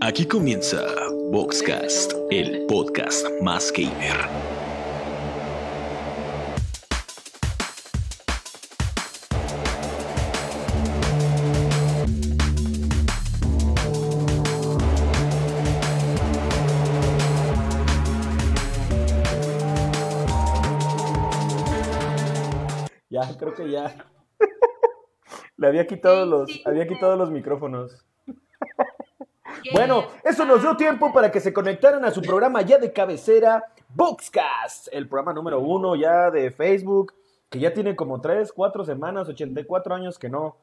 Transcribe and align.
Aquí 0.00 0.26
comienza 0.26 0.82
Boxcast, 1.30 2.12
el 2.30 2.66
podcast 2.66 3.26
más 3.40 3.72
gamer. 3.72 4.16
Ya, 23.08 23.36
creo 23.38 23.54
que 23.54 23.70
ya. 23.70 23.94
Le 25.56 25.66
había 25.66 25.86
quitado 25.86 26.26
los, 26.26 26.60
había 26.66 26.86
quitado 26.86 27.16
los 27.16 27.30
micrófonos. 27.30 28.04
Bueno, 29.74 30.06
eso 30.22 30.44
nos 30.44 30.62
dio 30.62 30.76
tiempo 30.76 31.12
para 31.12 31.32
que 31.32 31.40
se 31.40 31.52
conectaran 31.52 32.04
a 32.04 32.12
su 32.12 32.22
programa 32.22 32.62
ya 32.62 32.78
de 32.78 32.92
cabecera, 32.92 33.64
Boxcast, 33.88 34.86
el 34.92 35.08
programa 35.08 35.32
número 35.32 35.58
uno 35.58 35.96
ya 35.96 36.30
de 36.30 36.52
Facebook, 36.52 37.12
que 37.50 37.58
ya 37.58 37.74
tiene 37.74 37.96
como 37.96 38.20
3, 38.20 38.52
4 38.52 38.84
semanas, 38.84 39.28
84 39.28 39.96
años 39.96 40.16
que 40.16 40.28
no, 40.28 40.58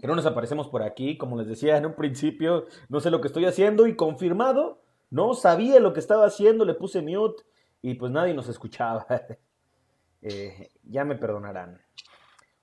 que 0.00 0.06
no 0.06 0.14
nos 0.14 0.24
aparecemos 0.24 0.68
por 0.68 0.84
aquí. 0.84 1.18
Como 1.18 1.36
les 1.36 1.48
decía 1.48 1.76
en 1.76 1.84
un 1.84 1.94
principio, 1.94 2.66
no 2.88 3.00
sé 3.00 3.10
lo 3.10 3.20
que 3.20 3.26
estoy 3.26 3.44
haciendo 3.44 3.88
y 3.88 3.96
confirmado, 3.96 4.78
no 5.10 5.34
sabía 5.34 5.80
lo 5.80 5.92
que 5.92 5.98
estaba 5.98 6.24
haciendo, 6.24 6.64
le 6.64 6.74
puse 6.74 7.02
mute 7.02 7.42
y 7.82 7.94
pues 7.94 8.12
nadie 8.12 8.34
nos 8.34 8.48
escuchaba. 8.48 9.04
Eh, 10.24 10.70
ya 10.84 11.04
me 11.04 11.16
perdonarán. 11.16 11.80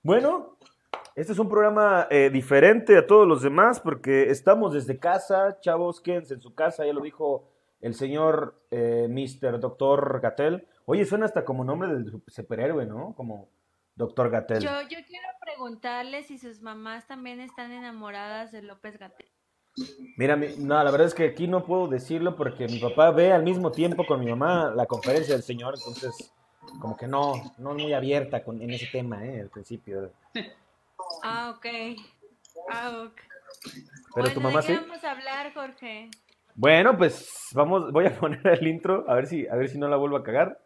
Bueno, 0.02 0.56
este 1.14 1.32
es 1.32 1.38
un 1.38 1.48
programa 1.48 2.06
eh, 2.10 2.30
diferente 2.30 2.96
a 2.96 3.06
todos 3.06 3.26
los 3.26 3.42
demás 3.42 3.80
porque 3.80 4.30
estamos 4.30 4.72
desde 4.72 4.98
casa, 4.98 5.58
chavos, 5.60 6.00
quédense 6.00 6.34
en 6.34 6.40
su 6.40 6.54
casa, 6.54 6.84
ya 6.86 6.92
lo 6.92 7.00
dijo 7.02 7.48
el 7.80 7.94
señor 7.94 8.62
eh, 8.70 9.06
Mr. 9.08 9.58
Doctor 9.60 10.20
Gatel. 10.20 10.66
Oye, 10.86 11.04
suena 11.04 11.24
hasta 11.26 11.44
como 11.44 11.64
nombre 11.64 11.88
del 11.92 12.22
superhéroe, 12.26 12.86
¿no? 12.86 13.14
Como 13.14 13.48
Doctor 13.94 14.30
Gatel. 14.30 14.62
Yo, 14.62 14.70
yo 14.82 14.98
quiero 15.06 15.28
preguntarle 15.40 16.22
si 16.22 16.38
sus 16.38 16.60
mamás 16.62 17.06
también 17.06 17.40
están 17.40 17.72
enamoradas 17.72 18.52
de 18.52 18.62
López 18.62 18.98
Gatel. 18.98 19.28
Mira, 20.16 20.36
mi- 20.36 20.56
no, 20.58 20.82
la 20.82 20.90
verdad 20.90 21.06
es 21.06 21.14
que 21.14 21.24
aquí 21.24 21.46
no 21.46 21.64
puedo 21.64 21.86
decirlo 21.88 22.36
porque 22.36 22.66
mi 22.66 22.78
papá 22.80 23.10
ve 23.12 23.32
al 23.32 23.42
mismo 23.44 23.70
tiempo 23.70 24.04
con 24.06 24.20
mi 24.20 24.26
mamá 24.26 24.72
la 24.74 24.86
conferencia 24.86 25.34
del 25.34 25.42
señor, 25.44 25.74
entonces 25.76 26.34
como 26.80 26.96
que 26.96 27.06
no, 27.06 27.32
no 27.58 27.74
muy 27.74 27.92
abierta 27.92 28.42
con, 28.44 28.60
en 28.60 28.70
ese 28.70 28.86
tema, 28.92 29.24
¿eh? 29.24 29.40
Al 29.40 29.48
principio. 29.48 30.12
Ah, 31.22 31.54
ok. 31.56 31.66
Ah, 32.70 33.02
ok. 33.06 33.20
Pero 34.14 34.28
tu 34.32 34.40
Bueno, 34.40 34.40
mamá 34.40 34.60
¿de 34.60 34.66
qué 34.66 34.76
sí. 34.76 34.80
vamos 34.86 35.04
a 35.04 35.10
hablar, 35.12 35.52
Jorge? 35.54 36.10
Bueno, 36.54 36.96
pues 36.96 37.28
vamos, 37.52 37.92
voy 37.92 38.06
a 38.06 38.10
poner 38.20 38.46
el 38.46 38.66
intro, 38.66 39.04
a 39.08 39.14
ver 39.14 39.26
si, 39.26 39.46
a 39.46 39.54
ver 39.54 39.68
si 39.68 39.78
no 39.78 39.88
la 39.88 39.96
vuelvo 39.96 40.16
a 40.16 40.22
cagar. 40.22 40.60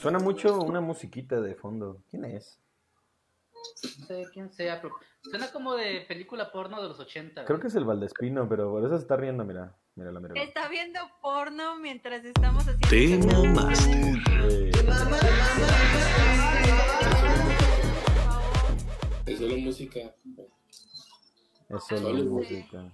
Suena 0.00 0.18
mucho 0.18 0.58
una 0.60 0.80
musiquita 0.80 1.40
de 1.40 1.54
fondo. 1.54 2.02
¿Quién 2.10 2.24
es? 2.24 2.58
No 4.00 4.06
sé 4.06 4.26
quién 4.32 4.50
sea, 4.50 4.80
pero 4.80 4.94
suena 5.22 5.50
como 5.52 5.74
de 5.74 6.04
película 6.06 6.50
porno 6.52 6.80
de 6.80 6.88
los 6.88 6.98
80. 7.00 7.44
Creo 7.44 7.60
que 7.60 7.66
es 7.66 7.74
el 7.74 7.84
Valdespino, 7.84 8.48
pero 8.48 8.70
por 8.70 8.84
eso 8.84 8.96
se 8.96 9.02
está 9.02 9.16
riendo, 9.16 9.44
mira. 9.44 9.74
Míralo, 9.98 10.20
míralo. 10.20 10.40
Está 10.40 10.68
viendo 10.68 11.00
porno 11.20 11.76
mientras 11.80 12.24
estamos 12.24 12.64
haciendo... 12.68 13.26
Tema 13.26 13.52
Master. 13.52 14.14
Es 19.26 19.38
solo 19.38 19.56
música. 19.56 19.98
es 19.98 21.84
solo 21.84 22.00
Solo 22.00 22.24
música. 22.26 22.92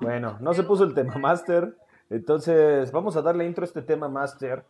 Bueno, 0.00 0.38
no 0.40 0.54
se 0.54 0.64
puso 0.64 0.82
el 0.82 0.92
tema 0.92 1.14
master, 1.18 1.76
entonces 2.08 2.90
vamos 2.90 3.14
a 3.16 3.22
darle 3.22 3.46
intro 3.46 3.62
a 3.62 3.68
este 3.68 3.82
tema 3.82 4.08
master. 4.08 4.64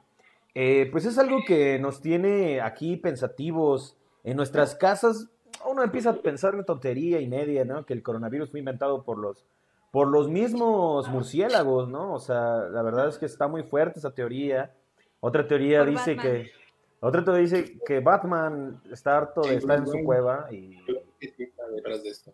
Eh, 0.54 0.86
pues 0.92 1.06
es 1.06 1.16
algo 1.16 1.38
que 1.46 1.78
nos 1.78 2.02
tiene 2.02 2.60
aquí 2.60 2.98
pensativos 2.98 3.96
en 4.22 4.36
nuestras 4.36 4.74
casas. 4.74 5.30
Uno 5.64 5.82
empieza 5.82 6.10
a 6.10 6.16
pensar 6.16 6.54
en 6.56 6.66
tontería 6.66 7.20
y 7.20 7.26
media, 7.26 7.64
¿no? 7.64 7.86
Que 7.86 7.94
el 7.94 8.02
coronavirus 8.02 8.50
fue 8.50 8.58
inventado 8.58 9.02
por 9.02 9.16
los, 9.16 9.46
por 9.90 10.08
los 10.08 10.28
mismos 10.28 11.08
murciélagos, 11.08 11.88
¿no? 11.88 12.14
O 12.14 12.18
sea, 12.18 12.68
la 12.70 12.82
verdad 12.82 13.08
es 13.08 13.18
que 13.18 13.26
está 13.26 13.48
muy 13.48 13.62
fuerte 13.62 13.98
esa 13.98 14.12
teoría. 14.12 14.72
Otra 15.20 15.46
teoría 15.46 15.80
Por 15.80 15.90
dice 15.90 16.14
Batman. 16.14 16.32
que, 16.32 16.52
otra 17.00 17.24
teoría 17.24 17.42
dice 17.42 17.78
que 17.84 18.00
Batman 18.00 18.80
está 18.90 19.18
harto 19.18 19.42
de 19.42 19.56
estar 19.56 19.78
en 19.78 19.86
su 19.86 20.02
cueva 20.04 20.46
y 20.50 20.78
¿Qué 21.18 21.28
tiempo 21.28 21.62
detrás 21.74 22.02
de 22.02 22.08
esto? 22.08 22.32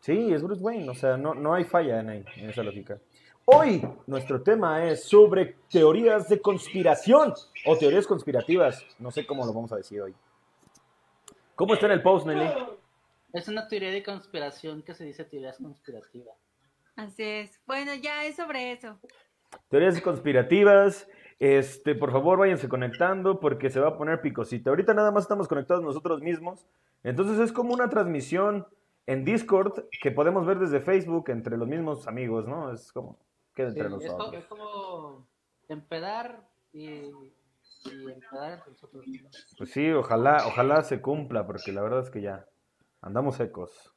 Sí, 0.00 0.32
es 0.32 0.42
Bruce 0.42 0.62
Wayne, 0.62 0.88
o 0.90 0.94
sea, 0.94 1.16
no, 1.16 1.34
no 1.34 1.54
hay 1.54 1.64
falla 1.64 2.00
en, 2.00 2.08
ahí, 2.10 2.24
en 2.36 2.50
esa 2.50 2.62
lógica. 2.62 2.98
Hoy 3.46 3.82
nuestro 4.06 4.42
tema 4.42 4.84
es 4.84 5.04
sobre 5.04 5.56
teorías 5.70 6.28
de 6.28 6.40
conspiración 6.40 7.32
o 7.64 7.76
teorías 7.76 8.06
conspirativas, 8.06 8.84
no 8.98 9.10
sé 9.10 9.26
cómo 9.26 9.46
lo 9.46 9.52
vamos 9.52 9.72
a 9.72 9.76
decir 9.76 10.02
hoy. 10.02 10.14
¿Cómo 11.54 11.74
está 11.74 11.86
en 11.86 11.92
el 11.92 12.02
post, 12.02 12.26
Nelly? 12.26 12.50
Es 13.32 13.48
una 13.48 13.66
teoría 13.66 13.90
de 13.90 14.02
conspiración 14.02 14.82
que 14.82 14.94
se 14.94 15.04
dice 15.04 15.24
teorías 15.24 15.56
conspirativas. 15.56 16.36
Así 16.96 17.22
es. 17.22 17.60
Bueno, 17.66 17.94
ya 17.94 18.24
es 18.24 18.36
sobre 18.36 18.72
eso. 18.72 18.98
Teorías 19.68 20.00
conspirativas, 20.00 21.08
este, 21.38 21.94
por 21.94 22.10
favor 22.12 22.38
váyanse 22.38 22.68
conectando 22.68 23.38
porque 23.40 23.70
se 23.70 23.80
va 23.80 23.88
a 23.88 23.96
poner 23.98 24.20
picosita. 24.20 24.70
Ahorita 24.70 24.94
nada 24.94 25.10
más 25.10 25.24
estamos 25.24 25.46
conectados 25.48 25.82
nosotros 25.84 26.20
mismos, 26.22 26.66
entonces 27.04 27.38
es 27.38 27.52
como 27.52 27.74
una 27.74 27.88
transmisión 27.88 28.66
en 29.06 29.24
Discord 29.24 29.84
que 30.02 30.10
podemos 30.10 30.46
ver 30.46 30.58
desde 30.58 30.80
Facebook 30.80 31.30
entre 31.30 31.56
los 31.56 31.68
mismos 31.68 32.08
amigos, 32.08 32.48
¿no? 32.48 32.72
Es 32.72 32.90
como, 32.92 33.18
queda 33.54 33.70
Sí, 33.70 33.78
entre 33.78 33.86
es, 33.98 34.06
co- 34.12 34.16
nosotros. 34.18 34.42
es 34.42 34.46
como 34.46 35.26
empedar 35.68 36.48
y, 36.72 36.82
y 36.82 37.12
empedar 38.12 38.52
entre 38.54 38.70
nosotros. 38.72 39.04
Pues 39.58 39.70
sí, 39.70 39.90
ojalá, 39.92 40.44
ojalá 40.46 40.82
se 40.82 41.00
cumpla, 41.00 41.46
porque 41.46 41.72
la 41.72 41.82
verdad 41.82 42.00
es 42.00 42.10
que 42.10 42.20
ya 42.22 42.46
andamos 43.00 43.36
secos. 43.36 43.92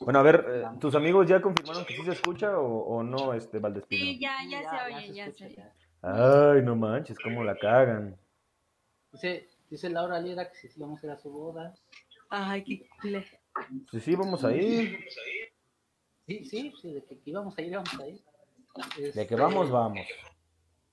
Bueno, 0.00 0.18
a 0.18 0.22
ver, 0.22 0.44
eh, 0.48 0.64
¿tus 0.80 0.94
amigos 0.94 1.26
ya 1.28 1.40
confirmaron 1.40 1.84
que 1.84 1.94
sí 1.96 2.04
se 2.04 2.12
escucha 2.12 2.58
o, 2.58 2.96
o 2.96 3.02
no, 3.02 3.34
este 3.34 3.58
Valdespino? 3.58 4.04
Sí, 4.04 4.18
ya, 4.20 4.36
ya, 4.48 4.68
se 4.68 4.94
oye, 4.94 5.14
ya 5.14 5.32
se 5.32 5.44
oye. 5.46 5.54
ya. 5.56 5.72
Ay, 6.02 6.62
no 6.62 6.76
manches, 6.76 7.18
cómo 7.18 7.44
la 7.44 7.56
cagan. 7.56 8.16
Dice, 9.12 9.48
dice 9.70 9.90
Laura 9.90 10.20
Lira 10.20 10.48
que 10.50 10.56
si 10.56 10.68
sí 10.68 10.80
vamos 10.80 11.02
a 11.02 11.06
ir 11.06 11.12
a 11.12 11.18
su 11.18 11.30
boda. 11.30 11.74
Ay, 12.30 12.62
qué 12.64 12.88
culé. 13.00 13.26
Sí, 13.90 14.00
sí, 14.00 14.14
vamos 14.14 14.44
a 14.44 14.52
ir. 14.54 14.98
Sí, 16.26 16.44
sí, 16.44 16.72
sí, 16.80 16.92
de 16.92 17.02
que 17.04 17.18
íbamos 17.24 17.56
a 17.56 17.62
ir, 17.62 17.68
íbamos 17.72 18.00
a 18.00 18.06
ir. 18.06 18.20
De 18.96 19.12
que 19.12 19.20
Este, 19.20 19.34
vamos, 19.34 19.70
vamos. 19.70 20.06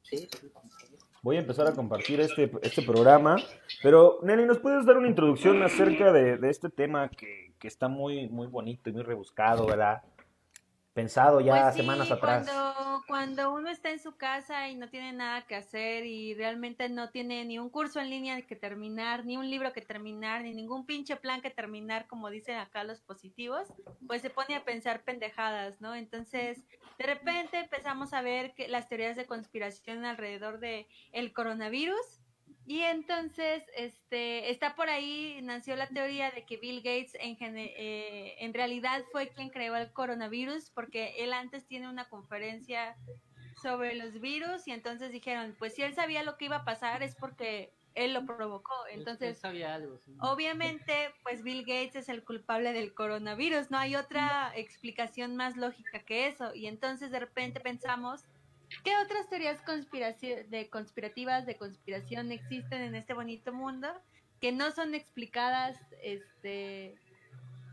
Sí, 0.04 0.18
sí, 0.18 0.52
vamos 0.54 0.74
a 0.82 0.86
ir. 0.86 1.00
Voy 1.22 1.38
a 1.38 1.40
empezar 1.40 1.68
a 1.68 1.74
compartir 1.74 2.20
este, 2.22 2.52
este 2.62 2.82
programa. 2.84 3.36
Pero, 3.84 4.20
Nelly, 4.24 4.46
¿nos 4.46 4.60
puedes 4.60 4.86
dar 4.86 4.98
una 4.98 5.08
introducción 5.08 5.62
acerca 5.62 6.12
de, 6.12 6.38
de 6.38 6.50
este 6.50 6.70
tema 6.70 7.10
que, 7.10 7.45
que 7.60 7.68
está 7.68 7.88
muy, 7.88 8.28
muy 8.30 8.48
bonito 8.48 8.90
y 8.90 8.94
muy 8.94 9.04
rebuscado, 9.04 9.66
¿verdad? 9.66 10.04
Pensado 10.94 11.42
ya 11.42 11.64
Pues 11.64 11.76
sí, 11.76 11.82
semanas 11.82 12.10
atrás. 12.10 12.50
Cuando, 12.50 13.04
cuando 13.06 13.54
uno 13.54 13.70
está 13.70 13.92
en 13.92 14.00
su 14.00 14.16
casa 14.16 14.70
y 14.70 14.76
no 14.76 14.88
tiene 14.88 15.12
nada 15.12 15.46
que 15.46 15.56
hacer 15.56 16.06
y 16.06 16.34
realmente 16.36 16.88
no 16.88 17.10
tiene 17.10 17.44
ni 17.44 17.60
un 17.60 17.70
curso 17.70 18.00
en 18.00 18.10
línea 18.10 18.42
que 18.44 18.56
terminar, 18.56 19.26
ni 19.26 19.36
un 19.36 19.50
libro 19.50 19.74
que 19.74 19.82
terminar, 19.82 20.44
ni 20.44 20.54
ningún 20.54 20.86
pinche 20.86 21.18
plan 21.18 21.42
que 21.42 21.50
terminar, 21.50 22.08
como 22.08 22.30
dicen 22.30 22.58
acá 22.60 22.86
los 22.86 23.02
positivos, 23.02 23.68
pues 24.08 24.22
se 24.22 24.30
pone 24.30 24.56
a 24.56 24.64
pensar 24.64 25.04
pendejadas, 25.04 25.82
¿no? 25.82 25.96
Entonces, 25.96 26.64
de 26.98 27.06
repente 27.06 27.60
empezamos 27.60 28.14
a 28.14 28.22
ver 28.22 28.54
que 28.54 28.70
las 28.70 28.88
teorías 28.88 29.18
de 29.18 29.26
conspiración 29.26 30.06
alrededor 30.06 30.60
de 30.60 30.88
el 31.12 31.34
coronavirus 31.34 32.22
y 32.66 32.82
entonces, 32.82 33.64
este, 33.76 34.50
está 34.50 34.76
por 34.76 34.90
ahí, 34.90 35.40
nació 35.44 35.76
la 35.76 35.88
teoría 35.88 36.32
de 36.32 36.46
que 36.46 36.58
Bill 36.58 36.78
Gates 36.78 37.16
en, 37.20 37.38
eh, 37.40 38.36
en 38.40 38.54
realidad 38.54 39.04
fue 39.12 39.30
quien 39.30 39.50
creó 39.50 39.76
el 39.76 39.92
coronavirus, 39.92 40.72
porque 40.72 41.16
él 41.20 41.34
antes 41.34 41.66
tiene 41.68 41.88
una 41.88 42.10
conferencia 42.10 42.96
sobre 43.62 43.96
los 43.96 44.20
virus 44.20 44.68
y 44.68 44.72
entonces 44.72 45.12
dijeron, 45.12 45.56
pues 45.58 45.76
si 45.76 45.84
él 45.84 45.94
sabía 45.94 46.24
lo 46.24 46.38
que 46.38 46.46
iba 46.46 46.58
a 46.58 46.66
pasar 46.66 47.04
es 47.04 47.16
porque 47.16 47.72
él 47.96 48.14
lo 48.14 48.26
provocó. 48.26 48.74
Él 48.88 49.00
Entonces, 49.00 49.40
sabía 49.40 49.74
algo, 49.74 49.98
sí. 50.06 50.16
obviamente, 50.20 51.14
pues 51.24 51.44
Bill 51.44 51.62
Gates 51.62 51.96
es 51.96 52.10
el 52.10 52.24
culpable 52.24 52.74
del 52.74 52.94
coronavirus, 52.94 53.72
no 53.72 53.78
hay 53.78 53.96
otra 53.96 54.52
explicación 54.56 55.36
más 55.36 55.56
lógica 55.56 56.00
que 56.00 56.28
eso. 56.28 56.54
Y 56.54 56.68
entonces 56.68 57.10
de 57.12 57.20
repente 57.20 57.60
pensamos, 57.60 58.26
¿qué 58.84 58.92
otras 59.04 59.28
teorías 59.30 59.60
de 60.50 60.70
conspirativas 60.70 61.46
de 61.46 61.58
conspiración 61.58 62.32
existen 62.32 62.82
en 62.82 62.96
este 62.96 63.14
bonito 63.14 63.54
mundo 63.54 63.88
que 64.42 64.52
no 64.52 64.72
son 64.72 64.94
explicadas 64.96 65.78
este 66.02 66.96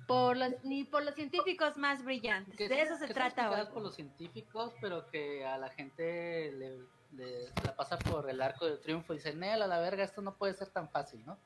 por 0.07 0.37
los 0.37 0.53
ni 0.65 0.85
por 0.85 1.05
los 1.05 1.15
científicos 1.15 1.77
más 1.77 2.05
brillantes? 2.05 2.57
Que 2.57 2.69
De 2.69 2.77
son- 2.77 2.87
eso 2.87 2.95
se 2.97 3.01
que 3.07 3.07
son 3.09 3.15
trata 3.15 3.27
explicadas 3.43 3.69
hoy. 3.69 3.75
por 3.75 3.83
los 3.83 3.95
científicos, 3.95 4.73
pero 4.81 5.07
que 5.11 5.45
a 5.47 5.59
la 5.59 5.71
gente 5.71 6.53
le, 6.53 6.79
le- 7.13 7.49
la 7.65 7.75
pasa 7.77 7.99
por 7.99 8.29
el 8.29 8.41
arco 8.43 8.67
del 8.67 8.81
triunfo 8.81 9.13
y 9.13 9.17
dice, 9.17 9.35
Nel, 9.35 9.63
a 9.63 9.67
la 9.67 9.79
verga, 9.81 10.05
esto 10.05 10.21
no 10.23 10.35
puede 10.37 10.55
ser 10.55 10.69
tan 10.71 10.89
fácil, 10.91 11.25
¿no? 11.25 11.39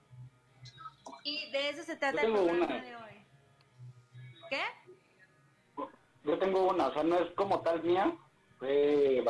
Y 1.23 1.51
de 1.51 1.69
eso 1.71 1.83
se 1.83 1.97
trata 1.97 2.23
el 2.23 2.33
programa 2.33 2.65
una. 2.67 2.81
de 2.83 2.97
hoy. 2.97 3.27
¿Qué? 4.51 4.63
Yo 6.25 6.39
tengo 6.39 6.69
una, 6.71 6.89
o 6.89 6.93
sea, 6.93 7.03
no 7.05 7.19
es 7.21 7.31
como 7.33 7.61
tal 7.61 7.83
mía, 7.85 8.17
fue 8.59 9.23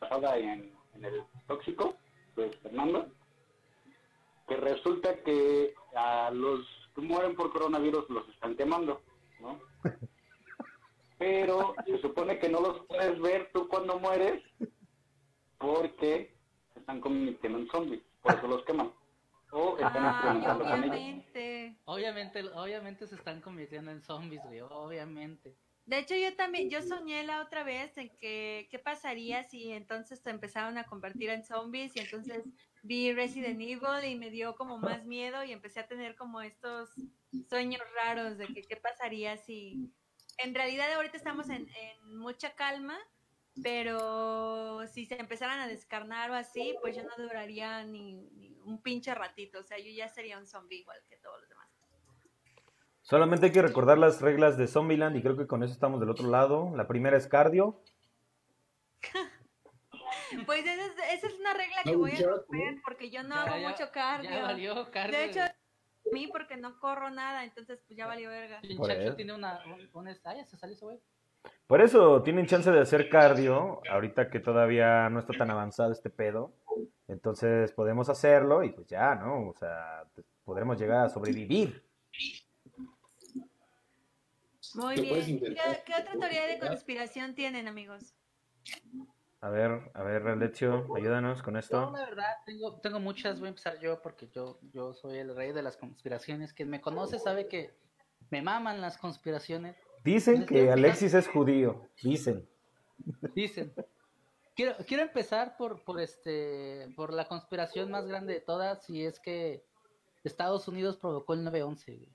basada 0.00 0.36
en, 0.38 0.72
en 0.94 1.04
el 1.04 1.22
tóxico, 1.46 1.96
pues 2.34 2.54
Fernando, 2.58 3.08
que 4.48 4.56
resulta 4.56 5.16
que 5.22 5.74
a 5.94 6.30
los 6.30 6.60
que 6.94 7.00
mueren 7.00 7.34
por 7.36 7.52
coronavirus 7.52 8.08
los 8.10 8.28
están 8.28 8.56
quemando, 8.56 9.00
¿no? 9.40 9.58
Pero 11.18 11.74
se 11.86 11.98
supone 11.98 12.38
que 12.38 12.48
no 12.48 12.60
los 12.60 12.86
puedes 12.86 13.20
ver 13.20 13.50
tú 13.52 13.68
cuando 13.68 13.98
mueres 13.98 14.42
porque 15.58 16.34
se 16.74 16.80
están 16.80 17.00
convirtiendo 17.00 17.58
en 17.58 17.68
zombies, 17.68 18.02
por 18.22 18.34
eso 18.34 18.48
los 18.48 18.64
queman. 18.64 18.92
O 19.52 19.76
están 19.76 20.04
Ah, 20.04 20.10
experimentando 20.14 20.64
con 20.64 20.72
ellos. 20.72 20.90
obviamente. 20.90 21.76
Obviamente, 21.84 22.42
obviamente 22.54 23.06
se 23.06 23.14
están 23.14 23.40
convirtiendo 23.40 23.90
en 23.90 24.02
zombies, 24.02 24.42
güey, 24.44 24.60
obviamente. 24.62 25.54
De 25.84 25.98
hecho, 25.98 26.14
yo 26.14 26.34
también, 26.36 26.70
yo 26.70 26.80
soñé 26.80 27.24
la 27.24 27.42
otra 27.42 27.64
vez 27.64 27.96
en 27.98 28.16
que, 28.16 28.68
¿qué 28.70 28.78
pasaría 28.78 29.42
si 29.44 29.72
entonces 29.72 30.20
se 30.20 30.30
empezaron 30.30 30.78
a 30.78 30.84
convertir 30.84 31.30
en 31.30 31.44
zombies? 31.44 31.96
Y 31.96 32.00
entonces 32.00 32.44
vi 32.82 33.12
Resident 33.12 33.60
Evil 33.60 34.04
y 34.04 34.14
me 34.14 34.30
dio 34.30 34.54
como 34.54 34.78
más 34.78 35.04
miedo 35.04 35.42
y 35.44 35.52
empecé 35.52 35.80
a 35.80 35.88
tener 35.88 36.14
como 36.14 36.40
estos 36.40 36.90
sueños 37.48 37.82
raros 37.94 38.38
de 38.38 38.46
que 38.48 38.62
qué 38.62 38.76
pasaría 38.76 39.36
si... 39.36 39.92
En 40.38 40.54
realidad 40.54 40.92
ahorita 40.92 41.16
estamos 41.16 41.50
en, 41.50 41.68
en 41.68 42.16
mucha 42.16 42.54
calma, 42.54 42.98
pero 43.62 44.86
si 44.86 45.04
se 45.04 45.16
empezaran 45.20 45.60
a 45.60 45.68
descarnar 45.68 46.30
o 46.30 46.34
así, 46.34 46.74
pues 46.80 46.96
yo 46.96 47.02
no 47.02 47.22
duraría 47.22 47.84
ni, 47.84 48.14
ni 48.14 48.56
un 48.60 48.80
pinche 48.82 49.14
ratito. 49.14 49.58
O 49.58 49.62
sea, 49.62 49.78
yo 49.78 49.90
ya 49.90 50.08
sería 50.08 50.38
un 50.38 50.46
zombie 50.46 50.78
igual 50.78 50.98
que 51.08 51.16
todos 51.18 51.40
los 51.40 51.48
demás. 51.48 51.61
Solamente 53.12 53.44
hay 53.44 53.52
que 53.52 53.60
recordar 53.60 53.98
las 53.98 54.22
reglas 54.22 54.56
de 54.56 54.66
Zombieland 54.66 55.14
y 55.18 55.20
creo 55.20 55.36
que 55.36 55.46
con 55.46 55.62
eso 55.62 55.74
estamos 55.74 56.00
del 56.00 56.08
otro 56.08 56.30
lado. 56.30 56.72
La 56.74 56.88
primera 56.88 57.18
es 57.18 57.26
cardio. 57.26 57.78
Pues 60.46 60.60
esa 60.64 60.86
es, 60.86 60.92
esa 61.18 61.26
es 61.26 61.38
una 61.38 61.52
regla 61.52 61.76
que 61.84 61.94
voy 61.94 62.12
a 62.12 62.26
romper 62.26 62.80
porque 62.82 63.10
yo 63.10 63.22
no 63.22 63.34
Ya, 63.34 63.42
hago 63.42 63.56
ya- 63.58 63.68
mucho 63.68 63.90
cardio. 63.92 64.30
Ya 64.30 64.42
valió, 64.44 64.90
cardio. 64.90 65.18
De 65.18 65.24
hecho, 65.26 65.40
a 65.42 65.52
mí 66.10 66.26
porque 66.28 66.56
no 66.56 66.80
corro 66.80 67.10
nada, 67.10 67.44
entonces 67.44 67.82
pues 67.86 67.98
ya 67.98 68.06
valió 68.06 68.30
verga. 68.30 68.56
Action 68.58 68.90
eso. 68.92 69.14
tiene 69.14 69.34
una, 69.34 69.60
un, 69.66 69.90
un- 69.92 70.08
ah, 70.08 70.34
ya 70.34 70.46
se 70.46 70.56
salió 70.56 70.74
ese 70.74 70.84
güey. 70.86 70.98
Por 71.66 71.82
eso 71.82 72.22
tienen 72.22 72.46
chance 72.46 72.70
de 72.70 72.80
hacer 72.80 73.10
cardio, 73.10 73.82
ahorita 73.90 74.30
que 74.30 74.40
todavía 74.40 75.10
no 75.10 75.18
está 75.20 75.34
tan 75.34 75.50
avanzado 75.50 75.92
este 75.92 76.08
pedo. 76.08 76.54
Entonces 77.08 77.70
podemos 77.72 78.08
hacerlo 78.08 78.62
y 78.64 78.70
pues 78.70 78.86
ya, 78.86 79.14
¿no? 79.14 79.50
O 79.50 79.54
sea, 79.54 80.04
pues, 80.14 80.26
podremos 80.44 80.78
llegar 80.80 81.04
a 81.04 81.08
sobrevivir. 81.10 81.84
Muy 84.74 84.94
¿Qué 84.94 85.02
puedes 85.02 85.26
bien. 85.26 85.40
¿Qué, 85.40 85.54
qué 85.86 85.92
otra 86.00 86.18
teoría 86.18 86.46
de 86.46 86.58
conspiración 86.58 87.34
tienen, 87.34 87.68
amigos? 87.68 88.14
A 89.40 89.50
ver, 89.50 89.90
a 89.94 90.02
ver, 90.04 90.36
Lecio, 90.36 90.86
ayúdanos 90.96 91.42
con 91.42 91.56
esto. 91.56 91.90
la 91.90 92.04
verdad, 92.04 92.36
tengo, 92.46 92.80
tengo 92.80 93.00
muchas, 93.00 93.40
voy 93.40 93.46
a 93.46 93.50
empezar 93.50 93.80
yo 93.80 94.00
porque 94.00 94.28
yo, 94.28 94.60
yo 94.72 94.94
soy 94.94 95.18
el 95.18 95.34
rey 95.34 95.52
de 95.52 95.62
las 95.62 95.76
conspiraciones. 95.76 96.52
Quien 96.52 96.70
me 96.70 96.80
conoce 96.80 97.18
sabe 97.18 97.48
que 97.48 97.74
me 98.30 98.40
maman 98.40 98.80
las 98.80 98.98
conspiraciones. 98.98 99.76
Dicen 100.04 100.46
que 100.46 100.70
Alexis 100.70 101.14
es 101.14 101.26
judío, 101.26 101.88
dicen. 102.02 102.48
Dicen. 103.34 103.74
Quiero, 104.54 104.76
quiero 104.86 105.02
empezar 105.02 105.56
por, 105.56 105.82
por 105.82 106.00
este 106.00 106.92
por 106.94 107.12
la 107.12 107.24
conspiración 107.24 107.90
más 107.90 108.06
grande 108.06 108.34
de 108.34 108.40
todas 108.40 108.88
y 108.90 109.04
es 109.04 109.18
que 109.18 109.64
Estados 110.22 110.68
Unidos 110.68 110.98
provocó 110.98 111.34
el 111.34 111.44
9-11. 111.44 112.08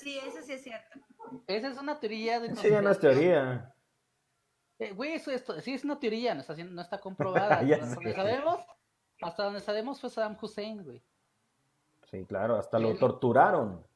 Sí, 0.00 0.18
eso 0.18 0.42
sí 0.42 0.52
es 0.52 0.62
cierto. 0.62 0.98
Esa 1.46 1.68
es 1.68 1.78
una 1.78 1.98
teoría 1.98 2.40
de 2.40 2.48
Sí, 2.48 2.52
es 2.52 2.58
conspiración. 2.72 3.00
teoría. 3.00 3.74
Eh, 4.78 4.92
Güey, 4.92 5.12
eso 5.14 5.30
esto, 5.30 5.60
sí 5.60 5.72
es 5.74 5.84
una 5.84 5.98
teoría, 5.98 6.34
no 6.34 6.40
está, 6.40 6.54
no 6.56 6.82
está 6.82 6.98
comprobada. 7.00 7.62
Ya 7.66 7.76
hasta 7.76 7.94
donde 7.94 8.14
sabemos, 8.14 8.60
hasta 9.22 9.44
donde 9.44 9.60
sabemos 9.60 10.00
fue 10.00 10.10
Saddam 10.10 10.36
Hussein, 10.40 10.82
güey. 10.84 11.02
Sí, 12.10 12.24
claro, 12.26 12.56
hasta 12.56 12.78
lo 12.78 12.94
torturaron. 12.96 13.86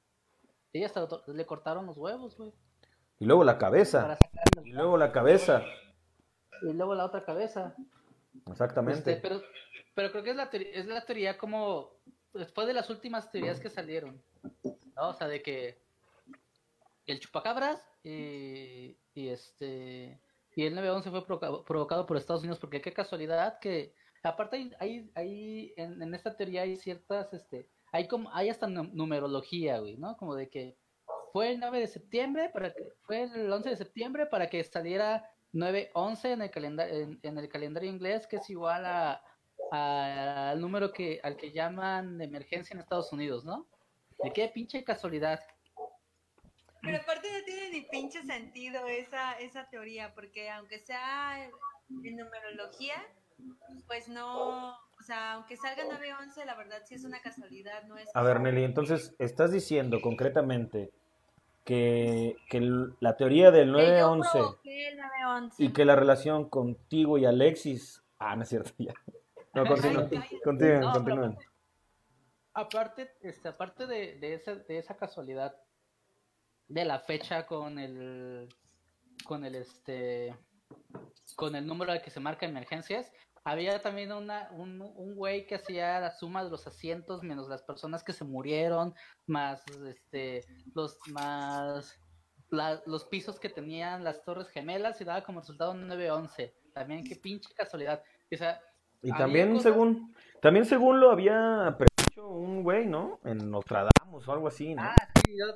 Sí, 0.73 0.83
hasta 0.85 1.01
lo- 1.01 1.23
le 1.27 1.47
cortaron 1.47 1.87
los 1.87 1.97
huevos, 1.99 2.37
güey. 2.37 2.53
Y 3.19 3.25
luego 3.27 3.43
la 3.45 3.59
cabeza. 3.59 4.17
Y 4.65 4.71
luego 4.73 4.97
la 4.97 5.11
cabeza. 5.13 5.63
y 6.63 6.73
luego 6.73 6.95
la 6.95 7.05
otra 7.05 7.25
cabeza. 7.25 7.75
Exactamente. 8.51 9.13
Este, 9.13 9.17
pero, 9.29 9.43
pero 9.95 10.11
creo 10.13 10.23
que 10.23 10.31
es 10.31 10.37
la, 10.37 10.49
teoría, 10.51 10.71
es 10.73 10.87
la 10.87 11.05
teoría 11.05 11.37
como 11.39 11.91
después 12.33 12.67
de 12.67 12.75
las 12.75 12.89
últimas 12.91 13.31
teorías 13.31 13.59
que 13.61 13.69
salieron. 13.71 14.23
¿no? 14.95 15.09
O 15.09 15.13
sea, 15.15 15.27
de 15.29 15.43
que 15.43 15.81
el 17.13 17.21
chupacabras 17.21 17.81
y, 18.05 18.97
y 19.15 19.29
este 19.29 20.21
y 20.55 20.65
el 20.67 20.75
911 20.75 21.11
fue 21.11 21.25
provocado, 21.65 22.07
por 22.07 22.17
Estados 22.17 22.43
Unidos 22.43 22.59
porque 22.59 22.81
qué 22.81 22.93
casualidad 22.93 23.59
que 23.61 23.95
aparte 24.23 24.71
hay, 24.81 25.11
hay, 25.15 25.73
en, 25.77 26.15
esta 26.15 26.37
teoría 26.37 26.63
hay 26.63 26.77
ciertas 26.77 27.33
este 27.33 27.69
hay 27.93 28.09
como 28.09 28.31
hay 28.35 28.49
hasta 28.49 28.67
nu- 28.67 28.91
numerología 28.93 29.79
güey 29.79 29.97
no 29.97 30.17
como 30.17 30.35
de 30.35 30.49
que 30.51 30.77
fue 31.33 31.53
el 31.53 31.61
9 31.61 31.81
de 31.81 31.87
septiembre 31.87 32.51
para 32.53 32.73
que 32.75 32.89
fue 33.03 33.23
el 33.23 33.53
11 33.53 33.71
de 33.71 33.77
septiembre 33.77 34.27
para 34.27 34.49
que 34.51 34.63
saliera 34.65 35.31
911 35.53 36.33
en 36.33 36.43
el 36.43 36.51
calendario 36.51 37.19
en, 37.23 37.39
el 37.39 37.49
calendario 37.49 37.91
inglés 37.91 38.27
que 38.27 38.37
es 38.37 38.51
igual 38.51 38.85
a 38.85 39.23
a- 39.71 40.51
al 40.51 40.61
número 40.61 40.93
que 40.93 41.21
al 41.23 41.37
que 41.37 41.53
llaman 41.53 42.19
de 42.19 42.25
emergencia 42.25 42.75
en 42.75 42.81
Estados 42.81 43.13
Unidos 43.13 43.45
no 43.45 43.67
de 44.23 44.33
qué 44.33 44.49
pinche 44.49 44.83
casualidad 44.85 45.41
Pero 46.89 47.03
aparte 47.03 47.29
no 47.31 47.45
tiene 47.45 47.71
ni 47.71 47.81
pinche 47.83 48.23
sentido 48.23 48.87
esa, 48.87 49.33
esa 49.35 49.69
teoría, 49.69 50.15
porque 50.15 50.49
aunque 50.51 50.79
sea 50.79 51.45
en 51.45 52.17
numerología, 52.17 52.95
pues 53.87 54.09
no, 54.09 54.71
o 54.71 55.03
sea, 55.03 55.35
aunque 55.35 55.57
salga 55.57 55.85
911, 55.85 56.45
la 56.47 56.55
verdad 56.55 56.83
sí 56.87 56.95
es 56.95 57.05
una 57.05 57.21
casualidad, 57.21 57.85
no 57.85 57.99
es... 57.99 58.09
A 58.15 58.23
ver, 58.23 58.41
Nelly, 58.41 58.65
entonces 58.65 59.15
estás 59.19 59.53
diciendo 59.53 60.01
concretamente 60.01 60.91
que, 61.65 62.37
que 62.49 62.61
la 63.01 63.17
teoría 63.17 63.51
del 63.51 63.75
que 63.75 63.99
yo 63.99 64.17
911 64.17 64.31
provoqué 64.33 64.89
el 64.89 64.97
911. 64.97 65.65
y 65.65 65.73
que 65.73 65.85
la 65.85 65.97
relación 65.97 66.49
contigo 66.49 67.19
y 67.19 67.27
Alexis. 67.27 68.03
Ah, 68.19 68.35
no 68.35 68.43
es 68.43 68.49
cierto, 68.49 68.73
ya. 68.79 68.95
No, 69.55 69.67
continúen, 69.67 70.09
continúen, 70.43 70.81
No, 70.81 70.93
continúen. 70.93 71.39
Aparte, 72.55 73.13
este, 73.21 73.49
aparte 73.49 73.87
de, 73.87 74.17
de, 74.17 74.35
esa, 74.35 74.55
de 74.57 74.79
esa 74.79 74.97
casualidad 74.97 75.55
de 76.69 76.85
la 76.85 77.01
fecha 77.01 77.47
con 77.47 77.79
el 77.79 78.49
con 79.25 79.45
el 79.45 79.55
este 79.57 80.35
con 81.37 81.55
el 81.57 81.67
número 81.67 81.93
al 81.93 82.03
que 82.03 82.11
se 82.11 82.21
marca 82.21 82.47
emergencias, 82.47 83.11
había 83.45 83.81
también 83.81 84.13
una, 84.13 84.51
un, 84.53 84.81
un 84.81 85.15
güey 85.15 85.47
que 85.47 85.55
hacía 85.55 85.99
la 86.01 86.11
suma 86.11 86.45
de 86.45 86.51
los 86.51 86.67
asientos 86.67 87.23
menos 87.23 87.49
las 87.49 87.63
personas 87.63 88.03
que 88.05 88.13
se 88.13 88.25
murieron, 88.25 88.95
más 89.27 89.63
este 89.87 90.45
los 90.75 90.99
más 91.13 91.99
la- 92.51 92.83
los 92.87 93.05
pisos 93.07 93.39
que 93.41 93.49
tenían 93.49 94.05
las 94.05 94.23
torres 94.23 94.49
gemelas 94.49 95.01
y 95.01 95.05
daba 95.05 95.23
como 95.23 95.41
resultado 95.41 95.73
un 95.73 95.87
911. 95.87 96.55
También 96.75 97.05
qué 97.05 97.17
pinche 97.17 97.53
casualidad. 97.55 98.03
O 98.33 98.37
sea, 98.37 98.61
Y 99.03 99.13
también 99.13 99.49
cosas- 99.53 99.65
según, 99.65 100.15
también 100.41 100.65
según 100.65 101.01
lo 101.01 101.11
había 101.11 101.77
predicho 101.79 102.29
un 102.29 102.63
güey, 102.63 102.87
¿no? 102.87 103.21
En 103.25 103.51
Nostradamus 103.51 104.27
o 104.27 104.33
algo 104.33 104.49
así, 104.49 104.75
¿no? 104.75 104.83
Ah, 104.83 104.95
sí, 105.27 105.35
yo 105.39 105.47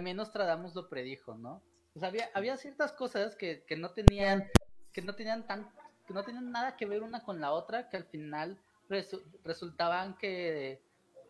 también 0.00 0.16
Nostradamus 0.16 0.74
lo 0.74 0.88
predijo, 0.88 1.34
¿no? 1.34 1.60
O 1.94 1.98
sea, 2.00 2.08
había, 2.08 2.30
había 2.32 2.56
ciertas 2.56 2.90
cosas 2.92 3.36
que, 3.36 3.64
que 3.64 3.76
no 3.76 3.90
tenían, 3.90 4.48
que 4.94 5.02
no 5.02 5.14
tenían 5.14 5.46
tan, 5.46 5.70
que 6.06 6.14
no 6.14 6.24
tenían 6.24 6.50
nada 6.50 6.74
que 6.74 6.86
ver 6.86 7.02
una 7.02 7.22
con 7.22 7.38
la 7.38 7.52
otra, 7.52 7.90
que 7.90 7.98
al 7.98 8.04
final 8.04 8.56
resu- 8.88 9.22
resultaban 9.44 10.16
que, 10.16 10.80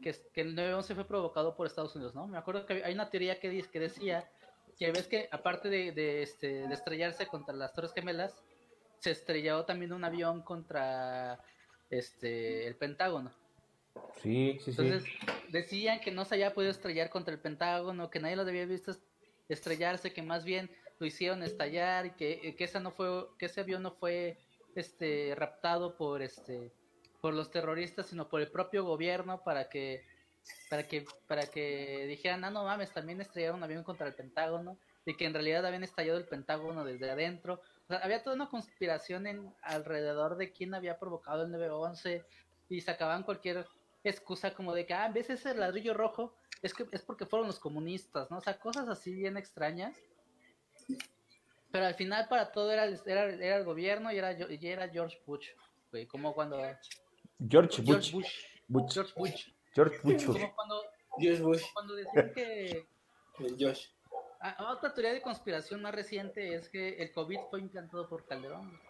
que, 0.01 0.15
que 0.33 0.41
el 0.43 0.55
9-11 0.55 0.95
fue 0.95 1.05
provocado 1.05 1.57
por 1.57 1.67
Estados 1.67 1.97
Unidos, 1.97 2.15
¿no? 2.15 2.29
Me 2.29 2.39
acuerdo 2.39 2.65
que 2.65 2.85
hay 2.85 2.95
una 2.95 3.11
teoría 3.11 3.41
que, 3.41 3.61
que 3.69 3.81
decía 3.81 4.31
que 4.79 4.93
ves 4.93 5.09
que 5.09 5.29
aparte 5.33 5.69
de, 5.69 5.91
de, 5.91 6.23
este, 6.23 6.69
de 6.69 6.73
estrellarse 6.75 7.27
contra 7.27 7.53
las 7.57 7.73
Torres 7.73 7.93
Gemelas, 7.93 8.41
se 9.01 9.11
estrelló 9.11 9.65
también 9.65 9.93
un 9.93 10.05
avión 10.05 10.43
contra 10.43 11.41
este 11.91 12.69
el 12.69 12.77
Pentágono. 12.77 13.33
Sí, 14.23 14.59
sí. 14.61 14.71
Entonces 14.71 15.05
decían 15.51 16.01
que 16.01 16.11
no 16.11 16.25
se 16.25 16.35
había 16.35 16.55
podido 16.55 16.71
estrellar 16.71 17.11
contra 17.11 17.33
el 17.35 17.41
Pentágono, 17.41 18.11
que 18.11 18.21
nadie 18.21 18.37
lo 18.37 18.43
había 18.43 18.67
visto 18.67 18.91
est- 18.91 19.03
estrellarse, 19.49 20.13
que 20.13 20.23
más 20.23 20.45
bien 20.45 20.71
lo 20.99 21.07
hicieron 21.07 21.43
estallar 21.43 22.07
y 22.07 22.11
que, 22.11 22.55
que 22.57 22.65
esa 22.65 22.81
no 22.81 22.93
fue, 22.93 23.27
que 23.39 23.47
ese 23.47 23.63
avión 23.63 23.83
no 23.83 23.93
fue 23.93 24.39
este 24.75 25.35
raptado 25.37 25.97
por 25.97 26.23
este 26.23 26.73
por 27.21 27.35
los 27.35 27.51
terroristas, 27.51 28.07
sino 28.07 28.29
por 28.29 28.41
el 28.41 28.51
propio 28.51 28.85
gobierno 28.85 29.43
para 29.45 29.69
que 29.69 30.05
para 30.69 30.87
que 30.87 31.05
para 31.27 31.47
que 31.47 32.07
dijeran, 32.07 32.45
ah 32.45 32.51
no 32.51 32.65
mames, 32.65 32.93
también 32.93 33.21
estrellaron 33.21 33.57
un 33.57 33.65
avión 33.65 33.85
contra 33.85 34.07
el 34.07 34.15
Pentágono 34.15 34.79
y 35.05 35.17
que 35.17 35.27
en 35.27 35.35
realidad 35.35 35.67
habían 35.67 35.85
estallado 35.85 36.19
el 36.19 36.27
Pentágono 36.27 36.85
desde 36.85 37.11
adentro. 37.11 37.61
sea, 37.89 37.99
había 37.99 38.23
toda 38.23 38.37
una 38.37 38.49
conspiración 38.49 39.27
en 39.27 39.53
alrededor 39.63 40.37
de 40.37 40.53
quién 40.53 40.75
había 40.75 40.99
provocado 40.99 41.43
el 41.43 41.51
9-11 41.51 42.25
y 42.69 42.81
sacaban 42.81 43.23
cualquier 43.25 43.67
excusa 44.05 44.55
como 44.55 44.75
de 44.75 44.87
que, 44.87 44.95
ah, 44.95 45.09
ves 45.13 45.31
ese 45.31 45.55
ladrillo 45.55 45.95
rojo, 45.95 46.35
es 46.63 46.75
que 46.75 46.87
es 46.93 47.03
porque 47.03 47.27
fueron 47.27 47.47
los 47.47 47.59
comunistas, 47.59 48.31
¿no? 48.31 48.39
O 48.39 48.41
sea, 48.41 48.59
cosas 48.59 48.89
así 48.89 49.13
bien 49.15 49.37
extrañas. 49.37 49.97
Pero 51.71 51.87
al 51.87 51.95
final 51.95 52.27
para 52.29 52.51
todo 52.53 52.73
era, 52.73 52.85
el- 52.85 53.01
era, 53.07 53.25
era 53.25 53.57
el 53.57 53.65
gobierno 53.65 54.13
y 54.13 54.19
era, 54.19 54.33
y 54.33 54.67
era 54.67 54.89
George 54.89 55.21
Bush, 55.27 55.49
güey, 55.91 56.07
como 56.07 56.35
cuando... 56.35 56.59
George 57.49 57.83
George 57.83 58.13
Bush. 58.13 58.13
Bush. 58.13 58.45
Bush. 58.69 58.93
George 58.95 59.13
Bush. 59.17 59.47
George 59.75 59.99
Bush. 60.03 60.25
Como 60.27 60.55
cuando, 60.55 60.83
Josh 61.19 61.41
Bush, 61.41 61.63
cuando 61.73 61.95
decían 61.95 62.33
que... 62.35 62.87
el 63.39 63.57
Josh. 63.59 63.87
Ah, 64.41 64.73
otra 64.73 64.93
teoría 64.93 65.13
de 65.13 65.23
conspiración 65.23 65.83
más 65.83 65.95
reciente 65.95 66.55
es 66.55 66.69
que 66.69 66.97
el 67.03 67.13
COVID 67.13 67.39
fue 67.51 67.61
implantado 67.61 68.09
por 68.09 68.27
Calderón. 68.27 68.81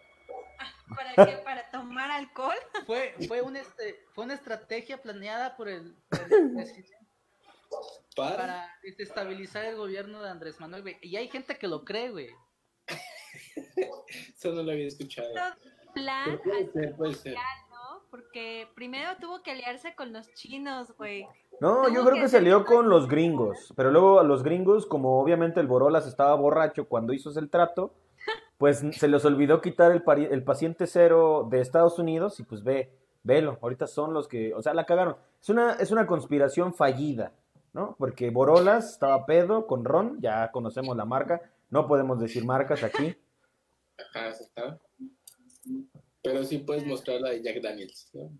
¿Para 0.94 1.26
qué? 1.26 1.36
¿Para 1.44 1.70
tomar 1.70 2.10
alcohol? 2.10 2.56
Fue, 2.86 3.14
fue, 3.28 3.42
un 3.42 3.56
este, 3.56 4.04
fue 4.12 4.24
una 4.24 4.34
estrategia 4.34 5.00
planeada 5.00 5.56
por 5.56 5.68
el, 5.68 5.94
presidente 6.08 6.96
Para, 8.16 8.36
para 8.36 8.78
desestabilizar 8.82 9.64
el 9.64 9.76
gobierno 9.76 10.22
de 10.22 10.30
Andrés 10.30 10.58
Manuel, 10.60 10.82
güey. 10.82 10.98
Y 11.02 11.16
hay 11.16 11.28
gente 11.28 11.56
que 11.56 11.68
lo 11.68 11.84
cree, 11.84 12.10
güey. 12.10 12.30
eso 14.36 14.52
no 14.52 14.62
lo 14.62 14.72
había 14.72 14.88
escuchado. 14.88 15.28
Plan 15.94 16.40
puede 16.42 16.70
ser, 16.72 16.96
puede 16.96 17.14
ser. 17.14 17.34
¿no? 17.70 18.02
Porque 18.10 18.68
primero 18.74 19.16
tuvo 19.20 19.42
que 19.42 19.50
aliarse 19.50 19.94
con 19.94 20.12
los 20.12 20.32
chinos, 20.34 20.96
güey. 20.96 21.26
No, 21.60 21.88
yo 21.88 22.02
creo 22.04 22.14
que 22.14 22.22
que 22.22 22.28
salió 22.28 22.58
un 22.58 22.64
con 22.64 22.88
los 22.88 23.06
gringos, 23.06 23.72
pero 23.76 23.90
luego 23.90 24.18
a 24.18 24.24
los 24.24 24.42
gringos, 24.42 24.86
como 24.86 25.20
obviamente 25.20 25.60
el 25.60 25.66
Borolas 25.66 26.06
estaba 26.06 26.34
borracho 26.34 26.88
cuando 26.88 27.12
hizo 27.12 27.36
el 27.38 27.50
trato, 27.50 27.94
pues 28.60 28.84
se 28.92 29.08
les 29.08 29.24
olvidó 29.24 29.62
quitar 29.62 29.90
el, 29.90 30.04
pari- 30.04 30.28
el 30.30 30.44
paciente 30.44 30.86
cero 30.86 31.48
de 31.50 31.62
Estados 31.62 31.98
Unidos 31.98 32.38
y 32.40 32.42
pues 32.42 32.62
ve, 32.62 32.92
velo, 33.22 33.58
ahorita 33.62 33.86
son 33.86 34.12
los 34.12 34.28
que, 34.28 34.52
o 34.52 34.60
sea, 34.60 34.74
la 34.74 34.84
cagaron. 34.84 35.16
Es 35.40 35.48
una, 35.48 35.72
es 35.76 35.90
una 35.90 36.06
conspiración 36.06 36.74
fallida, 36.74 37.32
¿no? 37.72 37.96
Porque 37.98 38.28
Borolas 38.28 38.90
estaba 38.92 39.24
pedo 39.24 39.66
con 39.66 39.86
Ron, 39.86 40.20
ya 40.20 40.50
conocemos 40.50 40.94
la 40.94 41.06
marca, 41.06 41.40
no 41.70 41.88
podemos 41.88 42.20
decir 42.20 42.44
marcas 42.44 42.82
aquí. 42.82 43.16
Ajá, 44.14 44.28
está. 44.28 44.78
Pero 46.22 46.44
sí 46.44 46.58
puedes 46.58 46.84
mostrar 46.84 47.18
la 47.22 47.30
de 47.30 47.42
Jack 47.42 47.62
Daniels. 47.62 48.10
¿no? 48.12 48.30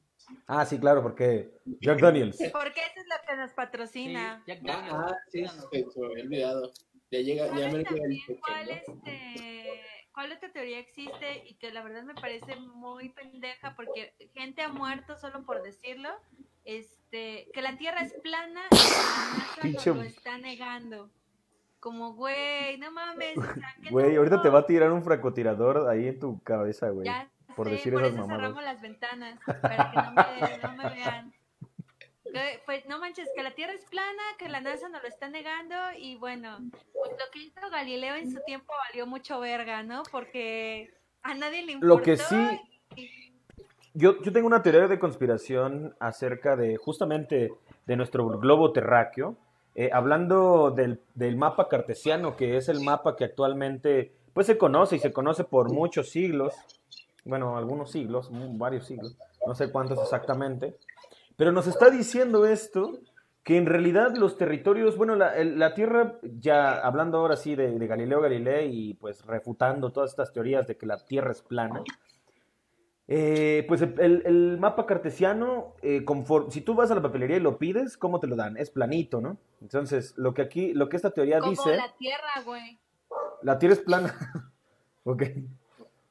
Ah, 0.47 0.67
sí, 0.67 0.79
claro, 0.79 1.03
porque 1.03 1.51
Jack 1.81 1.99
Daniels. 1.99 2.37
Porque 2.53 2.81
eso 2.81 3.01
es 3.01 3.07
lo 3.09 3.17
que 3.27 3.37
nos 3.37 3.49
Sí, 3.51 3.57
patrocina. 3.57 4.45
Jack 4.47 4.61
Daniels, 4.61 4.93
Ah, 4.99 5.17
sí, 5.31 5.47
se 5.47 5.99
me 5.99 6.07
había 6.07 6.25
olvidado. 6.25 6.73
Ya 7.11 7.21
llega, 7.21 7.47
ya 7.47 7.53
me 7.55 7.61
¿Sabes 7.61 7.73
olvidé 7.73 7.79
el 7.81 7.87
también 7.87 8.41
cuál, 8.41 8.67
pequeño. 8.69 9.03
este, 9.07 9.81
cuál 10.13 10.33
otra 10.33 10.53
teoría 10.53 10.79
existe 10.79 11.45
y 11.47 11.55
que 11.55 11.73
la 11.73 11.83
verdad 11.83 12.03
me 12.03 12.15
parece 12.15 12.57
muy 12.57 13.11
pendeja 13.11 13.75
porque 13.77 14.15
gente 14.35 14.63
ha 14.63 14.69
muerto 14.69 15.17
solo 15.17 15.45
por 15.45 15.63
decirlo? 15.63 16.11
Este, 16.65 17.49
que 17.53 17.63
la 17.63 17.77
Tierra 17.77 18.03
es 18.03 18.13
plana 18.15 18.63
y 19.63 19.73
la 19.73 19.95
lo 19.95 20.03
está 20.03 20.39
negando. 20.39 21.11
Como, 21.81 22.13
güey, 22.13 22.77
no 22.79 22.91
mames. 22.93 23.39
o 23.39 23.43
sea, 23.43 23.75
qué 23.83 23.91
Güey, 23.91 24.17
ahorita 24.17 24.43
te 24.43 24.51
va 24.51 24.61
a 24.61 24.67
tirar 24.67 24.93
un 24.93 25.03
francotirador 25.03 25.89
ahí 25.89 26.09
en 26.09 26.21
tu 26.21 26.43
cabeza, 26.43 26.91
güey. 26.91 27.07
Ya 27.07 27.31
por 27.57 27.67
sé, 27.67 27.73
decir 27.73 27.93
por 27.93 28.03
esas 28.03 28.15
eso 28.15 28.27
mamadas. 28.27 28.43
cerramos 28.43 28.65
las 28.65 28.81
ventanas, 28.81 29.41
para 29.61 29.91
que 29.91 29.97
no 29.97 30.13
me, 30.13 30.59
no 30.59 30.83
me 30.83 30.95
vean. 30.95 31.35
Que, 32.33 32.61
Pues 32.67 32.87
no 32.87 32.99
manches, 32.99 33.29
que 33.35 33.43
la 33.43 33.53
Tierra 33.53 33.73
es 33.73 33.85
plana, 33.87 34.23
que 34.39 34.49
la 34.49 34.61
NASA 34.61 34.89
nos 34.89 35.03
lo 35.03 35.09
está 35.09 35.29
negando 35.29 35.75
y 35.99 36.17
bueno, 36.17 36.59
pues 36.93 37.11
lo 37.13 37.31
que 37.33 37.41
hizo 37.41 37.71
Galileo 37.71 38.15
en 38.15 38.31
su 38.31 38.41
tiempo 38.47 38.73
valió 38.89 39.07
mucho 39.07 39.41
verga, 39.41 39.83
¿no? 39.83 40.03
Porque 40.11 40.93
a 41.23 41.35
nadie 41.35 41.63
le 41.65 41.73
importó. 41.73 41.97
Lo 41.97 42.03
que 42.03 42.17
sí, 42.17 42.37
yo, 43.95 44.23
yo 44.23 44.33
tengo 44.33 44.47
una 44.47 44.63
teoría 44.63 44.87
de 44.87 44.99
conspiración 44.99 45.95
acerca 45.99 46.57
de 46.57 46.77
justamente 46.77 47.53
de 47.87 47.97
nuestro 47.97 48.27
globo 48.39 48.73
terráqueo, 48.73 49.37
eh, 49.75 49.91
hablando 49.93 50.71
del, 50.71 51.01
del 51.15 51.37
mapa 51.37 51.69
cartesiano, 51.69 52.37
que 52.37 52.57
es 52.57 52.69
el 52.69 52.81
mapa 52.81 53.17
que 53.17 53.25
actualmente 53.25 54.13
pues 54.33 54.47
se 54.47 54.59
conoce 54.59 54.97
y 54.97 54.99
se 55.01 55.13
conoce 55.13 55.45
por 55.45 55.73
muchos 55.73 56.11
siglos, 56.11 56.55
bueno, 57.25 57.57
algunos 57.57 57.91
siglos, 57.91 58.31
varios 58.57 58.87
siglos, 58.87 59.17
no 59.47 59.55
sé 59.55 59.71
cuántos 59.71 60.01
exactamente, 60.01 60.77
pero 61.41 61.53
nos 61.53 61.67
está 61.67 61.89
diciendo 61.89 62.45
esto 62.45 62.99
que 63.43 63.57
en 63.57 63.65
realidad 63.65 64.15
los 64.15 64.37
territorios, 64.37 64.99
bueno, 64.99 65.17
la, 65.17 65.73
Tierra, 65.73 66.19
ya 66.39 66.73
hablando 66.81 67.17
ahora 67.17 67.35
sí 67.37 67.55
de, 67.55 67.79
de 67.79 67.87
Galileo 67.87 68.21
Galilei 68.21 68.69
y 68.71 68.93
pues 68.93 69.25
refutando 69.25 69.91
todas 69.91 70.11
estas 70.11 70.35
teorías 70.35 70.67
de 70.67 70.77
que 70.77 70.85
la 70.85 70.99
Tierra 70.99 71.33
es 71.33 71.41
plana, 71.41 71.83
eh, 73.09 73.65
pues 73.69 73.81
el, 73.81 74.59
mapa 74.61 74.85
cartesiano, 74.85 75.77
eh, 75.81 76.05
conform- 76.05 76.51
si 76.51 76.61
tú 76.61 76.75
vas 76.75 76.91
a 76.91 76.95
la 76.95 77.01
papelería 77.01 77.39
y 77.39 77.41
lo 77.41 77.57
pides, 77.57 77.97
¿cómo 77.97 78.21
te 78.21 78.27
lo 78.27 78.37
dan? 78.37 78.59
Es 78.59 78.69
planito, 78.69 79.23
¿no? 79.23 79.39
Entonces, 79.63 80.13
lo 80.19 80.35
que 80.35 80.43
aquí, 80.43 80.75
lo 80.75 80.91
que 80.91 80.97
esta 80.97 81.11
teoría 81.11 81.39
Como 81.39 81.53
dice, 81.53 81.75
la 81.75 81.95
Tierra, 81.97 82.43
güey. 82.45 82.79
la 83.41 83.59
Tierra 83.59 83.77
es 83.77 83.81
plana. 83.81 84.15
ok. 85.05 85.23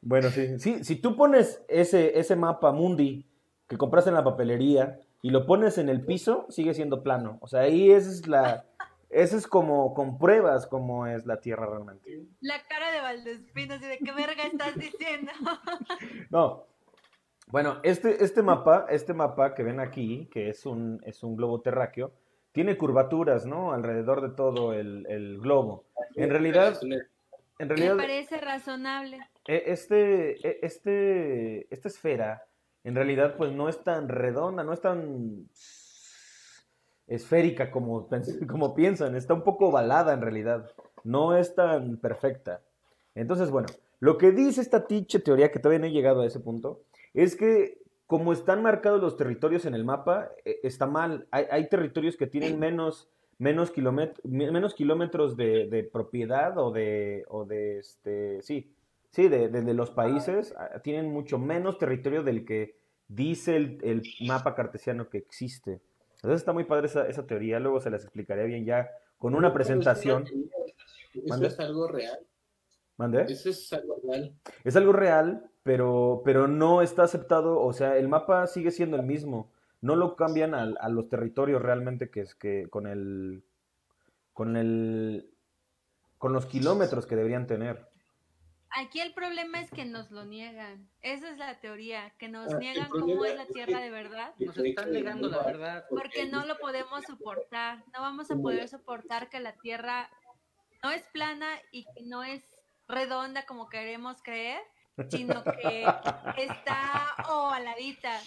Bueno, 0.01 0.31
sí. 0.31 0.57
Sí, 0.57 0.83
si 0.83 0.95
tú 0.95 1.15
pones 1.15 1.61
ese, 1.67 2.17
ese 2.17 2.35
mapa 2.35 2.71
mundi 2.71 3.27
que 3.67 3.77
compraste 3.77 4.09
en 4.09 4.15
la 4.15 4.23
papelería 4.23 4.99
y 5.21 5.29
lo 5.31 5.45
pones 5.45 5.77
en 5.77 5.89
el 5.89 6.05
piso, 6.05 6.45
sigue 6.49 6.73
siendo 6.73 7.03
plano. 7.03 7.37
O 7.41 7.47
sea, 7.47 7.61
ahí 7.61 7.91
esa 7.91 8.09
es 8.09 8.27
la... 8.27 8.65
Ese 9.11 9.37
es 9.37 9.47
como 9.47 9.95
compruebas 9.95 10.67
cómo 10.67 11.07
es 11.07 11.25
la 11.25 11.41
Tierra 11.41 11.65
realmente. 11.65 12.21
La 12.41 12.61
cara 12.67 12.91
de 12.91 13.01
Valdespino, 13.01 13.73
así 13.73 13.85
de 13.87 13.97
qué 13.97 14.11
verga 14.11 14.43
estás 14.43 14.75
diciendo. 14.75 15.31
No. 16.29 16.65
Bueno, 17.47 17.79
este, 17.81 18.23
este 18.23 18.43
mapa, 18.43 18.85
este 18.89 19.15
mapa 19.15 19.55
que 19.55 19.63
ven 19.63 19.79
aquí, 19.79 20.29
que 20.31 20.49
es 20.49 20.67
un, 20.67 21.01
es 21.03 21.23
un 21.23 21.35
globo 21.35 21.61
terráqueo, 21.61 22.11
tiene 22.51 22.77
curvaturas, 22.77 23.47
¿no? 23.47 23.73
Alrededor 23.73 24.21
de 24.21 24.29
todo 24.35 24.73
el, 24.73 25.07
el 25.09 25.39
globo. 25.39 25.85
En 26.15 26.29
realidad, 26.29 26.77
en 26.83 26.89
Me 26.89 27.65
realidad, 27.65 27.97
parece 27.97 28.37
razonable. 28.37 29.17
e- 29.47 29.63
este, 29.65 30.47
e- 30.47 30.59
este, 30.61 31.73
esta 31.73 31.87
esfera, 31.87 32.43
en 32.83 32.95
realidad, 32.95 33.35
pues 33.37 33.51
no 33.51 33.69
es 33.69 33.83
tan 33.83 34.07
redonda, 34.09 34.63
no 34.63 34.73
es 34.73 34.81
tan 34.81 35.49
esférica 37.07 37.71
como, 37.71 38.07
como 38.47 38.75
piensan, 38.75 39.15
está 39.15 39.33
un 39.33 39.43
poco 39.43 39.67
ovalada 39.67 40.13
en 40.13 40.21
realidad, 40.21 40.71
no 41.03 41.35
es 41.35 41.55
tan 41.55 41.97
perfecta. 41.97 42.61
Entonces, 43.15 43.49
bueno, 43.49 43.67
lo 43.99 44.17
que 44.17 44.31
dice 44.31 44.61
esta 44.61 44.87
tiche 44.87 45.19
teoría, 45.19 45.51
que 45.51 45.59
todavía 45.59 45.79
no 45.79 45.87
he 45.87 45.91
llegado 45.91 46.21
a 46.21 46.25
ese 46.25 46.39
punto, 46.39 46.83
es 47.13 47.35
que 47.35 47.79
como 48.07 48.33
están 48.33 48.63
marcados 48.63 49.01
los 49.01 49.17
territorios 49.17 49.65
en 49.65 49.75
el 49.75 49.85
mapa, 49.85 50.31
eh, 50.43 50.59
está 50.63 50.87
mal. 50.87 51.27
Hay, 51.29 51.69
territorios 51.69 52.17
que 52.17 52.25
tienen 52.25 52.57
menos, 52.57 53.07
menos, 53.37 53.71
menos 54.23 54.73
kilómetros 54.73 55.37
de, 55.37 55.67
de 55.67 55.83
propiedad 55.83 56.57
o 56.57 56.71
de, 56.71 57.23
o 57.27 57.45
de 57.45 57.77
este, 57.77 58.41
sí, 58.41 58.73
sí, 59.11 59.27
de, 59.27 59.49
de- 59.49 59.61
de 59.61 59.73
los 59.73 59.91
países, 59.91 60.53
ah, 60.57 60.79
tienen 60.83 61.11
mucho 61.11 61.37
menos 61.39 61.77
territorio 61.77 62.23
del 62.23 62.45
que 62.45 62.77
dice 63.07 63.55
el, 63.55 63.79
el 63.83 64.03
mapa 64.27 64.55
cartesiano 64.55 65.09
que 65.09 65.17
existe. 65.17 65.81
Entonces 66.15 66.41
está 66.41 66.53
muy 66.53 66.65
padre 66.65 66.87
esa, 66.87 67.07
esa 67.07 67.25
teoría, 67.25 67.59
luego 67.59 67.79
se 67.79 67.89
las 67.89 68.03
explicaré 68.03 68.45
bien 68.45 68.65
ya 68.65 68.89
con 69.17 69.35
una 69.35 69.53
presentación. 69.53 70.25
Eso 71.13 71.23
¿Mande? 71.27 71.47
es 71.47 71.59
algo 71.59 71.87
real. 71.87 72.19
¿Mande? 72.97 73.21
Eso 73.23 73.49
es 73.49 73.71
algo 73.73 73.99
real. 74.03 74.35
Es 74.65 74.75
algo 74.75 74.91
real, 74.93 75.49
pero, 75.63 76.21
pero 76.25 76.47
no 76.47 76.81
está 76.81 77.03
aceptado, 77.03 77.59
o 77.61 77.71
sea, 77.73 77.97
el 77.97 78.09
mapa 78.09 78.45
sigue 78.47 78.71
siendo 78.71 78.97
el 78.97 79.03
mismo. 79.03 79.51
No 79.81 79.95
lo 79.95 80.15
cambian 80.17 80.53
al- 80.53 80.77
a, 80.81 80.89
los 80.89 81.07
territorios 81.07 81.61
realmente 81.61 82.09
que 82.11 82.19
es 82.21 82.35
que 82.35 82.67
con 82.69 82.85
el 82.85 83.43
con 84.33 84.55
el 84.57 85.29
con 86.17 86.33
los 86.33 86.45
kilómetros 86.45 87.05
que 87.07 87.15
deberían 87.15 87.47
tener. 87.47 87.87
Aquí 88.71 88.99
el 89.01 89.13
problema 89.13 89.59
es 89.61 89.71
que 89.71 89.83
nos 89.85 90.11
lo 90.11 90.25
niegan. 90.25 90.89
Esa 91.01 91.29
es 91.29 91.37
la 91.37 91.59
teoría, 91.59 92.11
que 92.19 92.27
nos 92.27 92.53
Ah, 92.53 92.57
niegan 92.59 92.89
cómo 92.89 93.25
es 93.25 93.35
la 93.35 93.41
es 93.43 93.47
que- 93.47 93.53
Tierra 93.55 93.79
de 93.79 93.89
verdad. 93.89 94.33
Nos 94.37 94.57
están 94.57 94.91
negando 94.91 95.27
la 95.27 95.43
verdad. 95.43 95.85
Porque 95.89 96.27
no 96.27 96.45
lo 96.45 96.57
podemos 96.59 97.03
soportar. 97.05 97.83
No 97.93 98.01
vamos 98.01 98.29
a 98.31 98.35
poder 98.35 98.67
soportar 98.67 99.29
que 99.29 99.39
la 99.39 99.53
Tierra 99.53 100.09
no 100.83 100.91
es 100.91 101.01
plana 101.07 101.47
y 101.71 101.85
que 101.85 102.03
no 102.03 102.23
es 102.23 102.43
redonda 102.87 103.45
como 103.45 103.69
queremos 103.69 104.21
creer, 104.21 104.61
sino 105.09 105.43
que 105.43 105.85
está 106.37 107.15
ovaladita. 107.29 108.21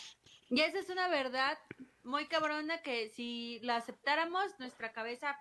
Y 0.51 0.61
esa 0.61 0.79
es 0.81 0.89
una 0.91 1.09
verdad 1.09 1.57
muy 2.03 2.27
cabrona 2.27 2.83
que 2.83 3.09
si 3.11 3.61
la 3.63 3.77
aceptáramos, 3.77 4.59
nuestra 4.59 4.93
cabeza 4.93 5.39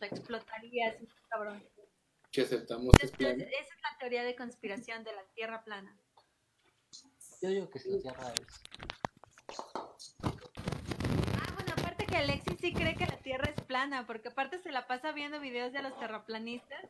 explotaría 0.00 0.90
así, 0.90 1.08
cabrón. 1.28 1.62
Que 2.30 2.42
aceptamos 2.42 2.94
que 2.98 3.06
es 3.06 3.12
Teoría 4.12 4.28
de 4.28 4.36
conspiración 4.36 5.04
de 5.04 5.12
la 5.14 5.22
Tierra 5.34 5.64
plana. 5.64 5.96
Yo 7.40 7.48
digo 7.48 7.70
que 7.70 7.78
sí, 7.78 7.88
la 7.92 7.98
Tierra 8.12 8.34
es. 8.34 8.60
Ah, 10.22 11.54
bueno, 11.54 11.72
aparte 11.78 12.04
que 12.04 12.16
Alexis 12.18 12.58
sí 12.60 12.74
cree 12.74 12.94
que 12.94 13.06
la 13.06 13.16
Tierra 13.16 13.48
es 13.48 13.58
plana, 13.64 14.06
porque 14.06 14.28
aparte 14.28 14.58
se 14.58 14.70
la 14.70 14.86
pasa 14.86 15.12
viendo 15.12 15.40
videos 15.40 15.72
de 15.72 15.80
los 15.82 15.98
terraplanistas 15.98 16.84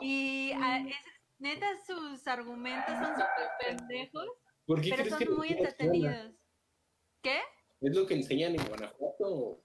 y 0.00 0.50
a- 0.60 0.78
es- 0.78 0.96
Neta, 1.38 1.68
sus 1.86 2.26
argumentos 2.26 2.92
son 2.92 3.14
súper 3.14 3.50
pendejos, 3.60 4.26
¿Por 4.66 4.80
qué 4.80 4.90
pero 4.90 5.02
crees 5.04 5.16
que 5.18 5.26
son 5.26 5.36
muy 5.36 5.50
entretenidos. 5.50 6.32
¿Qué? 7.22 7.38
¿Es 7.82 7.94
lo 7.94 8.04
que 8.04 8.14
enseñan 8.14 8.56
en 8.56 8.66
Guanajuato? 8.66 9.24
¿O, 9.28 9.60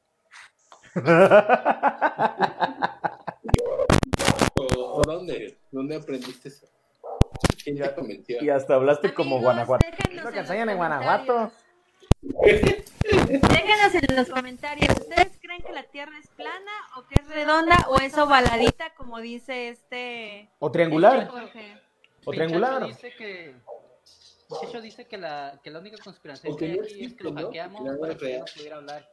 o 4.61 5.01
dónde? 5.03 5.57
¿Dónde 5.71 5.95
aprendiste 5.95 6.49
eso? 6.49 6.67
¿Quién 7.63 7.77
te 7.77 7.93
convenció? 7.95 8.37
y 8.41 8.49
hasta 8.49 8.75
hablaste 8.75 9.13
como 9.13 9.35
Amigos, 9.37 9.53
Guanajuato. 9.53 9.85
déjenos 9.85 10.17
Es 10.17 10.23
lo 10.23 10.29
que 10.31 10.37
en 10.37 10.41
los 10.43 10.49
enseñan 10.49 10.69
en 10.69 10.77
Guanajuato. 10.77 11.51
Déjenos 12.21 13.95
en 13.95 14.15
los 14.15 14.29
comentarios. 14.29 14.89
¿Ustedes 14.99 15.39
creen 15.41 15.61
que 15.61 15.71
la 15.73 15.83
Tierra 15.83 16.17
es 16.19 16.27
plana 16.29 16.71
o 16.97 17.05
que 17.07 17.15
es 17.21 17.27
redonda 17.27 17.85
o 17.89 17.99
es 17.99 18.17
ovaladita, 18.17 18.93
como 18.95 19.19
dice 19.19 19.69
este 19.69 20.49
O 20.59 20.71
triangular. 20.71 21.27
Jorge? 21.27 21.77
O 22.25 22.31
triangular. 22.31 22.85
dice 22.87 23.13
que 23.17 23.55
Pinchacho 24.49 24.81
dice 24.81 25.05
que 25.05 25.17
la, 25.17 25.59
que 25.63 25.69
la 25.69 25.79
única 25.79 25.97
conspiración 26.03 26.55
que 26.57 26.65
hay 26.65 26.79
aquí 26.79 27.05
es 27.05 27.13
que 27.13 27.23
lo 27.23 27.33
hackeamos 27.33 27.97
para 27.99 28.15
que 28.17 28.39
no 28.39 28.45
pudiera 28.55 28.77
hablar. 28.77 29.09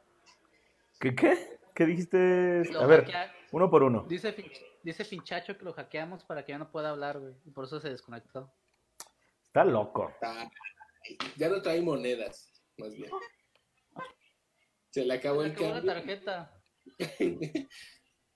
¿Qué 0.98 1.14
qué? 1.14 1.58
¿Qué 1.74 1.84
dijiste? 1.84 2.62
Lo 2.72 2.80
A 2.80 2.86
ver, 2.86 3.04
hackea- 3.04 3.32
uno 3.52 3.70
por 3.70 3.82
uno. 3.82 4.06
Dice, 4.08 4.34
dice 4.86 5.04
Pinchacho 5.04 5.58
que 5.58 5.64
lo 5.64 5.72
hackeamos 5.72 6.24
para 6.24 6.44
que 6.44 6.52
ya 6.52 6.58
no 6.58 6.70
pueda 6.70 6.90
hablar, 6.90 7.18
güey. 7.18 7.34
Y 7.44 7.50
por 7.50 7.64
eso 7.64 7.80
se 7.80 7.90
desconectó. 7.90 8.52
Está 9.44 9.64
loco. 9.64 10.12
Ay, 10.22 10.48
ya 11.36 11.48
no 11.48 11.60
trae 11.60 11.80
monedas, 11.82 12.52
más 12.78 12.94
bien. 12.94 13.10
Se 14.90 15.04
le 15.04 15.14
acabó 15.14 15.42
Se 15.42 15.46
el 15.48 15.52
acabó 15.52 15.68
la 15.68 15.74
cambio. 15.74 15.92
tarjeta. 15.94 16.52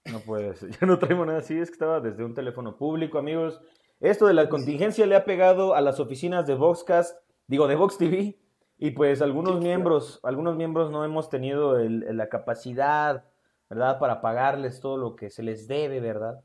No 0.07 0.21
puede 0.21 0.55
ser. 0.57 0.71
Ya 0.81 0.87
no 0.87 0.99
traemos 0.99 1.27
nada 1.27 1.39
así, 1.39 1.57
es 1.59 1.69
que 1.71 1.75
estaba 1.75 2.01
desde 2.01 2.25
un 2.25 2.35
teléfono 2.35 2.77
público, 2.77 3.19
amigos. 3.19 3.61
Esto 4.01 4.27
de 4.27 4.35
la 4.35 4.49
contingencia 4.49 5.07
le 5.07 5.15
ha 5.17 5.25
pegado 5.25 5.75
a 5.75 5.81
las 5.81 6.01
oficinas 6.01 6.47
de 6.47 6.55
Voxcast, 6.55 7.17
digo, 7.47 7.69
de 7.69 7.77
Vox 7.77 7.99
TV, 7.99 8.39
y 8.79 8.91
pues 8.93 9.21
algunos 9.21 9.59
Sí, 9.59 9.65
miembros, 9.67 10.21
algunos 10.23 10.57
miembros 10.57 10.91
no 10.91 11.05
hemos 11.05 11.29
tenido 11.29 11.79
el- 11.79 12.17
la 12.17 12.29
capacidad, 12.31 13.25
¿verdad? 13.71 13.99
Para 13.99 14.21
pagarles 14.21 14.81
todo 14.81 14.99
lo 14.99 15.17
que 15.17 15.31
se 15.31 15.43
les 15.43 15.67
debe, 15.69 16.01
¿verdad? 16.01 16.45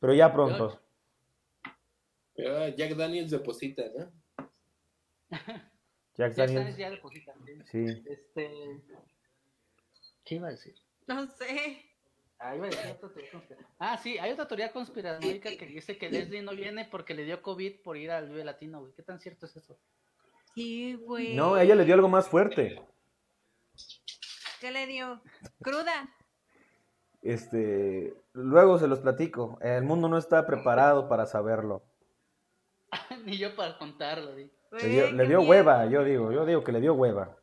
Pero 0.00 0.12
ya 0.12 0.32
pronto. 0.32 0.80
Jack 2.36 2.96
Daniels 2.96 3.30
deposita, 3.30 3.84
¿no? 3.96 4.12
Jack 6.16 6.34
Daniels. 6.34 6.76
ya 6.76 6.90
depositan. 6.90 7.34
sí. 7.46 7.86
Sí. 7.86 8.02
Este. 8.06 8.82
¿Qué 10.24 10.34
iba 10.36 10.48
a 10.48 10.50
decir? 10.50 10.74
No 11.06 11.26
sé. 11.28 11.90
Ah, 12.38 12.56
iba 12.56 12.66
a 12.66 12.70
decir 12.70 12.90
otra 12.90 13.08
teoría 13.12 13.30
conspira- 13.32 13.68
Ah, 13.78 13.96
sí, 13.96 14.18
hay 14.18 14.32
otra 14.32 14.48
teoría 14.48 14.72
conspiranoica 14.72 15.56
que 15.56 15.66
dice 15.66 15.96
que 15.96 16.10
Leslie 16.10 16.42
no 16.42 16.52
viene 16.52 16.84
porque 16.84 17.14
le 17.14 17.24
dio 17.24 17.40
COVID 17.40 17.82
por 17.82 17.96
ir 17.96 18.10
al 18.10 18.28
Vive 18.28 18.44
Latino, 18.44 18.80
güey. 18.80 18.92
¿Qué 18.94 19.02
tan 19.02 19.20
cierto 19.20 19.46
es 19.46 19.56
eso? 19.56 19.78
Sí, 20.54 20.94
güey. 20.94 21.34
No, 21.36 21.56
ella 21.58 21.74
le 21.74 21.84
dio 21.84 21.94
algo 21.94 22.08
más 22.08 22.28
fuerte. 22.28 22.80
¿Qué 24.60 24.70
le 24.70 24.86
dio? 24.86 25.22
Cruda. 25.62 26.12
Este, 27.24 28.14
luego 28.34 28.78
se 28.78 28.86
los 28.86 29.00
platico. 29.00 29.58
El 29.62 29.82
mundo 29.82 30.08
no 30.08 30.18
está 30.18 30.46
preparado 30.46 31.08
para 31.08 31.24
saberlo. 31.24 31.82
Ni 33.24 33.38
yo 33.38 33.56
para 33.56 33.78
contarlo. 33.78 34.36
Le 34.36 34.88
dio, 34.88 35.10
le 35.10 35.26
dio 35.26 35.40
hueva, 35.40 35.86
yo 35.86 36.04
digo, 36.04 36.32
yo 36.32 36.44
digo 36.44 36.62
que 36.62 36.72
le 36.72 36.80
dio 36.80 36.92
hueva. 36.92 37.34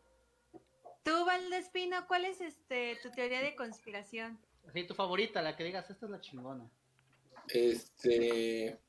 Tú, 1.03 1.25
Valdespino, 1.25 2.05
¿cuál 2.07 2.25
es 2.25 2.41
este 2.41 2.97
tu 3.01 3.09
teoría 3.09 3.41
de 3.41 3.55
conspiración? 3.55 4.39
Así, 4.67 4.85
tu 4.85 4.93
favorita, 4.93 5.41
la 5.41 5.55
que 5.55 5.63
digas, 5.63 5.89
esta 5.89 6.05
es 6.05 6.11
la 6.11 6.21
chingona. 6.21 6.69
Este. 7.47 8.79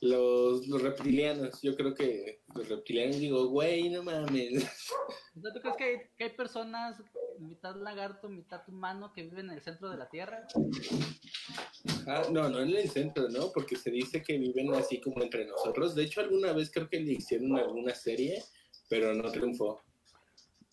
Los, 0.00 0.66
los 0.68 0.82
reptilianos, 0.82 1.62
yo 1.62 1.74
creo 1.74 1.94
que 1.94 2.42
los 2.54 2.68
reptilianos 2.68 3.18
digo, 3.18 3.48
güey, 3.48 3.88
no 3.88 4.02
mames. 4.02 4.64
O 5.36 5.40
sea, 5.40 5.52
¿Tú 5.52 5.60
crees 5.60 5.76
que 5.76 5.84
hay, 5.84 5.96
que 6.16 6.24
hay 6.24 6.30
personas, 6.30 7.02
mitad 7.38 7.76
lagarto, 7.76 8.28
mitad 8.28 8.60
humano, 8.68 9.12
que 9.14 9.22
viven 9.22 9.46
en 9.46 9.52
el 9.52 9.62
centro 9.62 9.90
de 9.90 9.96
la 9.96 10.08
Tierra? 10.08 10.46
Ah, 12.06 12.22
no, 12.30 12.48
no 12.48 12.60
en 12.60 12.76
el 12.76 12.90
centro, 12.90 13.28
¿no? 13.28 13.50
Porque 13.52 13.76
se 13.76 13.90
dice 13.90 14.22
que 14.22 14.36
viven 14.38 14.74
así 14.74 15.00
como 15.00 15.22
entre 15.22 15.46
nosotros. 15.46 15.94
De 15.94 16.04
hecho, 16.04 16.20
alguna 16.20 16.52
vez 16.52 16.70
creo 16.70 16.88
que 16.88 17.00
le 17.00 17.12
hicieron 17.12 17.56
alguna 17.56 17.94
serie, 17.94 18.42
pero 18.88 19.14
no 19.14 19.30
triunfó. 19.30 19.82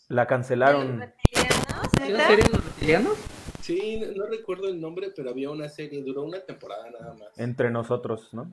La 0.09 0.27
cancelaron. 0.27 0.99
¿Reptilianos? 0.99 1.89
¿Hay 1.99 2.11
¿Neta? 2.11 2.15
una 2.15 2.27
serie 2.27 2.43
de 2.43 2.49
los 2.49 2.65
reptilianos? 2.65 3.17
Sí, 3.61 3.97
no, 3.97 4.11
no 4.11 4.25
recuerdo 4.25 4.67
el 4.67 4.81
nombre, 4.81 5.11
pero 5.15 5.29
había 5.29 5.49
una 5.49 5.69
serie, 5.69 6.03
duró 6.03 6.23
una 6.23 6.41
temporada 6.41 6.89
nada 6.91 7.13
más. 7.13 7.39
Entre 7.39 7.71
nosotros, 7.71 8.33
¿no? 8.33 8.51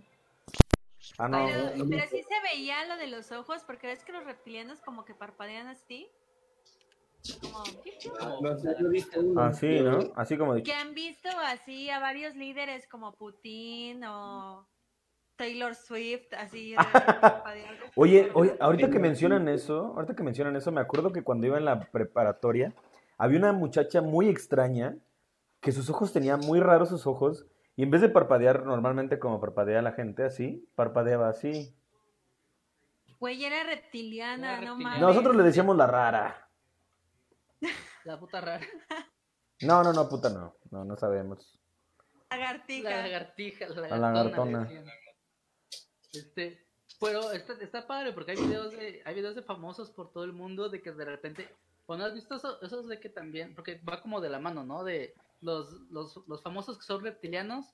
Ah, 1.18 1.28
no. 1.28 1.46
Pero, 1.46 1.76
no 1.76 1.84
me 1.86 1.96
pero 1.96 2.10
sí 2.10 2.22
se 2.22 2.40
veía 2.54 2.84
lo 2.86 2.96
de 2.96 3.06
los 3.06 3.32
ojos, 3.32 3.62
porque 3.66 3.86
ves 3.86 4.04
que 4.04 4.12
los 4.12 4.24
reptilianos 4.24 4.80
como 4.80 5.04
que 5.04 5.14
parpadean 5.14 5.66
así. 5.68 6.08
Como 7.40 7.58
Ah, 9.36 9.46
Así, 9.48 9.66
pero- 9.66 9.90
¿no? 10.02 10.12
Así 10.16 10.36
como 10.38 10.54
de 10.54 10.62
que 10.62 10.72
han 10.72 10.94
visto 10.94 11.28
así 11.46 11.90
a 11.90 11.98
varios 12.00 12.34
líderes 12.34 12.86
como 12.88 13.12
Putin 13.14 14.02
o 14.04 14.66
Taylor 15.36 15.74
Swift, 15.74 16.32
así. 16.36 16.74
parpadeando. 16.76 17.84
Oye, 17.96 18.30
oye, 18.34 18.56
ahorita 18.60 18.90
que 18.90 18.98
mencionan 18.98 19.48
eso, 19.48 19.92
ahorita 19.96 20.14
que 20.14 20.22
mencionan 20.22 20.56
eso, 20.56 20.70
me 20.72 20.80
acuerdo 20.80 21.12
que 21.12 21.22
cuando 21.22 21.46
iba 21.46 21.58
en 21.58 21.64
la 21.66 21.80
preparatoria, 21.90 22.74
había 23.18 23.38
una 23.38 23.52
muchacha 23.52 24.00
muy 24.02 24.28
extraña 24.28 24.96
que 25.60 25.72
sus 25.72 25.90
ojos 25.90 26.12
tenían 26.12 26.40
muy 26.40 26.60
raros 26.60 26.88
sus 26.88 27.06
ojos 27.06 27.46
y 27.80 27.82
en 27.82 27.90
vez 27.90 28.02
de 28.02 28.10
parpadear 28.10 28.66
normalmente 28.66 29.18
como 29.18 29.40
parpadea 29.40 29.80
la 29.80 29.92
gente 29.92 30.22
así, 30.22 30.68
parpadeaba 30.74 31.30
así. 31.30 31.74
Güey, 33.18 33.42
era 33.42 33.64
reptiliana, 33.64 34.58
Era 34.58 34.66
no 34.66 34.76
mames. 34.76 35.00
Nosotros 35.00 35.34
le 35.34 35.42
decíamos 35.42 35.78
la 35.78 35.86
rara. 35.86 36.50
La 38.04 38.20
puta 38.20 38.42
rara. 38.42 38.66
No, 39.62 39.82
no, 39.82 39.94
no, 39.94 40.10
puta, 40.10 40.28
no. 40.28 40.56
No, 40.70 40.84
no 40.84 40.94
sabemos. 40.98 41.58
Lagartija. 42.30 42.90
La 42.90 42.96
lagartija, 42.98 43.68
la 43.70 43.80
La 43.80 43.96
lagartona. 43.96 44.12
lagartona. 44.12 44.58
le 44.58 44.74
decían. 44.74 44.94
Este, 46.12 46.66
pero 47.00 47.32
está, 47.32 47.54
está 47.62 47.86
padre 47.86 48.12
porque 48.12 48.32
hay 48.32 48.36
videos 48.36 48.72
de, 48.72 49.00
hay 49.06 49.14
videos 49.14 49.36
de 49.36 49.42
famosos 49.42 49.90
por 49.90 50.12
todo 50.12 50.24
el 50.24 50.34
mundo 50.34 50.68
de 50.68 50.82
que 50.82 50.92
de 50.92 51.06
repente, 51.06 51.48
¿o 51.86 51.96
no 51.96 52.04
has 52.04 52.12
visto 52.12 52.34
eso, 52.34 52.60
esos 52.60 52.88
de 52.88 53.00
que 53.00 53.08
también, 53.08 53.54
porque 53.54 53.80
va 53.88 54.02
como 54.02 54.20
de 54.20 54.28
la 54.28 54.38
mano, 54.38 54.64
¿no? 54.64 54.84
De 54.84 55.14
los, 55.40 55.72
los, 55.90 56.16
los 56.26 56.42
famosos 56.42 56.78
que 56.78 56.84
son 56.84 57.02
reptilianos, 57.02 57.66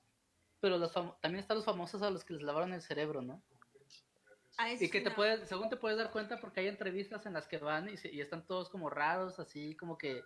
pero 0.59 0.77
los 0.77 0.91
también 0.93 1.35
están 1.37 1.57
los 1.57 1.65
famosos 1.65 2.01
a 2.01 2.09
los 2.09 2.23
que 2.23 2.33
les 2.33 2.43
lavaron 2.43 2.73
el 2.73 2.81
cerebro, 2.81 3.21
¿no? 3.21 3.41
Ah, 4.57 4.73
Y 4.73 4.89
que 4.89 5.01
te 5.01 5.09
no. 5.11 5.15
puedes, 5.15 5.47
según 5.47 5.69
te 5.69 5.77
puedes 5.77 5.97
dar 5.97 6.11
cuenta 6.11 6.39
porque 6.39 6.61
hay 6.61 6.67
entrevistas 6.67 7.25
en 7.27 7.33
las 7.33 7.47
que 7.47 7.57
van 7.59 7.89
y, 7.89 7.97
se- 7.97 8.11
y 8.11 8.21
están 8.21 8.45
todos 8.47 8.69
como 8.69 8.89
raros, 8.89 9.39
así 9.39 9.75
como 9.75 9.97
que 9.97 10.23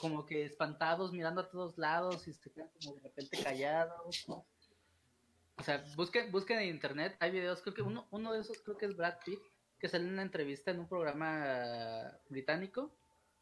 como 0.00 0.26
que 0.26 0.44
espantados 0.44 1.12
mirando 1.12 1.40
a 1.40 1.50
todos 1.50 1.76
lados 1.76 2.28
y 2.28 2.34
se 2.34 2.52
quedan 2.52 2.70
como 2.80 2.94
de 2.96 3.00
repente 3.02 3.36
callados. 3.42 4.24
O 4.28 5.62
sea, 5.64 5.84
busquen, 5.96 6.30
busquen 6.32 6.58
en 6.58 6.68
internet, 6.68 7.16
hay 7.20 7.30
videos, 7.32 7.62
creo 7.62 7.74
que 7.74 7.82
uno, 7.82 8.06
uno 8.10 8.32
de 8.32 8.40
esos 8.40 8.58
creo 8.62 8.76
que 8.78 8.86
es 8.86 8.96
Brad 8.96 9.18
Pitt, 9.24 9.40
que 9.78 9.88
sale 9.88 10.04
en 10.04 10.12
una 10.12 10.22
entrevista 10.22 10.70
en 10.70 10.80
un 10.80 10.88
programa 10.88 12.16
británico 12.28 12.90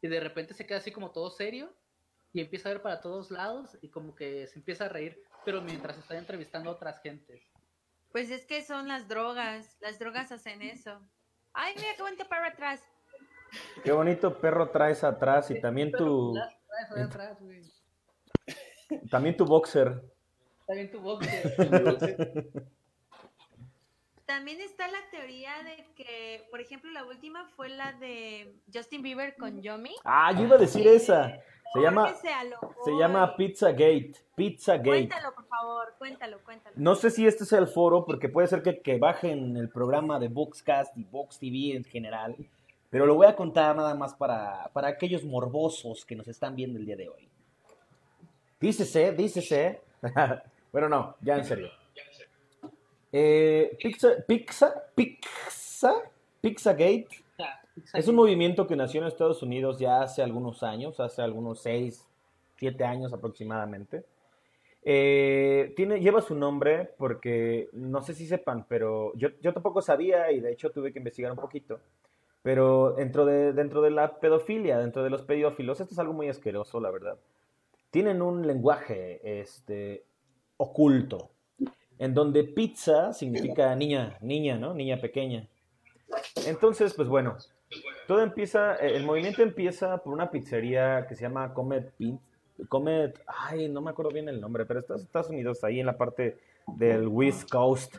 y 0.01 0.07
de 0.07 0.19
repente 0.19 0.53
se 0.55 0.65
queda 0.65 0.79
así 0.79 0.91
como 0.91 1.11
todo 1.11 1.29
serio 1.29 1.73
y 2.33 2.41
empieza 2.41 2.69
a 2.69 2.73
ver 2.73 2.81
para 2.81 3.01
todos 3.01 3.31
lados 3.31 3.77
y 3.81 3.89
como 3.89 4.15
que 4.15 4.47
se 4.47 4.59
empieza 4.59 4.85
a 4.85 4.89
reír, 4.89 5.21
pero 5.45 5.61
mientras 5.61 5.97
está 5.97 6.17
entrevistando 6.17 6.69
a 6.69 6.73
otras 6.73 7.01
gentes. 7.01 7.41
Pues 8.11 8.29
es 8.29 8.45
que 8.45 8.61
son 8.63 8.87
las 8.87 9.07
drogas. 9.07 9.77
Las 9.81 9.99
drogas 9.99 10.31
hacen 10.31 10.61
eso. 10.61 10.99
Ay, 11.53 11.73
mira 11.75 11.89
qué 11.95 12.03
bonito 12.03 12.25
para 12.27 12.47
atrás. 12.47 12.81
Qué 13.83 13.91
bonito 13.91 14.39
perro 14.39 14.69
traes 14.69 15.03
atrás 15.03 15.51
y 15.51 15.59
también 15.59 15.91
tu, 15.91 16.33
atrás, 16.97 17.41
güey. 17.41 17.61
también 19.09 19.35
tu 19.35 19.45
boxer. 19.45 20.01
Bien 20.69 20.89
tu 20.89 21.01
boxer. 21.01 21.53
También 24.25 24.61
está 24.61 24.87
la 24.87 24.99
teoría 25.11 25.51
de 25.63 25.93
que, 25.93 26.47
por 26.49 26.61
ejemplo, 26.61 26.89
la 26.91 27.03
última 27.03 27.43
fue 27.57 27.67
la 27.67 27.91
de 27.91 28.55
Justin 28.73 29.01
Bieber 29.01 29.35
con 29.35 29.61
Yomi. 29.61 29.93
Ah, 30.05 30.31
yo 30.31 30.45
iba 30.45 30.55
a 30.55 30.57
decir 30.57 30.87
esa. 30.87 31.37
Se 31.73 31.79
llama, 31.79 32.01
Jorge 32.09 32.75
se 32.83 32.91
llama 32.91 33.33
y- 33.33 33.37
Pizzagate. 33.37 34.13
Pizzagate. 34.35 34.89
Cuéntalo, 34.89 35.33
por 35.33 35.45
favor, 35.45 35.93
cuéntalo, 35.97 36.39
cuéntalo. 36.43 36.75
No 36.77 36.95
sé 36.95 37.11
si 37.11 37.25
este 37.25 37.45
sea 37.45 37.59
el 37.59 37.67
foro, 37.67 38.05
porque 38.05 38.27
puede 38.29 38.47
ser 38.47 38.61
que, 38.61 38.79
que 38.81 38.97
bajen 38.97 39.55
el 39.55 39.69
programa 39.69 40.19
de 40.19 40.27
Boxcast 40.27 40.97
y 40.97 41.03
Box 41.03 41.39
TV 41.39 41.75
en 41.75 41.83
general, 41.83 42.35
pero 42.89 43.05
lo 43.05 43.15
voy 43.15 43.27
a 43.27 43.35
contar 43.35 43.75
nada 43.75 43.95
más 43.95 44.13
para, 44.13 44.69
para 44.73 44.89
aquellos 44.89 45.23
morbosos 45.23 46.05
que 46.05 46.15
nos 46.15 46.27
están 46.27 46.55
viendo 46.55 46.77
el 46.77 46.85
día 46.85 46.97
de 46.97 47.07
hoy. 47.09 47.29
Dícese, 48.59 49.13
dícese. 49.13 49.81
bueno, 50.71 50.89
no, 50.89 51.15
ya 51.21 51.37
en 51.37 51.45
serio. 51.45 51.69
Eh, 53.13 53.77
Pizza, 53.81 54.09
Pizza, 54.27 54.73
Pizza, 54.95 55.93
Pizzagate 56.39 57.20
es 57.93 58.07
un 58.07 58.15
movimiento 58.15 58.67
que 58.67 58.75
nació 58.75 59.01
en 59.01 59.07
Estados 59.07 59.43
Unidos 59.43 59.79
ya 59.79 60.01
hace 60.01 60.21
algunos 60.21 60.63
años, 60.63 60.99
hace 60.99 61.21
algunos 61.21 61.61
6, 61.61 62.07
7 62.57 62.83
años 62.83 63.13
aproximadamente. 63.13 64.05
Eh, 64.83 65.73
tiene, 65.75 65.99
lleva 65.99 66.21
su 66.21 66.35
nombre 66.35 66.93
porque 66.97 67.69
no 67.73 68.01
sé 68.01 68.13
si 68.13 68.25
sepan, 68.25 68.65
pero 68.67 69.13
yo, 69.15 69.29
yo 69.41 69.53
tampoco 69.53 69.81
sabía 69.81 70.31
y 70.31 70.39
de 70.39 70.51
hecho 70.51 70.71
tuve 70.71 70.91
que 70.91 70.99
investigar 70.99 71.31
un 71.31 71.37
poquito. 71.37 71.79
Pero 72.43 72.93
dentro 72.93 73.25
de, 73.25 73.53
dentro 73.53 73.81
de 73.81 73.91
la 73.91 74.19
pedofilia, 74.19 74.79
dentro 74.79 75.03
de 75.03 75.11
los 75.11 75.21
pedófilos, 75.21 75.79
esto 75.79 75.93
es 75.93 75.99
algo 75.99 76.13
muy 76.13 76.27
asqueroso, 76.27 76.79
la 76.79 76.89
verdad. 76.89 77.17
Tienen 77.91 78.21
un 78.21 78.47
lenguaje 78.47 79.41
este, 79.41 80.05
oculto, 80.57 81.29
en 81.99 82.13
donde 82.13 82.43
pizza 82.43 83.13
significa 83.13 83.75
niña, 83.75 84.17
niña, 84.21 84.57
¿no? 84.57 84.73
Niña 84.73 84.99
pequeña. 84.99 85.47
Entonces, 86.47 86.93
pues 86.95 87.07
bueno, 87.07 87.37
todo 88.11 88.23
empieza, 88.23 88.75
eh, 88.75 88.97
el 88.97 89.05
movimiento 89.05 89.41
empieza 89.41 89.97
por 89.99 90.11
una 90.11 90.29
pizzería 90.29 91.05
que 91.07 91.15
se 91.15 91.21
llama 91.21 91.53
Comet 91.53 91.93
Pizza. 91.93 92.19
Comet, 92.67 93.17
ay, 93.25 93.69
no 93.69 93.79
me 93.79 93.91
acuerdo 93.91 94.11
bien 94.11 94.27
el 94.27 94.41
nombre, 94.41 94.65
pero 94.65 94.81
está 94.81 94.95
en 94.95 94.99
Estados 94.99 95.29
Unidos, 95.29 95.63
ahí 95.63 95.79
en 95.79 95.85
la 95.85 95.97
parte 95.97 96.37
del 96.67 97.07
West 97.07 97.49
Coast. 97.49 97.95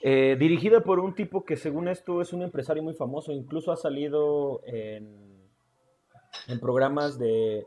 Eh, 0.00 0.36
dirigida 0.38 0.80
por 0.80 1.00
un 1.00 1.12
tipo 1.12 1.44
que 1.44 1.56
según 1.56 1.88
esto 1.88 2.22
es 2.22 2.32
un 2.32 2.42
empresario 2.42 2.80
muy 2.80 2.94
famoso, 2.94 3.32
incluso 3.32 3.72
ha 3.72 3.76
salido 3.76 4.62
en, 4.64 5.42
en 6.46 6.60
programas 6.60 7.18
de, 7.18 7.66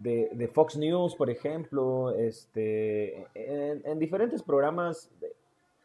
de, 0.00 0.50
Fox 0.52 0.76
News, 0.76 1.14
por 1.14 1.30
ejemplo, 1.30 2.10
este, 2.16 3.28
en, 3.34 3.80
en 3.84 3.98
diferentes 4.00 4.42
programas 4.42 5.08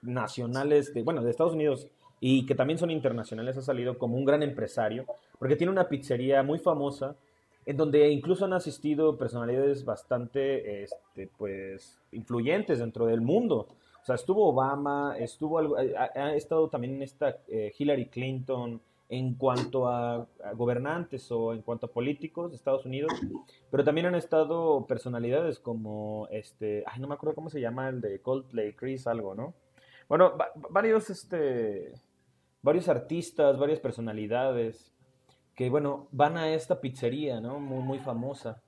nacionales, 0.01 0.91
bueno, 1.03 1.21
de 1.21 1.29
Estados 1.29 1.53
Unidos 1.53 1.91
y 2.19 2.45
que 2.45 2.55
también 2.55 2.79
son 2.79 2.89
internacionales, 2.91 3.57
ha 3.57 3.61
salido 3.61 3.97
como 3.97 4.17
un 4.17 4.25
gran 4.25 4.41
empresario, 4.43 5.05
porque 5.39 5.55
tiene 5.55 5.71
una 5.71 5.87
pizzería 5.87 6.41
muy 6.43 6.59
famosa, 6.59 7.15
en 7.65 7.77
donde 7.77 8.09
incluso 8.09 8.45
han 8.45 8.53
asistido 8.53 9.17
personalidades 9.17 9.83
bastante, 9.83 10.83
este, 10.83 11.29
pues, 11.37 11.99
influyentes 12.11 12.79
dentro 12.79 13.05
del 13.05 13.21
mundo. 13.21 13.67
O 14.01 14.05
sea, 14.05 14.15
estuvo 14.15 14.47
Obama, 14.47 15.15
estuvo, 15.19 15.59
algo- 15.59 15.75
ha, 15.77 16.03
ha 16.15 16.33
estado 16.35 16.69
también 16.69 17.01
esta 17.01 17.37
eh, 17.49 17.73
Hillary 17.77 18.05
Clinton 18.05 18.79
en 19.09 19.35
cuanto 19.35 19.87
a, 19.87 20.15
a 20.43 20.53
gobernantes 20.55 21.29
o 21.31 21.53
en 21.53 21.61
cuanto 21.61 21.87
a 21.87 21.91
políticos 21.91 22.51
de 22.51 22.55
Estados 22.57 22.85
Unidos, 22.85 23.11
pero 23.69 23.83
también 23.83 24.07
han 24.07 24.15
estado 24.15 24.85
personalidades 24.87 25.59
como, 25.59 26.27
este, 26.31 26.83
ay, 26.87 26.99
no 27.01 27.07
me 27.07 27.15
acuerdo 27.15 27.35
cómo 27.35 27.49
se 27.49 27.59
llama 27.61 27.89
el 27.89 27.99
de 28.01 28.19
Coldplay, 28.21 28.73
Chris 28.73 29.07
algo, 29.07 29.35
¿no? 29.35 29.53
Bueno, 30.09 30.37
va- 30.37 30.51
varios, 30.69 31.09
este, 31.09 31.91
varios 32.61 32.89
artistas, 32.89 33.57
varias 33.57 33.79
personalidades 33.79 34.93
que, 35.55 35.69
bueno, 35.69 36.07
van 36.11 36.37
a 36.37 36.53
esta 36.53 36.79
pizzería, 36.81 37.41
¿no? 37.41 37.59
Muy, 37.59 37.83
muy 37.83 37.99
famosa. 37.99 38.61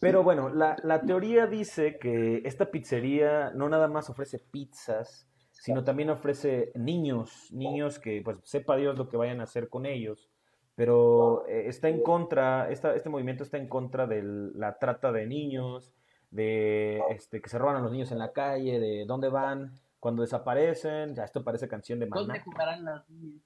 Pero 0.00 0.22
bueno, 0.22 0.48
la, 0.48 0.76
la 0.82 1.00
teoría 1.02 1.46
dice 1.46 1.98
que 1.98 2.42
esta 2.44 2.70
pizzería 2.70 3.50
no 3.50 3.68
nada 3.68 3.88
más 3.88 4.10
ofrece 4.10 4.38
pizzas, 4.38 5.28
sino 5.50 5.82
también 5.84 6.10
ofrece 6.10 6.70
niños, 6.74 7.48
niños 7.52 7.98
que 7.98 8.22
pues 8.24 8.38
sepa 8.44 8.76
Dios 8.76 8.96
lo 8.96 9.08
que 9.08 9.16
vayan 9.16 9.40
a 9.40 9.44
hacer 9.44 9.68
con 9.68 9.86
ellos, 9.86 10.30
pero 10.76 11.46
eh, 11.48 11.66
está 11.66 11.88
en 11.88 12.02
contra, 12.02 12.70
esta, 12.70 12.94
este 12.94 13.08
movimiento 13.08 13.42
está 13.42 13.58
en 13.58 13.68
contra 13.68 14.06
de 14.06 14.22
la 14.22 14.78
trata 14.78 15.10
de 15.10 15.26
niños, 15.26 15.92
de 16.30 17.00
este, 17.10 17.40
que 17.40 17.48
se 17.48 17.58
roban 17.58 17.76
a 17.76 17.80
los 17.80 17.90
niños 17.90 18.12
en 18.12 18.18
la 18.18 18.32
calle, 18.32 18.78
de 18.78 19.04
dónde 19.04 19.28
van, 19.28 19.72
cuando 20.00 20.22
desaparecen, 20.22 21.14
ya 21.14 21.24
esto 21.24 21.42
parece 21.42 21.68
canción 21.68 21.98
de 21.98 22.06
¿Dónde 22.06 22.34
Maná. 22.34 22.44
jugarán 22.44 22.84
las 22.84 23.08
niñas? 23.10 23.42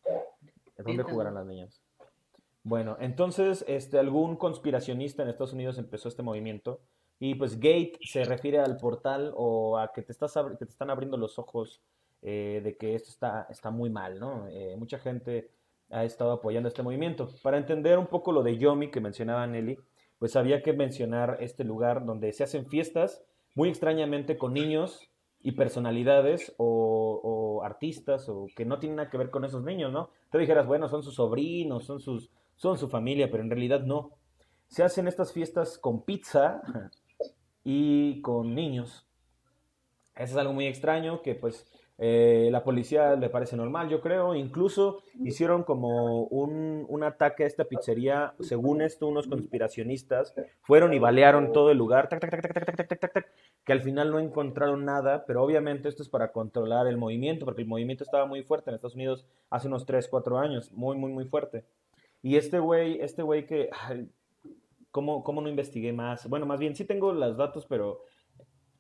¿Dónde 0.79 1.03
jugarán 1.03 1.35
las 1.35 1.47
niñas? 1.47 1.81
Bueno, 2.65 2.97
entonces 3.01 3.65
este, 3.67 3.99
algún 3.99 4.37
conspiracionista 4.37 5.23
en 5.23 5.29
Estados 5.29 5.53
Unidos 5.53 5.79
empezó 5.79 6.09
este 6.09 6.23
movimiento 6.23 6.81
y 7.19 7.35
pues 7.35 7.57
Gate 7.57 7.99
se 8.05 8.25
refiere 8.25 8.59
al 8.59 8.77
portal 8.77 9.33
o 9.37 9.79
a 9.79 9.93
que 9.93 10.03
te, 10.03 10.13
estás 10.13 10.35
que 10.59 10.65
te 10.67 10.71
están 10.71 10.91
abriendo 10.91 11.17
los 11.17 11.39
ojos 11.39 11.81
eh, 12.21 12.61
de 12.63 12.77
que 12.77 12.95
esto 12.95 13.11
está, 13.11 13.47
está 13.51 13.71
muy 13.71 13.91
mal, 13.91 14.19
¿no? 14.21 14.47
Eh, 14.49 14.77
mucha 14.77 14.99
gente 14.99 15.51
ha 15.91 16.05
estado 16.05 16.33
apoyando 16.33 16.69
este 16.69 16.83
movimiento. 16.83 17.29
Para 17.43 17.59
entender 17.59 17.99
un 17.99 18.07
poco 18.07 18.33
lo 18.33 18.43
de 18.43 18.59
Yomi 18.59 18.91
que 18.91 19.01
mencionaba 19.01 19.47
Nelly, 19.47 19.79
pues 20.19 20.37
había 20.37 20.63
que 20.63 20.73
mencionar 20.73 21.39
este 21.41 21.65
lugar 21.65 22.05
donde 22.07 22.33
se 22.33 22.45
hacen 22.45 22.67
fiestas, 22.67 23.25
muy 23.55 23.69
extrañamente 23.69 24.39
con 24.39 24.55
niños 24.55 25.12
y 25.43 25.53
personalidades 25.53 26.55
o, 26.57 27.21
o 27.23 27.65
artistas 27.65 28.29
o 28.29 28.47
que 28.55 28.65
no 28.65 28.79
tienen 28.79 28.97
nada 28.97 29.11
que 29.11 29.19
ver 29.19 29.31
con 29.31 29.45
esos 29.45 29.63
niños, 29.65 29.93
¿no? 29.93 30.11
Te 30.31 30.39
dijeras, 30.39 30.67
bueno, 30.67 30.89
son 30.89 31.03
sus 31.03 31.17
sobrinos, 31.17 31.85
son 31.85 32.01
sus, 32.01 32.31
son 32.57 32.79
su 32.79 32.89
familia, 32.89 33.31
pero 33.31 33.43
en 33.43 33.51
realidad 33.51 33.81
no. 33.81 34.11
Se 34.69 34.83
hacen 34.83 35.09
estas 35.09 35.33
fiestas 35.33 35.79
con 35.79 36.03
pizza 36.03 36.63
y 37.65 38.21
con 38.23 38.55
niños. 38.55 39.07
Eso 40.15 40.33
es 40.33 40.37
algo 40.37 40.53
muy 40.53 40.67
extraño 40.67 41.23
que 41.23 41.35
pues 41.35 41.67
eh, 42.05 42.49
la 42.51 42.65
policía 42.65 43.15
le 43.15 43.29
parece 43.29 43.57
normal, 43.57 43.89
yo 43.89 44.01
creo. 44.01 44.35
Incluso 44.35 45.05
hicieron 45.23 45.63
como 45.63 46.25
un, 46.25 46.85
un, 46.89 47.05
ataque 47.05 47.45
a 47.45 47.47
esta 47.47 47.63
pizzería. 47.63 48.35
Según 48.41 48.83
esto, 48.83 49.07
unos 49.07 49.29
conspiracionistas 49.29 50.35
fueron 50.63 50.95
y 50.95 50.99
balearon 50.99 51.53
todo 51.53 51.71
el 51.71 51.79
lugar. 51.79 52.09
Que 53.65 53.73
al 53.73 53.83
final 53.83 54.11
no 54.11 54.19
encontraron 54.19 54.85
nada, 54.85 55.25
pero 55.29 55.45
obviamente 55.45 55.89
esto 55.89 56.03
es 56.03 56.09
para 56.09 56.33
controlar 56.33 56.89
el 56.89 56.97
movimiento, 56.97 57.45
porque 57.45 57.63
el 57.63 57.69
movimiento 57.69 58.03
estaba 58.03 58.27
muy 58.27 58.43
fuerte 58.43 58.71
en 58.71 58.75
Estados 58.75 58.97
Unidos 58.97 59.25
hace 59.49 59.69
unos 59.69 59.87
3, 59.87 60.09
4 60.09 60.39
años. 60.41 60.73
Muy, 60.73 60.97
muy, 60.97 61.13
muy 61.13 61.27
fuerte. 61.27 61.65
Y 62.21 62.35
este 62.35 62.59
güey, 62.59 63.01
este 63.01 63.23
güey 63.23 63.47
que... 63.47 63.71
¿cómo, 64.91 65.23
¿Cómo 65.23 65.41
no 65.41 65.49
investigué 65.49 65.93
más? 65.93 66.29
Bueno, 66.29 66.47
más 66.47 66.59
bien 66.59 66.75
sí 66.75 66.85
tengo 66.85 67.13
los 67.13 67.37
datos, 67.37 67.65
pero 67.67 68.03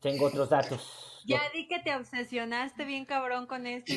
tengo 0.03 0.27
otros 0.27 0.51
datos. 0.51 1.23
Ya 1.25 1.41
di 1.55 1.69
que 1.69 1.79
te 1.79 1.95
obsesionaste 1.95 2.85
bien 2.85 3.05
cabrón 3.05 3.47
con 3.47 3.67
esto. 3.67 3.93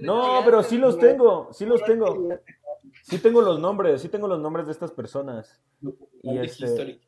No, 0.00 0.40
pero 0.44 0.62
sí 0.62 0.78
los 0.78 0.98
tengo, 0.98 1.52
sí 1.52 1.66
los 1.66 1.84
tengo. 1.84 2.28
Sí 3.02 3.18
tengo 3.18 3.42
los 3.42 3.58
nombres, 3.58 4.00
sí 4.00 4.08
tengo 4.08 4.28
los 4.28 4.40
nombres 4.40 4.66
de 4.66 4.72
estas 4.72 4.92
personas. 4.92 5.60
Y 6.22 6.38
este, 6.38 7.00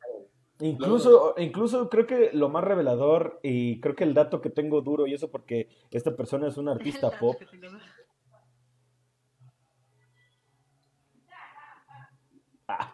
incluso, 0.59 1.35
incluso 1.37 1.89
creo 1.89 2.05
que 2.05 2.31
lo 2.33 2.49
más 2.49 2.63
revelador 2.63 3.39
y 3.43 3.79
creo 3.79 3.95
que 3.95 4.03
el 4.03 4.13
dato 4.13 4.41
que 4.41 4.49
tengo 4.49 4.81
duro 4.81 5.07
y 5.07 5.13
eso 5.13 5.31
porque 5.31 5.69
esta 5.91 6.15
persona 6.15 6.47
es 6.47 6.57
una 6.57 6.73
artista 6.73 7.11
pop. 7.17 7.37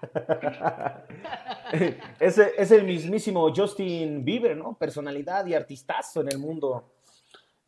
Es 2.19 2.71
el 2.71 2.83
mismísimo 2.83 3.53
Justin 3.55 4.25
Bieber, 4.25 4.57
¿no? 4.57 4.77
Personalidad 4.77 5.45
y 5.45 5.53
artistazo 5.53 6.21
en 6.21 6.29
el 6.29 6.37
mundo. 6.37 6.91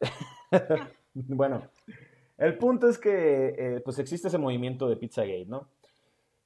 bueno, 1.13 1.69
el 2.37 2.57
punto 2.57 2.89
es 2.89 2.97
que 2.97 3.55
eh, 3.57 3.81
pues 3.83 3.99
existe 3.99 4.27
ese 4.27 4.37
movimiento 4.37 4.89
de 4.89 4.97
Pizzagate, 4.97 5.45
¿no? 5.45 5.69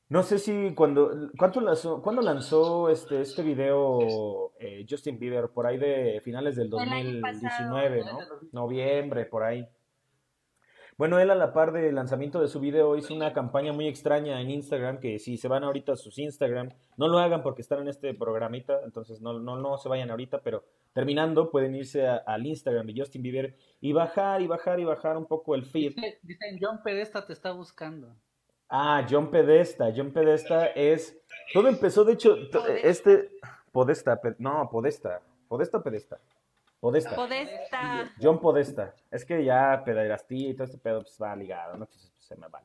No 0.09 0.23
sé 0.23 0.39
si 0.39 0.73
cuando, 0.73 1.31
¿cuánto 1.37 1.59
lanzó, 1.59 2.01
¿cuándo 2.01 2.21
lanzó 2.21 2.89
este, 2.89 3.21
este 3.21 3.43
video 3.43 4.53
eh, 4.57 4.85
Justin 4.89 5.19
Bieber? 5.19 5.49
Por 5.49 5.67
ahí 5.67 5.77
de 5.77 6.21
finales 6.23 6.55
del 6.55 6.67
El 6.67 6.79
año 6.79 7.19
2019, 7.19 8.01
pasado, 8.01 8.19
¿no? 8.19 8.49
Noviembre, 8.53 9.25
por 9.25 9.43
ahí. 9.43 9.67
Bueno, 10.97 11.19
él 11.19 11.29
a 11.29 11.35
la 11.35 11.53
par 11.53 11.73
del 11.73 11.93
lanzamiento 11.93 12.41
de 12.41 12.47
su 12.47 12.59
video 12.59 12.95
hizo 12.97 13.13
una 13.13 13.31
campaña 13.31 13.71
muy 13.71 13.87
extraña 13.87 14.41
en 14.41 14.49
Instagram, 14.49 14.99
que 14.99 15.19
si 15.19 15.37
se 15.37 15.47
van 15.47 15.63
ahorita 15.63 15.91
a 15.91 15.95
sus 15.95 16.17
Instagram, 16.17 16.71
no 16.97 17.07
lo 17.07 17.19
hagan 17.19 17.43
porque 17.43 17.61
están 17.61 17.81
en 17.81 17.87
este 17.87 18.15
programita, 18.15 18.79
entonces 18.83 19.21
no, 19.21 19.37
no, 19.39 19.57
no 19.57 19.77
se 19.77 19.89
vayan 19.89 20.09
ahorita, 20.09 20.41
pero 20.41 20.63
terminando 20.93 21.51
pueden 21.51 21.75
irse 21.75 22.07
a- 22.07 22.17
al 22.25 22.47
Instagram 22.47 22.87
de 22.87 22.95
Justin 22.99 23.21
Bieber 23.21 23.55
y 23.79 23.93
bajar 23.93 24.41
y 24.41 24.47
bajar 24.47 24.79
y 24.79 24.85
bajar 24.85 25.17
un 25.17 25.27
poco 25.27 25.53
el 25.53 25.65
feed. 25.65 25.93
Dice- 25.95 26.19
Dicen, 26.23 26.57
John 26.59 26.81
Pedesta 26.83 27.23
te 27.23 27.33
está 27.33 27.51
buscando. 27.51 28.15
Ah, 28.67 29.05
John 29.07 29.29
Pedesta. 29.29 29.93
John 29.95 30.11
Pedesta 30.11 30.65
es. 30.67 31.15
Todo 31.53 31.67
empezó, 31.67 32.03
de 32.05 32.13
hecho, 32.13 32.35
este. 32.83 33.29
Podesta, 33.71 34.19
no, 34.39 34.67
Podesta. 34.71 35.21
Podesta 35.47 35.77
o 35.77 35.83
Pedesta. 35.83 36.19
Podesta. 36.79 37.15
Podesta. 37.15 38.13
John 38.21 38.39
Podesta. 38.39 38.93
Es 39.09 39.25
que 39.25 39.43
ya 39.43 39.81
pederastía 39.83 40.49
y 40.49 40.53
todo 40.53 40.65
este 40.65 40.77
pedo 40.77 41.01
pues, 41.01 41.17
va 41.21 41.35
ligado, 41.35 41.75
¿no? 41.77 41.85
Entonces 41.85 42.11
pues, 42.13 42.25
se 42.25 42.35
me 42.35 42.47
va. 42.47 42.61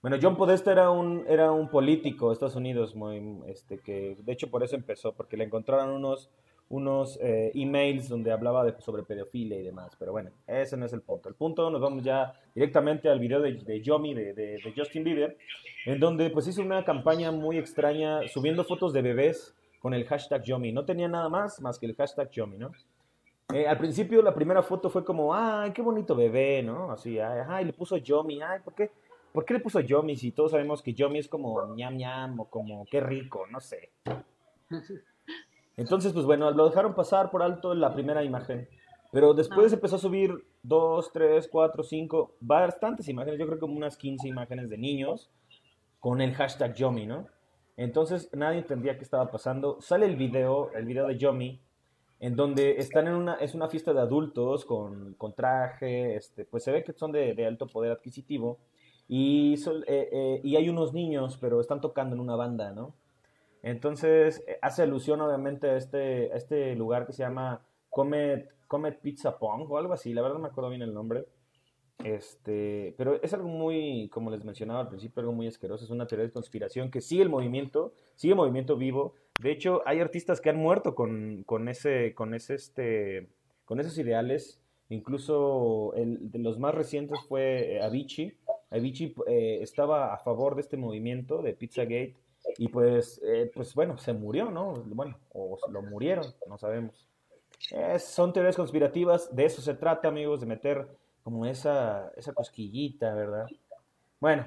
Bueno, 0.00 0.16
John 0.22 0.36
Podesta 0.36 0.72
era 0.72 0.90
un, 0.90 1.24
era 1.28 1.52
un 1.52 1.68
político 1.68 2.28
de 2.28 2.34
Estados 2.34 2.56
Unidos, 2.56 2.94
muy, 2.94 3.20
este, 3.46 3.78
que 3.78 4.16
de 4.18 4.32
hecho 4.32 4.48
por 4.48 4.62
eso 4.62 4.76
empezó, 4.76 5.12
porque 5.12 5.36
le 5.36 5.44
encontraron 5.44 5.90
unos, 5.90 6.30
unos 6.68 7.18
eh, 7.20 7.50
emails 7.54 8.08
donde 8.08 8.30
hablaba 8.30 8.64
de, 8.64 8.80
sobre 8.80 9.02
pedofilia 9.02 9.58
y 9.58 9.64
demás. 9.64 9.94
Pero 9.98 10.12
bueno, 10.12 10.30
ese 10.46 10.76
no 10.76 10.86
es 10.86 10.92
el 10.92 11.02
punto. 11.02 11.28
El 11.28 11.34
punto, 11.34 11.68
nos 11.70 11.80
vamos 11.80 12.04
ya 12.04 12.32
directamente 12.54 13.10
al 13.10 13.18
video 13.18 13.40
de, 13.40 13.52
de 13.52 13.82
Yomi, 13.82 14.14
de, 14.14 14.32
de, 14.32 14.58
de 14.64 14.74
Justin 14.74 15.04
Bieber, 15.04 15.36
en 15.84 16.00
donde 16.00 16.30
pues 16.30 16.46
hizo 16.46 16.62
una 16.62 16.84
campaña 16.84 17.32
muy 17.32 17.58
extraña 17.58 18.26
subiendo 18.28 18.64
fotos 18.64 18.94
de 18.94 19.02
bebés 19.02 19.57
con 19.80 19.94
el 19.94 20.04
hashtag 20.06 20.42
Yomi. 20.42 20.72
No 20.72 20.84
tenía 20.84 21.08
nada 21.08 21.28
más 21.28 21.60
más 21.60 21.78
que 21.78 21.86
el 21.86 21.94
hashtag 21.96 22.30
Yomi, 22.30 22.58
¿no? 22.58 22.70
Eh, 23.52 23.66
al 23.66 23.78
principio 23.78 24.20
la 24.20 24.34
primera 24.34 24.62
foto 24.62 24.90
fue 24.90 25.04
como, 25.04 25.34
ay, 25.34 25.72
qué 25.72 25.80
bonito 25.80 26.14
bebé, 26.14 26.62
¿no? 26.62 26.90
Así, 26.92 27.18
ay, 27.18 27.40
ay, 27.48 27.64
le 27.64 27.72
puso 27.72 27.96
Yomi, 27.96 28.42
ay, 28.42 28.60
¿por 28.62 28.74
qué? 28.74 28.90
¿Por 29.32 29.44
qué 29.44 29.54
le 29.54 29.60
puso 29.60 29.80
Yomi 29.80 30.16
si 30.16 30.32
todos 30.32 30.50
sabemos 30.50 30.82
que 30.82 30.92
Yomi 30.94 31.18
es 31.18 31.28
como 31.28 31.74
ñam 31.74 31.96
ñam 31.96 32.40
o 32.40 32.44
como 32.50 32.84
qué 32.90 33.00
rico, 33.00 33.46
no 33.50 33.60
sé. 33.60 33.90
Entonces, 35.76 36.12
pues 36.12 36.26
bueno, 36.26 36.50
lo 36.50 36.68
dejaron 36.68 36.94
pasar 36.94 37.30
por 37.30 37.42
alto 37.42 37.72
en 37.72 37.80
la 37.80 37.92
primera 37.94 38.24
imagen. 38.24 38.68
Pero 39.12 39.32
después 39.32 39.72
Ah. 39.72 39.76
empezó 39.76 39.96
a 39.96 40.00
subir 40.00 40.44
dos, 40.62 41.12
tres, 41.12 41.48
cuatro, 41.50 41.82
cinco, 41.82 42.34
bastantes 42.40 43.08
imágenes, 43.08 43.38
yo 43.38 43.46
creo 43.46 43.58
como 43.58 43.76
unas 43.76 43.96
15 43.96 44.28
imágenes 44.28 44.68
de 44.68 44.76
niños 44.76 45.30
con 46.00 46.20
el 46.20 46.34
hashtag 46.34 46.74
Yomi, 46.74 47.06
¿no? 47.06 47.26
Entonces 47.78 48.28
nadie 48.34 48.58
entendía 48.58 48.98
qué 48.98 49.04
estaba 49.04 49.30
pasando. 49.30 49.80
Sale 49.80 50.04
el 50.04 50.16
video, 50.16 50.72
el 50.72 50.84
video 50.84 51.06
de 51.06 51.16
Yomi, 51.16 51.60
en 52.18 52.34
donde 52.34 52.72
están 52.78 53.06
en 53.06 53.14
una, 53.14 53.34
es 53.36 53.54
una 53.54 53.68
fiesta 53.68 53.92
de 53.92 54.00
adultos 54.00 54.64
con, 54.64 55.14
con 55.14 55.32
traje, 55.32 56.16
este, 56.16 56.44
pues 56.44 56.64
se 56.64 56.72
ve 56.72 56.82
que 56.82 56.92
son 56.92 57.12
de, 57.12 57.34
de 57.34 57.46
alto 57.46 57.68
poder 57.68 57.92
adquisitivo. 57.92 58.58
Y, 59.06 59.54
eh, 59.54 60.08
eh, 60.12 60.40
y 60.42 60.56
hay 60.56 60.68
unos 60.68 60.92
niños, 60.92 61.38
pero 61.40 61.60
están 61.60 61.80
tocando 61.80 62.16
en 62.16 62.20
una 62.20 62.34
banda, 62.34 62.72
¿no? 62.72 62.94
Entonces 63.62 64.42
eh, 64.48 64.58
hace 64.60 64.82
alusión 64.82 65.20
obviamente 65.20 65.70
a 65.70 65.76
este, 65.76 66.32
a 66.32 66.36
este 66.36 66.74
lugar 66.74 67.06
que 67.06 67.12
se 67.12 67.22
llama 67.22 67.62
Comet, 67.90 68.50
Comet 68.66 69.00
Pizza 69.00 69.38
Pong 69.38 69.70
o 69.70 69.78
algo 69.78 69.92
así, 69.92 70.12
la 70.12 70.22
verdad 70.22 70.34
no 70.34 70.42
me 70.42 70.48
acuerdo 70.48 70.70
bien 70.70 70.82
el 70.82 70.92
nombre. 70.92 71.26
Este, 72.04 72.94
pero 72.96 73.20
es 73.22 73.34
algo 73.34 73.48
muy, 73.48 74.08
como 74.10 74.30
les 74.30 74.44
mencionaba 74.44 74.80
al 74.80 74.88
principio, 74.88 75.20
algo 75.20 75.32
muy 75.32 75.48
asqueroso, 75.48 75.84
es 75.84 75.90
una 75.90 76.06
teoría 76.06 76.26
de 76.26 76.32
conspiración 76.32 76.90
que 76.90 77.00
sigue 77.00 77.22
el 77.22 77.28
movimiento, 77.28 77.92
sigue 78.14 78.32
el 78.32 78.38
movimiento 78.38 78.76
vivo. 78.76 79.14
De 79.40 79.50
hecho, 79.50 79.82
hay 79.84 80.00
artistas 80.00 80.40
que 80.40 80.50
han 80.50 80.56
muerto 80.56 80.94
con, 80.94 81.42
con 81.44 81.68
ese, 81.68 82.14
con 82.14 82.34
ese, 82.34 82.54
este, 82.54 83.28
con 83.64 83.80
esos 83.80 83.98
ideales. 83.98 84.60
Incluso 84.90 85.92
de 85.94 86.38
los 86.38 86.58
más 86.58 86.74
recientes 86.74 87.18
fue 87.28 87.74
eh, 87.74 87.82
Avicii. 87.82 88.34
Avicii 88.70 89.14
eh, 89.26 89.58
estaba 89.60 90.14
a 90.14 90.18
favor 90.18 90.54
de 90.54 90.62
este 90.62 90.76
movimiento 90.76 91.42
de 91.42 91.52
Pizzagate 91.52 92.14
y 92.56 92.68
pues, 92.68 93.20
eh, 93.24 93.50
pues 93.54 93.74
bueno, 93.74 93.98
se 93.98 94.12
murió, 94.14 94.50
¿no? 94.50 94.72
Bueno, 94.86 95.18
o 95.32 95.58
lo 95.70 95.82
murieron, 95.82 96.24
no 96.48 96.56
sabemos. 96.56 97.06
Son 97.98 98.32
teorías 98.32 98.56
conspirativas, 98.56 99.34
de 99.34 99.44
eso 99.44 99.60
se 99.60 99.74
trata, 99.74 100.08
amigos, 100.08 100.40
de 100.40 100.46
meter 100.46 100.88
como 101.22 101.46
esa, 101.46 102.10
esa 102.16 102.32
cosquillita, 102.32 103.14
¿verdad? 103.14 103.46
Bueno, 104.20 104.46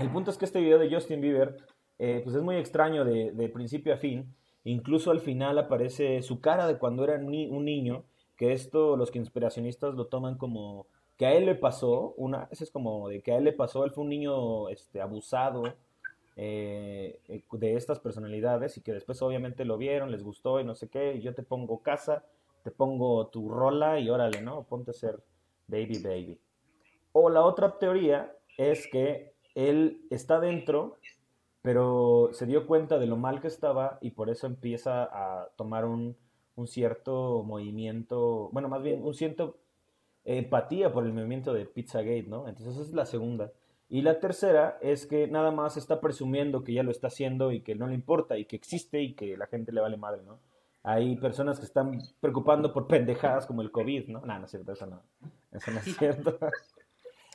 el 0.00 0.10
punto 0.10 0.30
es 0.30 0.36
que 0.36 0.44
este 0.44 0.60
video 0.60 0.78
de 0.78 0.92
Justin 0.92 1.20
Bieber, 1.20 1.56
eh, 1.98 2.20
pues 2.22 2.36
es 2.36 2.42
muy 2.42 2.56
extraño 2.56 3.04
de, 3.04 3.32
de 3.32 3.48
principio 3.48 3.94
a 3.94 3.96
fin. 3.96 4.34
Incluso 4.64 5.10
al 5.10 5.20
final 5.20 5.58
aparece 5.58 6.20
su 6.22 6.40
cara 6.40 6.66
de 6.66 6.78
cuando 6.78 7.04
era 7.04 7.14
un 7.16 7.64
niño, 7.64 8.04
que 8.36 8.52
esto 8.52 8.96
los 8.96 9.10
conspiracionistas 9.10 9.94
lo 9.94 10.06
toman 10.06 10.36
como 10.36 10.86
que 11.16 11.26
a 11.26 11.32
él 11.32 11.46
le 11.46 11.56
pasó, 11.56 12.14
una, 12.16 12.48
ese 12.50 12.64
es 12.64 12.70
como 12.70 13.08
de 13.08 13.20
que 13.20 13.32
a 13.32 13.38
él 13.38 13.44
le 13.44 13.52
pasó, 13.52 13.84
él 13.84 13.90
fue 13.90 14.04
un 14.04 14.10
niño 14.10 14.68
este, 14.68 15.00
abusado 15.00 15.64
eh, 16.36 17.18
eh, 17.26 17.42
de 17.50 17.74
estas 17.74 17.98
personalidades 17.98 18.76
y 18.76 18.82
que 18.82 18.92
después 18.92 19.20
obviamente 19.22 19.64
lo 19.64 19.76
vieron, 19.76 20.12
les 20.12 20.22
gustó 20.22 20.60
y 20.60 20.64
no 20.64 20.76
sé 20.76 20.88
qué, 20.88 21.14
y 21.14 21.20
yo 21.20 21.34
te 21.34 21.42
pongo 21.42 21.82
casa, 21.82 22.24
te 22.62 22.70
pongo 22.70 23.26
tu 23.26 23.48
rola 23.48 23.98
y 23.98 24.08
órale, 24.08 24.40
¿no? 24.42 24.62
Ponte 24.62 24.92
a 24.92 24.94
ser 24.94 25.18
baby 25.68 25.98
baby. 26.02 26.40
O 27.12 27.30
la 27.30 27.42
otra 27.42 27.78
teoría 27.78 28.34
es 28.56 28.88
que 28.88 29.32
él 29.54 30.06
está 30.10 30.40
dentro, 30.40 30.98
pero 31.62 32.30
se 32.32 32.46
dio 32.46 32.66
cuenta 32.66 32.98
de 32.98 33.06
lo 33.06 33.16
mal 33.16 33.40
que 33.40 33.48
estaba 33.48 33.98
y 34.00 34.10
por 34.10 34.30
eso 34.30 34.46
empieza 34.46 35.04
a 35.04 35.48
tomar 35.56 35.84
un, 35.84 36.16
un 36.56 36.66
cierto 36.66 37.42
movimiento, 37.44 38.50
bueno, 38.52 38.68
más 38.68 38.82
bien 38.82 39.02
un 39.04 39.14
cierto 39.14 39.58
empatía 40.24 40.92
por 40.92 41.06
el 41.06 41.12
movimiento 41.12 41.52
de 41.54 41.64
Pizzagate, 41.64 42.24
¿no? 42.24 42.48
Entonces 42.48 42.74
esa 42.74 42.82
es 42.82 42.92
la 42.92 43.06
segunda. 43.06 43.52
Y 43.88 44.02
la 44.02 44.20
tercera 44.20 44.78
es 44.82 45.06
que 45.06 45.28
nada 45.28 45.50
más 45.50 45.76
está 45.76 46.00
presumiendo 46.00 46.62
que 46.62 46.74
ya 46.74 46.82
lo 46.82 46.90
está 46.90 47.06
haciendo 47.06 47.52
y 47.52 47.62
que 47.62 47.74
no 47.74 47.86
le 47.86 47.94
importa 47.94 48.36
y 48.36 48.44
que 48.44 48.56
existe 48.56 49.00
y 49.00 49.14
que 49.14 49.36
la 49.36 49.46
gente 49.46 49.72
le 49.72 49.80
vale 49.80 49.96
madre, 49.96 50.22
¿no? 50.22 50.40
Hay 50.82 51.16
personas 51.16 51.58
que 51.58 51.64
están 51.64 51.98
preocupando 52.20 52.72
por 52.72 52.86
pendejadas 52.86 53.46
como 53.46 53.62
el 53.62 53.70
COVID, 53.70 54.08
¿no? 54.08 54.20
No, 54.20 54.38
no 54.38 54.44
es 54.44 54.50
cierto, 54.50 54.72
eso 54.72 54.86
no. 54.86 55.00
Eso 55.52 55.70
no 55.70 55.78
es 55.78 55.84
cierto. 55.98 56.38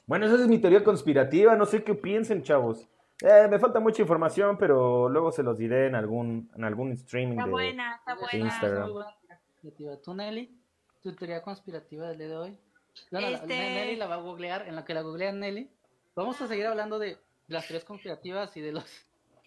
Bueno, 0.06 0.26
esa 0.26 0.36
es 0.36 0.47
mi 0.47 0.60
teoría 0.60 0.84
conspirativa, 0.84 1.56
no 1.56 1.65
sé 1.65 1.84
qué 1.84 1.95
piensen, 1.95 2.43
chavos. 2.43 2.88
Eh, 3.21 3.47
me 3.49 3.58
falta 3.60 3.80
mucha 3.80 4.02
información, 4.02 4.58
pero 4.58 5.08
luego 5.08 5.32
se 5.32 5.43
los 5.43 5.58
diré 5.58 5.88
en 5.88 5.95
algún, 5.95 6.52
en 6.56 6.63
algún 6.65 6.91
streaming 6.91 7.34
Está 7.38 7.45
de... 7.45 7.52
buena, 7.52 7.95
está 7.95 8.15
buena. 8.15 8.38
Instagram. 8.45 8.88
Teoría 8.89 9.39
conspirativa. 9.62 9.97
¿Tú, 10.02 10.13
Nelly? 10.13 10.60
¿Tu 11.02 11.15
teoría 11.15 11.41
conspirativa 11.41 12.10
del 12.10 12.17
día 12.17 12.28
de 12.28 12.36
hoy? 12.38 12.60
No, 13.12 13.21
no, 13.21 13.30
la- 13.30 13.38
Este- 13.38 13.47
Nelly 13.58 13.95
la 13.95 14.08
va 14.08 14.15
a 14.15 14.21
googlear. 14.21 14.67
En 14.67 14.76
lo 14.76 14.84
que 14.84 14.93
la 14.93 15.02
googlea 15.02 15.32
Nelly, 15.32 15.69
vamos 16.15 16.41
a 16.41 16.47
seguir 16.47 16.65
hablando 16.65 16.99
de 16.99 17.17
las 17.47 17.65
teorías 17.67 17.86
conspirativas 17.86 18.56
y 18.58 18.62
de 18.62 18.73
los... 18.73 18.86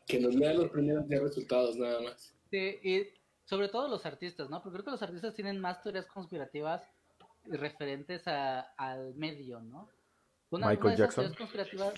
Que 0.07 0.21
nos 0.21 0.35
lea 0.35 0.55
los 0.55 0.71
primeros 0.71 1.07
10 1.09 1.21
resultados 1.23 1.77
nada 1.77 2.01
más. 2.01 2.33
de- 2.51 2.81
y 2.83 3.09
sobre 3.45 3.69
todo 3.69 3.89
los 3.89 4.07
artistas, 4.07 4.49
¿no? 4.49 4.63
Porque 4.63 4.75
creo 4.77 4.85
que 4.87 4.91
los 4.93 5.03
artistas 5.03 5.35
tienen 5.35 5.61
más 5.61 5.83
teorías 5.83 6.07
conspirativas 6.07 6.83
referentes 7.51 8.27
a- 8.29 8.61
al 8.77 9.15
medio, 9.15 9.61
¿no? 9.61 9.89
Una, 10.51 10.69
Michael 10.69 10.87
una 10.87 10.91
de 10.91 10.95
esas 10.95 11.07
Jackson. 11.17 11.25
teorías 11.25 11.39
conspirativas... 11.39 11.95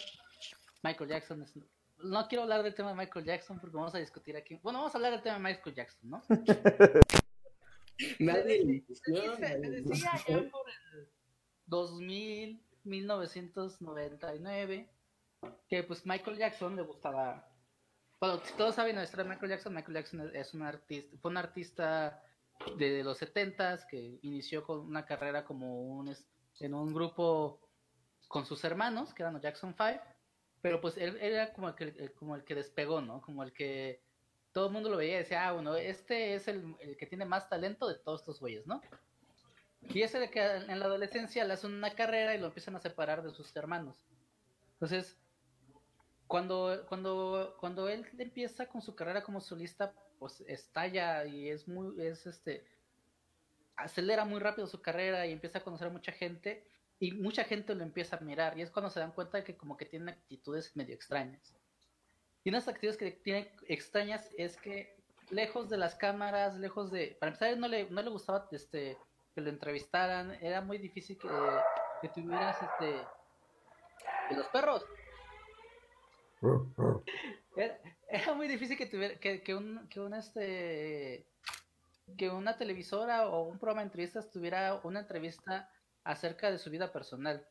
Michael 0.82 1.10
Jackson 1.10 1.42
es... 1.42 1.58
No 2.04 2.28
quiero 2.28 2.42
hablar 2.44 2.62
del 2.62 2.74
tema 2.74 2.90
de 2.90 2.94
Michael 2.94 3.24
Jackson 3.24 3.58
porque 3.58 3.76
vamos 3.76 3.92
a 3.94 3.98
discutir 3.98 4.36
aquí. 4.36 4.54
Bueno, 4.62 4.78
vamos 4.78 4.94
a 4.94 4.98
hablar 4.98 5.12
del 5.12 5.22
tema 5.22 5.36
de 5.36 5.42
Michael 5.42 5.74
Jackson, 5.74 6.10
¿no? 6.10 6.22
Nadie 8.20 8.64
le 8.64 8.84
Se 8.94 9.10
decía 9.58 10.12
ya 10.28 10.48
por 10.50 10.68
el 10.94 11.08
2000, 11.66 12.62
1999, 12.84 14.88
que 15.68 15.82
pues 15.82 16.06
Michael 16.06 16.38
Jackson 16.38 16.76
le 16.76 16.82
gustaba. 16.82 17.48
Bueno, 18.20 18.40
si 18.44 18.54
todos 18.54 18.74
saben 18.76 18.94
la 18.96 19.02
historia 19.04 19.24
de 19.24 19.30
Michael 19.30 19.50
Jackson, 19.50 19.74
Michael 19.74 19.94
Jackson 19.94 20.20
es- 20.28 20.34
es 20.34 20.54
un 20.54 20.62
artista, 20.62 21.16
fue 21.20 21.30
un 21.32 21.36
artista 21.36 22.22
de 22.76 23.02
los 23.04 23.18
70s 23.20 23.86
que 23.86 24.18
inició 24.22 24.64
con 24.64 24.80
una 24.80 25.04
carrera 25.04 25.44
como 25.44 25.80
un 25.82 26.08
es- 26.08 26.26
en 26.60 26.74
un 26.74 26.92
grupo 26.92 27.60
con 28.26 28.44
sus 28.44 28.62
hermanos, 28.64 29.14
que 29.14 29.22
eran 29.22 29.34
los 29.34 29.42
Jackson 29.42 29.74
5, 29.76 30.02
pero 30.60 30.80
pues 30.80 30.96
él 30.98 31.16
era 31.20 31.52
como 31.52 31.68
el 31.68 31.74
que, 31.74 31.84
el- 31.84 32.12
como 32.14 32.34
el 32.36 32.44
que 32.44 32.54
despegó, 32.54 33.00
¿no? 33.00 33.20
Como 33.22 33.42
el 33.42 33.52
que 33.52 34.02
todo 34.52 34.66
el 34.66 34.72
mundo 34.72 34.88
lo 34.90 34.96
veía 34.96 35.14
y 35.16 35.18
decía, 35.18 35.46
ah, 35.48 35.52
bueno, 35.52 35.76
este 35.76 36.34
es 36.34 36.48
el, 36.48 36.74
el 36.80 36.96
que 36.96 37.06
tiene 37.06 37.24
más 37.24 37.48
talento 37.48 37.86
de 37.86 37.94
todos 37.94 38.20
estos 38.22 38.40
güeyes, 38.40 38.66
¿no? 38.66 38.80
Y 39.82 40.02
ese 40.02 40.18
de 40.18 40.30
que 40.30 40.40
en 40.44 40.78
la 40.80 40.86
adolescencia 40.86 41.44
le 41.44 41.52
hacen 41.54 41.72
una 41.72 41.94
carrera 41.94 42.34
y 42.34 42.38
lo 42.40 42.46
empiezan 42.48 42.74
a 42.74 42.80
separar 42.80 43.22
de 43.22 43.30
sus 43.32 43.54
hermanos. 43.56 44.02
Entonces, 44.72 45.16
cuando, 46.26 46.84
cuando, 46.88 47.56
cuando 47.60 47.88
él 47.88 48.06
empieza 48.18 48.66
con 48.66 48.82
su 48.82 48.94
carrera 48.94 49.22
como 49.22 49.40
solista, 49.40 49.94
pues 50.18 50.42
estalla 50.42 51.24
y 51.24 51.48
es 51.48 51.68
muy, 51.68 52.00
es 52.04 52.26
este, 52.26 52.64
acelera 53.76 54.24
muy 54.24 54.40
rápido 54.40 54.66
su 54.66 54.82
carrera 54.82 55.26
y 55.26 55.32
empieza 55.32 55.58
a 55.58 55.64
conocer 55.64 55.88
a 55.88 55.90
mucha 55.90 56.12
gente 56.12 56.64
y 56.98 57.12
mucha 57.12 57.44
gente 57.44 57.74
lo 57.74 57.82
empieza 57.82 58.16
a 58.16 58.18
admirar 58.18 58.58
y 58.58 58.62
es 58.62 58.70
cuando 58.70 58.90
se 58.90 59.00
dan 59.00 59.12
cuenta 59.12 59.38
de 59.38 59.44
que 59.44 59.56
como 59.56 59.76
que 59.76 59.86
tiene 59.86 60.10
actitudes 60.10 60.74
medio 60.76 60.94
extrañas. 60.94 61.54
Y 62.44 62.50
unas 62.50 62.66
actitudes 62.66 62.96
que 62.96 63.10
tiene 63.12 63.52
extrañas 63.68 64.30
es 64.36 64.56
que 64.56 64.96
lejos 65.30 65.68
de 65.68 65.76
las 65.76 65.94
cámaras, 65.94 66.56
lejos 66.56 66.90
de... 66.90 67.16
Para 67.20 67.30
empezar, 67.30 67.56
no 67.58 67.68
le, 67.68 67.88
no 67.90 68.02
le 68.02 68.10
gustaba 68.10 68.48
este, 68.50 68.96
que 69.34 69.40
lo 69.40 69.50
entrevistaran, 69.50 70.32
era 70.40 70.60
muy 70.60 70.78
difícil 70.78 71.18
que, 71.18 71.28
que 72.00 72.08
tuvieras 72.08 72.56
este... 72.62 72.86
de 74.30 74.36
los 74.36 74.46
perros. 74.48 74.84
Era, 77.56 77.78
era 78.08 78.34
muy 78.34 78.48
difícil 78.48 78.76
que 78.76 78.86
tuviera 78.86 79.18
que, 79.18 79.42
que 79.42 79.54
un, 79.54 79.86
que 79.88 80.00
un 80.00 80.14
este 80.14 81.26
que 82.16 82.30
una 82.30 82.56
televisora 82.56 83.28
o 83.28 83.42
un 83.42 83.58
programa 83.58 83.82
de 83.82 83.88
entrevistas 83.88 84.30
tuviera 84.30 84.80
una 84.82 85.00
entrevista 85.00 85.70
acerca 86.04 86.50
de 86.50 86.58
su 86.58 86.70
vida 86.70 86.90
personal. 86.90 87.46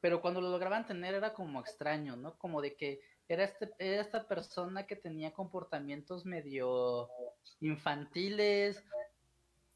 Pero 0.00 0.20
cuando 0.20 0.40
lo 0.40 0.50
lograban 0.50 0.86
tener 0.86 1.14
era 1.14 1.32
como 1.32 1.60
extraño, 1.60 2.16
¿no? 2.16 2.36
Como 2.38 2.60
de 2.60 2.74
que 2.74 3.00
era, 3.28 3.44
este, 3.44 3.70
era 3.78 4.02
esta 4.02 4.26
persona 4.26 4.86
que 4.86 4.96
tenía 4.96 5.32
comportamientos 5.32 6.26
medio 6.26 7.08
infantiles, 7.60 8.82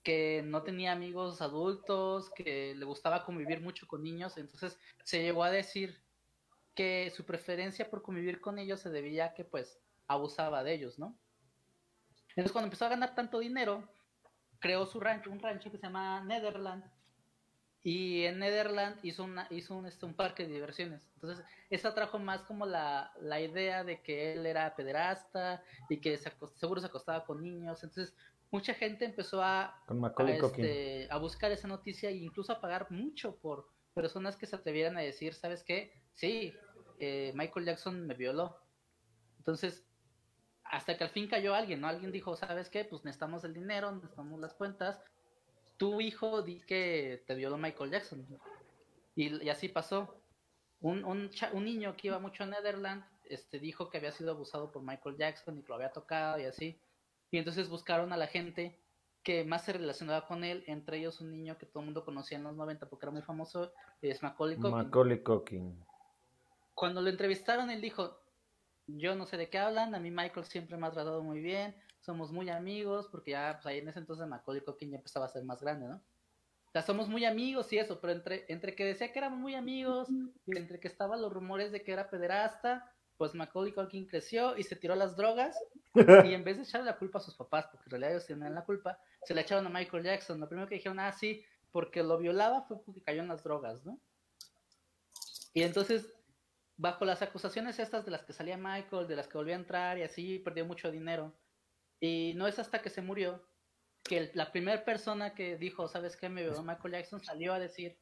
que 0.02 0.42
no 0.44 0.64
tenía 0.64 0.92
amigos 0.92 1.40
adultos, 1.40 2.30
que 2.30 2.74
le 2.74 2.84
gustaba 2.84 3.24
convivir 3.24 3.60
mucho 3.60 3.86
con 3.86 4.02
niños. 4.02 4.36
Entonces 4.36 4.78
se 5.04 5.22
llegó 5.22 5.44
a 5.44 5.50
decir 5.52 6.02
que 6.74 7.12
su 7.14 7.24
preferencia 7.24 7.88
por 7.88 8.02
convivir 8.02 8.40
con 8.40 8.58
ellos 8.58 8.80
se 8.80 8.90
debía 8.90 9.26
a 9.26 9.34
que 9.34 9.44
pues 9.44 9.78
abusaba 10.06 10.62
de 10.64 10.74
ellos, 10.74 10.98
¿no? 10.98 11.18
Entonces 12.30 12.52
cuando 12.52 12.66
empezó 12.66 12.86
a 12.86 12.90
ganar 12.90 13.14
tanto 13.14 13.38
dinero, 13.38 13.88
creó 14.58 14.86
su 14.86 14.98
rancho, 15.00 15.30
un 15.30 15.40
rancho 15.40 15.70
que 15.70 15.78
se 15.78 15.84
llama 15.86 16.22
Netherland, 16.24 16.84
y 17.86 18.24
en 18.24 18.38
Netherland 18.38 18.98
hizo, 19.02 19.24
una, 19.24 19.46
hizo 19.50 19.76
un, 19.76 19.84
este, 19.86 20.06
un 20.06 20.14
parque 20.14 20.46
de 20.46 20.54
diversiones. 20.54 21.10
Entonces, 21.16 21.44
eso 21.68 21.92
trajo 21.92 22.18
más 22.18 22.40
como 22.44 22.64
la, 22.64 23.12
la 23.20 23.42
idea 23.42 23.84
de 23.84 24.00
que 24.02 24.32
él 24.32 24.46
era 24.46 24.74
pederasta 24.74 25.62
y 25.90 26.00
que 26.00 26.16
se 26.16 26.30
acost- 26.30 26.54
seguro 26.56 26.80
se 26.80 26.86
acostaba 26.86 27.26
con 27.26 27.42
niños. 27.42 27.84
Entonces, 27.84 28.16
mucha 28.50 28.72
gente 28.72 29.04
empezó 29.04 29.42
a, 29.42 29.82
este, 30.56 31.08
a 31.10 31.18
buscar 31.18 31.52
esa 31.52 31.68
noticia 31.68 32.08
e 32.08 32.14
incluso 32.16 32.52
a 32.52 32.60
pagar 32.62 32.90
mucho 32.90 33.36
por 33.36 33.68
personas 33.92 34.38
que 34.38 34.46
se 34.46 34.56
atrevieran 34.56 34.96
a 34.96 35.02
decir, 35.02 35.34
¿sabes 35.34 35.62
qué? 35.62 35.92
Sí, 36.14 36.54
eh, 37.00 37.32
Michael 37.34 37.66
Jackson 37.66 38.06
me 38.06 38.14
violó. 38.14 38.56
Entonces, 39.36 39.86
hasta 40.76 40.96
que 40.96 41.04
al 41.04 41.10
fin 41.10 41.28
cayó 41.28 41.54
alguien, 41.54 41.80
¿no? 41.80 41.88
Alguien 41.88 42.10
dijo, 42.10 42.36
¿sabes 42.36 42.68
qué? 42.68 42.84
Pues 42.84 43.04
necesitamos 43.04 43.44
el 43.44 43.54
dinero, 43.54 43.92
necesitamos 43.92 44.40
las 44.40 44.54
cuentas. 44.54 45.00
Tu 45.76 46.00
hijo 46.00 46.42
di 46.42 46.60
que 46.60 47.22
te 47.26 47.34
violó 47.34 47.58
Michael 47.58 47.90
Jackson. 47.90 48.26
Y, 49.14 49.44
y 49.44 49.48
así 49.48 49.68
pasó. 49.68 50.16
Un, 50.80 51.04
un 51.04 51.64
niño 51.64 51.96
que 51.96 52.08
iba 52.08 52.18
mucho 52.18 52.42
a 52.44 52.46
Netherland 52.46 53.04
este, 53.24 53.58
dijo 53.58 53.88
que 53.88 53.98
había 53.98 54.12
sido 54.12 54.32
abusado 54.32 54.70
por 54.70 54.82
Michael 54.82 55.16
Jackson 55.16 55.58
y 55.58 55.62
que 55.62 55.68
lo 55.68 55.76
había 55.76 55.92
tocado 55.92 56.38
y 56.38 56.44
así. 56.44 56.78
Y 57.30 57.38
entonces 57.38 57.68
buscaron 57.68 58.12
a 58.12 58.16
la 58.16 58.26
gente 58.26 58.78
que 59.22 59.44
más 59.44 59.64
se 59.64 59.72
relacionaba 59.72 60.26
con 60.26 60.44
él, 60.44 60.64
entre 60.66 60.98
ellos 60.98 61.20
un 61.20 61.30
niño 61.30 61.56
que 61.56 61.66
todo 61.66 61.80
el 61.80 61.86
mundo 61.86 62.04
conocía 62.04 62.36
en 62.36 62.44
los 62.44 62.54
90 62.54 62.86
porque 62.88 63.06
era 63.06 63.12
muy 63.12 63.22
famoso, 63.22 63.72
es 64.02 64.22
Macaulay 64.22 64.56
Culkin. 64.56 64.76
Macaulay 64.76 65.22
Culkin. 65.22 65.84
Cuando 66.74 67.00
lo 67.00 67.08
entrevistaron, 67.08 67.70
él 67.70 67.80
dijo, 67.80 68.18
yo 68.86 69.14
no 69.14 69.26
sé 69.26 69.36
de 69.36 69.48
qué 69.48 69.58
hablan, 69.58 69.94
a 69.94 70.00
mí 70.00 70.10
Michael 70.10 70.46
siempre 70.46 70.76
me 70.76 70.86
ha 70.86 70.90
tratado 70.90 71.22
muy 71.22 71.40
bien, 71.40 71.74
somos 72.00 72.32
muy 72.32 72.50
amigos, 72.50 73.08
porque 73.10 73.32
ya 73.32 73.58
pues, 73.62 73.66
ahí 73.66 73.78
en 73.78 73.88
ese 73.88 73.98
entonces 73.98 74.26
Macaulay 74.26 74.62
Culkin 74.62 74.90
ya 74.90 74.96
empezaba 74.96 75.26
a 75.26 75.30
ser 75.30 75.44
más 75.44 75.60
grande, 75.60 75.88
¿no? 75.88 75.96
O 75.96 76.70
sea, 76.72 76.82
somos 76.82 77.08
muy 77.08 77.24
amigos 77.24 77.72
y 77.72 77.78
eso, 77.78 78.00
pero 78.00 78.12
entre, 78.12 78.44
entre 78.48 78.74
que 78.74 78.84
decía 78.84 79.12
que 79.12 79.18
éramos 79.18 79.38
muy 79.38 79.54
amigos 79.54 80.08
y 80.44 80.58
entre 80.58 80.80
que 80.80 80.88
estaban 80.88 81.22
los 81.22 81.32
rumores 81.32 81.70
de 81.70 81.82
que 81.82 81.92
era 81.92 82.10
pederasta, 82.10 82.92
pues 83.16 83.34
Macaulay 83.34 83.72
Culkin 83.72 84.06
creció 84.06 84.56
y 84.56 84.64
se 84.64 84.74
tiró 84.74 84.94
a 84.94 84.96
las 84.96 85.16
drogas 85.16 85.56
y 85.94 86.34
en 86.34 86.42
vez 86.42 86.56
de 86.56 86.64
echarle 86.64 86.86
la 86.86 86.98
culpa 86.98 87.18
a 87.18 87.22
sus 87.22 87.36
papás, 87.36 87.68
porque 87.70 87.84
en 87.86 87.90
realidad 87.92 88.10
ellos 88.12 88.26
tenían 88.26 88.54
la 88.54 88.64
culpa, 88.64 88.98
se 89.22 89.34
la 89.34 89.42
echaron 89.42 89.66
a 89.66 89.70
Michael 89.70 90.02
Jackson. 90.02 90.40
Lo 90.40 90.48
primero 90.48 90.68
que 90.68 90.74
dijeron, 90.74 90.98
ah, 90.98 91.12
sí, 91.12 91.44
porque 91.70 92.02
lo 92.02 92.18
violaba 92.18 92.62
fue 92.62 92.82
porque 92.82 93.02
cayó 93.02 93.22
en 93.22 93.28
las 93.28 93.44
drogas, 93.44 93.84
¿no? 93.84 93.98
Y 95.52 95.62
entonces, 95.62 96.12
bajo 96.76 97.04
las 97.04 97.22
acusaciones 97.22 97.78
estas 97.78 98.04
de 98.04 98.10
las 98.10 98.24
que 98.24 98.32
salía 98.32 98.56
Michael, 98.56 99.06
de 99.06 99.16
las 99.16 99.28
que 99.28 99.38
volvió 99.38 99.54
a 99.54 99.58
entrar 99.58 99.98
y 99.98 100.02
así, 100.02 100.38
perdió 100.38 100.64
mucho 100.66 100.90
dinero. 100.90 101.32
Y 102.00 102.32
no 102.36 102.46
es 102.46 102.58
hasta 102.58 102.82
que 102.82 102.90
se 102.90 103.02
murió 103.02 103.46
que 104.02 104.18
el- 104.18 104.30
la 104.34 104.52
primera 104.52 104.84
persona 104.84 105.34
que 105.34 105.56
dijo, 105.56 105.88
¿sabes 105.88 106.16
qué? 106.16 106.28
Me 106.28 106.42
violó 106.42 106.62
Michael 106.62 106.92
Jackson, 106.94 107.22
salió 107.24 107.54
a 107.54 107.58
decir, 107.58 107.96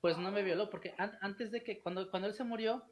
pues 0.00 0.18
no 0.18 0.30
me 0.30 0.42
violó, 0.42 0.68
porque 0.68 0.94
an- 0.98 1.16
antes 1.20 1.50
de 1.52 1.62
que, 1.62 1.80
cuando, 1.80 2.10
cuando 2.10 2.28
él 2.28 2.34
se 2.34 2.44
murió, 2.44 2.84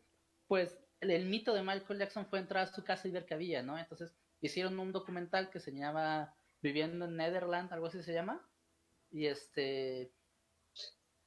pues 0.46 0.78
el, 1.00 1.10
el 1.10 1.26
mito 1.26 1.52
de 1.52 1.62
Michael 1.62 1.98
Jackson 1.98 2.26
fue 2.26 2.38
entrar 2.38 2.64
a 2.64 2.72
su 2.72 2.84
casa 2.84 3.08
y 3.08 3.10
ver 3.10 3.26
qué 3.26 3.34
había, 3.34 3.62
¿no? 3.62 3.76
Entonces 3.78 4.14
hicieron 4.40 4.78
un 4.78 4.92
documental 4.92 5.50
que 5.50 5.60
se 5.60 5.72
llama 5.72 6.34
Viviendo 6.62 7.04
en 7.06 7.16
Netherland, 7.16 7.72
algo 7.72 7.86
así 7.86 8.02
se 8.02 8.12
llama, 8.14 8.48
y 9.10 9.26
este 9.26 10.12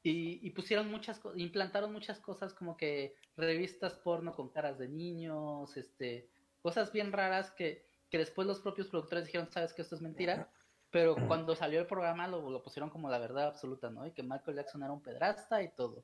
y, 0.03 0.45
y 0.45 0.49
pusieron 0.51 0.91
muchas 0.91 1.19
cosas, 1.19 1.39
implantaron 1.39 1.93
muchas 1.93 2.19
cosas 2.19 2.53
como 2.53 2.75
que 2.75 3.15
revistas 3.37 3.95
porno 3.95 4.35
con 4.35 4.49
caras 4.49 4.77
de 4.77 4.89
niños, 4.89 5.75
este, 5.77 6.29
cosas 6.61 6.91
bien 6.91 7.13
raras 7.13 7.51
que, 7.51 7.85
que 8.09 8.17
después 8.17 8.45
los 8.45 8.59
propios 8.59 8.89
productores 8.89 9.25
dijeron, 9.25 9.49
sabes 9.49 9.73
que 9.73 9.81
esto 9.81 9.95
es 9.95 10.01
mentira, 10.01 10.51
pero 10.91 11.15
cuando 11.27 11.55
salió 11.55 11.79
el 11.79 11.87
programa 11.87 12.27
lo, 12.27 12.49
lo 12.49 12.61
pusieron 12.61 12.89
como 12.89 13.09
la 13.09 13.17
verdad 13.17 13.47
absoluta, 13.47 13.89
¿no? 13.89 14.05
Y 14.05 14.11
que 14.11 14.21
Michael 14.23 14.57
Jackson 14.57 14.83
era 14.83 14.91
un 14.91 15.01
pedrasta 15.01 15.63
y 15.63 15.69
todo. 15.73 16.03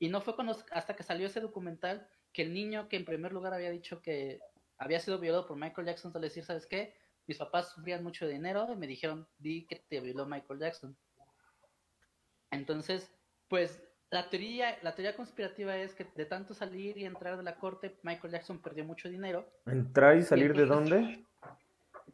Y 0.00 0.08
no 0.08 0.20
fue 0.20 0.34
cuando, 0.34 0.56
hasta 0.72 0.94
que 0.94 1.02
salió 1.02 1.26
ese 1.26 1.40
documental 1.40 2.08
que 2.32 2.42
el 2.42 2.52
niño 2.52 2.88
que 2.88 2.96
en 2.96 3.04
primer 3.04 3.32
lugar 3.32 3.54
había 3.54 3.70
dicho 3.70 4.02
que 4.02 4.40
había 4.76 5.00
sido 5.00 5.18
violado 5.18 5.46
por 5.46 5.56
Michael 5.56 5.86
Jackson, 5.86 6.12
sale 6.12 6.26
decir, 6.26 6.44
¿sabes 6.44 6.66
qué? 6.66 6.94
Mis 7.26 7.38
papás 7.38 7.70
sufrían 7.70 8.02
mucho 8.02 8.26
dinero 8.26 8.68
y 8.72 8.76
me 8.76 8.86
dijeron, 8.86 9.28
di 9.38 9.66
que 9.66 9.76
te 9.76 10.00
violó 10.00 10.26
Michael 10.26 10.60
Jackson. 10.60 10.96
Entonces, 12.50 13.10
pues 13.48 13.82
la 14.10 14.30
teoría, 14.30 14.78
la 14.82 14.94
teoría 14.94 15.14
conspirativa 15.16 15.76
es 15.76 15.94
que 15.94 16.06
de 16.16 16.24
tanto 16.24 16.54
salir 16.54 16.96
y 16.96 17.04
entrar 17.04 17.36
de 17.36 17.42
la 17.42 17.56
corte, 17.56 17.96
Michael 18.02 18.32
Jackson 18.32 18.58
perdió 18.60 18.84
mucho 18.84 19.08
dinero 19.08 19.46
¿Entrar 19.66 20.16
y 20.16 20.22
salir 20.22 20.54
de 20.54 20.62
entonces- 20.62 20.90
dónde? 21.00 21.24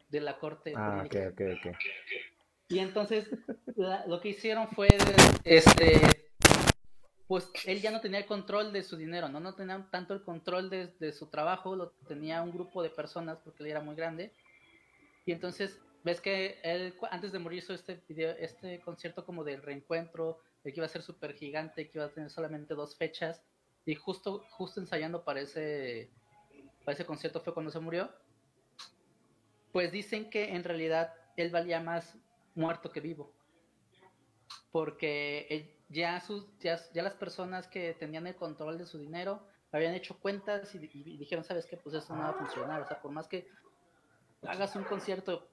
de 0.09 0.19
la 0.21 0.37
corte. 0.37 0.73
Ah, 0.75 1.03
ok, 1.05 1.15
ok, 1.31 1.41
ok. 1.57 1.75
Y 2.67 2.79
entonces 2.79 3.29
la- 3.75 4.05
lo 4.07 4.19
que 4.19 4.29
hicieron 4.29 4.67
fue, 4.69 4.87
este, 5.43 6.01
pues 7.27 7.49
él 7.65 7.81
ya 7.81 7.91
no 7.91 8.01
tenía 8.01 8.19
el 8.19 8.25
control 8.25 8.71
de 8.73 8.83
su 8.83 8.97
dinero, 8.97 9.29
no, 9.29 9.39
no 9.39 9.55
tenía 9.55 9.87
tanto 9.91 10.13
el 10.13 10.21
control 10.21 10.69
de, 10.69 10.87
de 10.99 11.11
su 11.11 11.27
trabajo, 11.27 11.75
lo 11.75 11.89
tenía 12.07 12.41
un 12.41 12.51
grupo 12.51 12.83
de 12.83 12.89
personas 12.89 13.37
porque 13.43 13.63
él 13.63 13.71
era 13.71 13.81
muy 13.81 13.95
grande. 13.95 14.31
Y 15.25 15.31
entonces 15.31 15.79
ves 16.03 16.21
que 16.21 16.59
él 16.63 16.93
antes 17.09 17.31
de 17.31 17.39
morir 17.39 17.59
hizo 17.59 17.73
este 17.73 18.01
video, 18.07 18.35
este 18.39 18.79
concierto 18.81 19.25
como 19.25 19.43
del 19.43 19.61
reencuentro, 19.63 20.39
el 20.65 20.73
que 20.73 20.79
iba 20.79 20.85
a 20.85 20.89
ser 20.89 21.03
súper 21.03 21.35
gigante, 21.35 21.89
que 21.89 21.97
iba 21.97 22.05
a 22.05 22.11
tener 22.11 22.31
solamente 22.31 22.73
dos 22.73 22.95
fechas. 22.95 23.41
Y 23.85 23.93
justo, 23.93 24.43
justo 24.49 24.79
ensayando 24.79 25.23
para 25.23 25.41
ese, 25.41 26.09
para 26.83 26.93
ese 26.93 27.05
concierto 27.05 27.39
fue 27.39 27.53
cuando 27.53 27.71
se 27.71 27.79
murió. 27.79 28.09
Pues 29.71 29.91
dicen 29.91 30.29
que 30.29 30.55
en 30.55 30.63
realidad 30.63 31.13
él 31.37 31.51
valía 31.51 31.79
más 31.79 32.17
muerto 32.55 32.91
que 32.91 32.99
vivo. 32.99 33.31
Porque 34.71 35.77
ya, 35.89 36.19
sus, 36.19 36.47
ya, 36.59 36.79
ya 36.93 37.03
las 37.03 37.13
personas 37.13 37.67
que 37.67 37.93
tenían 37.93 38.25
el 38.25 38.35
control 38.35 38.79
de 38.79 38.87
su 38.87 38.97
dinero 38.97 39.47
habían 39.71 39.93
hecho 39.93 40.17
cuentas 40.19 40.73
y 40.73 40.79
dijeron, 41.17 41.43
¿sabes 41.43 41.67
qué? 41.67 41.77
Pues 41.77 41.95
eso 41.95 42.15
no 42.15 42.23
va 42.23 42.29
a 42.29 42.33
funcionar. 42.33 42.81
O 42.81 42.87
sea, 42.87 43.01
por 43.01 43.11
más 43.11 43.27
que 43.27 43.47
hagas 44.41 44.75
un 44.75 44.83
concierto 44.83 45.47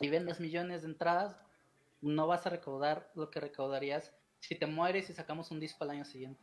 y 0.00 0.08
vendas 0.10 0.38
millones 0.38 0.82
de 0.82 0.88
entradas, 0.88 1.36
no 2.02 2.26
vas 2.28 2.46
a 2.46 2.50
recaudar 2.50 3.10
lo 3.14 3.30
que 3.30 3.40
recaudarías 3.40 4.12
si 4.48 4.54
te 4.54 4.66
mueres 4.66 5.08
y 5.10 5.14
sacamos 5.14 5.50
un 5.50 5.60
disco 5.60 5.84
al 5.84 5.90
año 5.90 6.04
siguiente. 6.04 6.42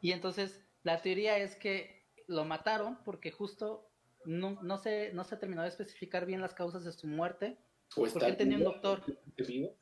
Y 0.00 0.12
entonces 0.12 0.64
la 0.82 1.02
teoría 1.02 1.36
es 1.38 1.56
que 1.56 2.04
lo 2.28 2.44
mataron 2.44 2.98
porque 3.04 3.30
justo 3.30 3.88
no, 4.24 4.60
no, 4.62 4.78
se, 4.78 5.12
no 5.12 5.24
se 5.24 5.36
terminó 5.36 5.62
de 5.62 5.68
especificar 5.68 6.26
bien 6.26 6.40
las 6.40 6.54
causas 6.54 6.84
de 6.84 6.92
su 6.92 7.06
muerte. 7.06 7.58
¿O 7.96 8.04
Porque 8.04 8.26
él 8.26 8.36
tenía 8.36 8.58
un 8.58 8.64
doctor. 8.64 9.02
¿Está 9.36 9.44
vivo? 9.44 9.74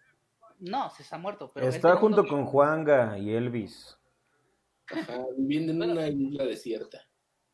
No, 0.61 0.91
se 0.91 1.03
está 1.03 1.19
muerto. 1.19 1.51
Pero 1.53 1.69
Está 1.69 1.97
junto 1.97 2.27
con 2.27 2.45
Juanga 2.47 3.19
y 3.19 3.35
Elvis. 3.35 3.99
Ajá, 4.87 5.25
viviendo 5.37 5.73
en 5.73 5.79
Bueno. 5.79 5.93
una 5.93 6.09
isla 6.09 6.45
desierta. 6.45 7.01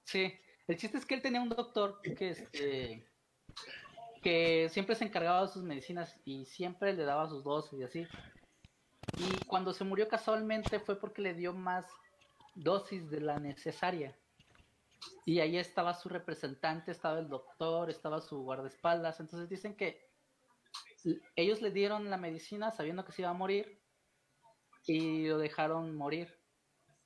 Sí, 0.04 0.32
el 0.66 0.76
chiste 0.76 0.98
es 0.98 1.06
que 1.06 1.14
él 1.14 1.22
tenía 1.22 1.40
un 1.40 1.48
doctor 1.48 2.00
que 2.02 2.30
este 2.30 3.06
que 4.22 4.68
siempre 4.68 4.94
se 4.96 5.04
encargaba 5.04 5.42
de 5.42 5.48
sus 5.48 5.62
medicinas 5.62 6.20
y 6.24 6.44
siempre 6.44 6.92
le 6.92 7.04
daba 7.04 7.28
sus 7.28 7.42
dosis 7.42 7.80
y 7.80 7.82
así. 7.84 8.06
Y 9.20 9.44
cuando 9.44 9.74
se 9.74 9.85
murió 9.85 10.09
casualmente 10.09 10.80
fue 10.80 10.98
porque 10.98 11.20
le 11.20 11.35
dio 11.35 11.52
más 11.52 11.85
dosis 12.54 13.11
de 13.11 13.20
la 13.20 13.38
necesaria. 13.38 14.16
Y 15.26 15.40
ahí 15.40 15.59
estaba 15.59 15.92
su 15.92 16.09
representante, 16.09 16.90
estaba 16.90 17.18
el 17.18 17.28
doctor, 17.28 17.90
estaba 17.90 18.22
su 18.22 18.42
guardaespaldas. 18.42 19.20
Entonces 19.20 19.50
dicen 19.50 19.76
que 19.76 20.09
ellos 21.37 21.61
le 21.61 21.70
dieron 21.70 22.09
la 22.09 22.16
medicina 22.16 22.70
sabiendo 22.70 23.04
que 23.04 23.12
se 23.12 23.22
iba 23.22 23.30
a 23.30 23.35
morir 23.35 23.83
y 24.87 25.26
lo 25.28 25.38
dejaron 25.38 25.94
morir 25.94 26.40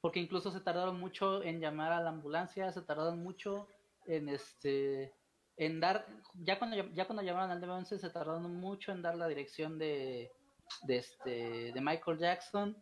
porque 0.00 0.20
incluso 0.20 0.52
se 0.52 0.60
tardaron 0.60 1.00
mucho 1.00 1.42
en 1.42 1.60
llamar 1.60 1.92
a 1.92 2.00
la 2.00 2.10
ambulancia, 2.10 2.70
se 2.70 2.82
tardaron 2.82 3.22
mucho 3.22 3.66
en 4.06 4.28
este 4.28 5.14
en 5.56 5.80
dar 5.80 6.06
ya 6.34 6.58
cuando 6.58 6.76
ya 6.92 7.06
cuando 7.06 7.22
llamaron 7.22 7.50
al 7.50 7.60
911 7.60 7.98
se 7.98 8.10
tardaron 8.10 8.54
mucho 8.54 8.92
en 8.92 9.00
dar 9.02 9.16
la 9.16 9.26
dirección 9.26 9.78
de 9.78 10.30
de 10.82 10.96
este 10.96 11.72
de 11.72 11.80
Michael 11.80 12.18
Jackson 12.18 12.76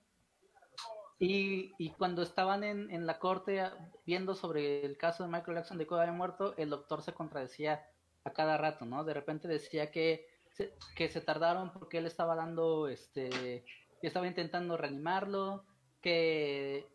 y, 1.19 1.73
y 1.79 1.91
cuando 1.91 2.23
estaban 2.23 2.65
en, 2.65 2.91
en 2.91 3.07
la 3.07 3.21
corte 3.21 3.61
ah, 3.61 3.77
viendo 4.05 4.35
sobre 4.35 4.85
el 4.85 4.97
caso 4.97 5.23
de 5.23 5.29
Michael 5.29 5.59
Jackson 5.59 5.79
de 5.79 5.87
que 5.87 5.95
había 5.95 6.13
muerto, 6.13 6.55
el 6.57 6.71
doctor 6.71 7.01
se 7.03 7.13
contradecía 7.13 7.87
a 8.25 8.33
cada 8.33 8.57
rato, 8.57 8.87
¿no? 8.87 9.05
De 9.05 9.15
repente 9.15 9.47
decía 9.47 9.93
que 9.93 10.27
se, 10.51 10.75
que 10.97 11.09
se 11.09 11.21
tardaron 11.21 11.73
porque 11.73 11.99
él 11.99 12.07
estaba 12.07 12.35
dando, 12.35 12.89
este, 12.89 13.65
estaba 14.03 14.27
intentando 14.27 14.77
reanimarlo, 14.77 15.65
que, 16.01 16.89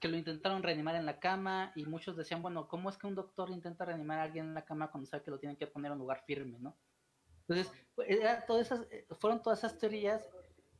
que 0.00 0.08
lo 0.08 0.16
intentaron 0.16 0.62
reanimar 0.62 0.96
en 0.96 1.04
la 1.04 1.20
cama 1.20 1.72
y 1.76 1.84
muchos 1.84 2.16
decían, 2.16 2.40
bueno, 2.40 2.68
¿cómo 2.68 2.88
es 2.88 2.96
que 2.96 3.06
un 3.06 3.14
doctor 3.14 3.50
intenta 3.50 3.84
reanimar 3.84 4.18
a 4.18 4.22
alguien 4.22 4.46
en 4.46 4.54
la 4.54 4.64
cama 4.64 4.90
cuando 4.90 5.08
sabe 5.08 5.24
que 5.24 5.30
lo 5.30 5.38
tienen 5.38 5.58
que 5.58 5.66
poner 5.66 5.90
en 5.90 5.92
un 5.92 5.98
lugar 5.98 6.24
firme, 6.26 6.58
¿no? 6.58 6.74
Entonces, 7.48 7.72
pues, 7.94 8.08
era 8.10 8.44
todas 8.46 8.66
esas, 8.66 8.86
eh, 8.90 9.06
fueron 9.20 9.42
todas 9.42 9.60
esas 9.60 9.78
teorías 9.78 10.28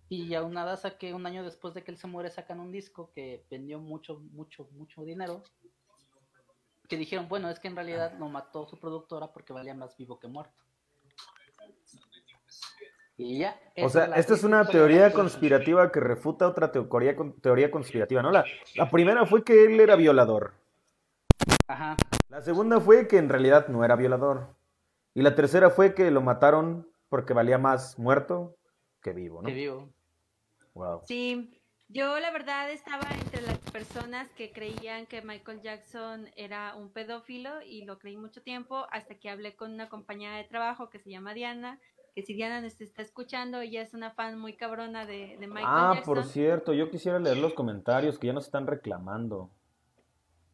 y 0.09 0.35
aunadas 0.35 0.85
a 0.85 0.97
que 0.99 1.15
un 1.15 1.27
año 1.27 1.45
después 1.45 1.75
de 1.75 1.83
que 1.83 1.91
él 1.91 1.99
se 1.99 2.07
muere 2.07 2.31
sacan 2.31 2.61
un 2.61 2.73
disco 2.73 3.11
que 3.15 3.45
vendió 3.51 3.79
mucho, 3.79 4.21
mucho, 4.33 4.69
mucho 4.73 5.05
dinero. 5.05 5.43
Que 6.89 6.97
dijeron, 6.97 7.29
bueno, 7.29 7.49
es 7.49 7.59
que 7.59 7.69
en 7.69 7.77
realidad 7.77 8.13
lo 8.19 8.29
mató 8.29 8.67
su 8.67 8.79
productora 8.79 9.33
porque 9.33 9.53
valía 9.53 9.75
más 9.75 9.97
vivo 9.97 10.19
que 10.19 10.29
muerto. 10.29 10.63
Y 13.17 13.39
ya. 13.39 13.59
O 13.77 13.89
sea, 13.89 14.07
esta 14.17 14.35
es 14.35 14.43
una 14.45 14.67
teoría. 14.67 15.13
conspirativa 15.13 15.91
que 15.93 16.01
refuta 16.01 16.49
otra 16.49 16.73
teoría, 16.73 17.17
teoría 17.41 17.71
conspirativa, 17.71 18.23
¿no? 18.23 18.31
La, 18.31 18.45
la 18.75 18.91
primera 18.91 19.25
fue 19.25 19.45
que 19.45 19.65
él 19.65 19.81
era 19.81 19.97
violador. 19.97 20.55
Ajá. 21.69 21.97
La 22.29 22.43
segunda 22.43 22.81
fue 22.81 23.07
que 23.07 23.19
en 23.19 23.29
realidad 23.29 23.69
no 23.69 23.85
era 23.85 23.97
violador. 23.97 24.49
Y 25.15 25.23
la 25.23 25.35
tercera 25.35 25.71
fue 25.71 25.95
que 25.95 26.11
lo 26.11 26.21
mataron 26.21 26.89
porque 27.09 27.33
valía 27.35 27.59
más 27.59 27.99
muerto 27.99 28.57
que 29.01 29.13
vivo, 29.13 29.41
¿no? 29.43 29.47
Que 29.49 29.55
vivo. 29.55 29.91
Wow. 30.75 31.03
Sí, 31.07 31.61
Yo 31.89 32.19
la 32.19 32.33
verdad 32.33 32.71
estaba 32.71 33.09
entre 33.13 33.43
las 33.43 33.59
personas 33.71 34.29
que 34.33 34.51
creían 34.51 35.07
que 35.07 35.23
Michael 35.23 35.61
Jackson 35.63 36.29
era 36.35 36.75
un 36.75 36.91
pedófilo 36.91 37.63
y 37.63 37.85
lo 37.85 37.99
creí 37.99 38.17
mucho 38.17 38.43
tiempo 38.43 38.87
hasta 38.91 39.15
que 39.17 39.31
hablé 39.31 39.55
con 39.55 39.73
una 39.73 39.89
compañera 39.89 40.37
de 40.37 40.45
trabajo 40.45 40.91
que 40.91 40.99
se 40.99 41.11
llama 41.11 41.35
Diana, 41.35 41.79
que 42.17 42.23
si 42.23 42.35
Diana 42.35 42.61
nos 42.61 42.81
está 42.81 43.03
escuchando, 43.03 43.61
ella 43.61 43.83
es 43.83 43.93
una 43.95 44.11
fan 44.13 44.39
muy 44.39 44.55
cabrona 44.57 45.05
de, 45.07 45.37
de 45.39 45.47
Michael 45.47 45.67
Ah, 45.69 45.93
Jackson. 45.97 46.15
por 46.15 46.25
cierto, 46.25 46.73
yo 46.73 46.91
quisiera 46.91 47.19
leer 47.21 47.37
los 47.37 47.55
comentarios 47.55 48.19
que 48.19 48.29
ya 48.29 48.33
nos 48.33 48.47
están 48.47 48.67
reclamando. 48.67 49.51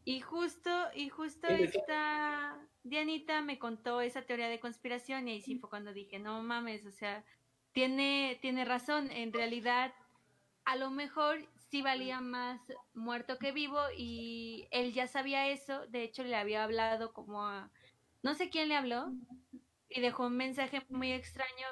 Y 0.05 0.21
justo, 0.21 0.71
y 0.95 1.09
justo 1.11 1.47
esta 1.47 2.59
Dianita 2.83 3.43
me 3.43 3.59
contó 3.59 4.01
esa 4.01 4.23
teoría 4.23 4.49
de 4.49 4.61
conspiración 4.61 5.29
y 5.29 5.33
ahí 5.33 5.41
sí 5.43 5.59
fue 5.59 5.71
cuando 5.71 5.93
dije, 5.93 6.19
no 6.19 6.43
mames, 6.43 6.87
o 6.87 6.91
sea, 6.93 7.25
tiene, 7.73 8.39
tiene 8.41 8.65
razón, 8.65 9.11
en 9.11 9.33
realidad 9.33 9.93
a 10.65 10.77
lo 10.77 10.91
mejor 10.91 11.39
sí 11.57 11.83
valía 11.83 12.21
más 12.21 12.61
muerto 12.95 13.39
que 13.39 13.53
vivo 13.53 13.79
y 13.97 14.67
él 14.71 14.93
ya 14.93 15.07
sabía 15.07 15.49
eso, 15.49 15.87
de 15.89 16.03
hecho 16.05 16.25
le 16.25 16.37
había 16.37 16.65
hablado 16.65 17.13
como 17.13 17.47
a, 17.47 17.71
no 18.23 18.35
sé 18.35 18.51
quién 18.51 18.69
le 18.69 18.77
habló 18.77 19.13
y 19.89 20.01
dejó 20.01 20.27
un 20.27 20.37
mensaje 20.37 20.83
muy 20.89 21.13
extraño 21.13 21.67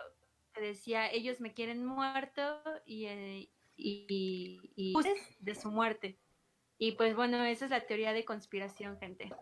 que 0.53 0.61
decía, 0.61 1.11
ellos 1.11 1.41
me 1.41 1.55
quieren 1.55 1.85
muerto 1.85 2.63
y, 2.85 3.07
eh, 3.07 3.51
y, 3.77 4.07
y- 4.11 4.73
y 4.77 4.93
de 5.41 5.55
su 5.55 5.71
muerte. 5.71 6.19
Y 6.79 6.93
pues 6.93 7.15
bueno, 7.17 7.45
esa 7.45 7.67
es 7.67 7.71
la 7.71 7.87
teoría 7.87 8.13
de 8.13 8.25
conspiración, 8.25 8.99
gente. 8.99 9.33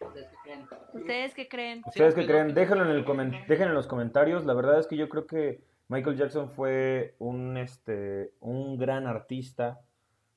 ¿Ustedes 0.00 0.28
qué 0.30 0.36
creen? 0.44 0.68
¿Ustedes 0.92 1.34
qué 1.34 1.48
creen? 1.48 1.82
¿Ustedes 1.86 2.14
Sí, 2.14 2.20
qué 2.20 2.26
creen? 2.26 2.54
Déjenlo 2.54 2.84
en, 2.84 2.90
el 2.90 3.04
comen- 3.04 3.46
dejen 3.46 3.68
en 3.68 3.74
los 3.74 3.86
comentarios. 3.86 4.44
La 4.44 4.54
verdad 4.54 4.78
es 4.78 4.86
que 4.86 4.96
yo 4.96 5.08
creo 5.08 5.26
que 5.26 5.60
Michael 5.88 6.16
Jackson 6.16 6.50
fue 6.50 7.14
un, 7.18 7.56
este, 7.56 8.32
un 8.40 8.78
gran 8.78 9.06
artista 9.06 9.80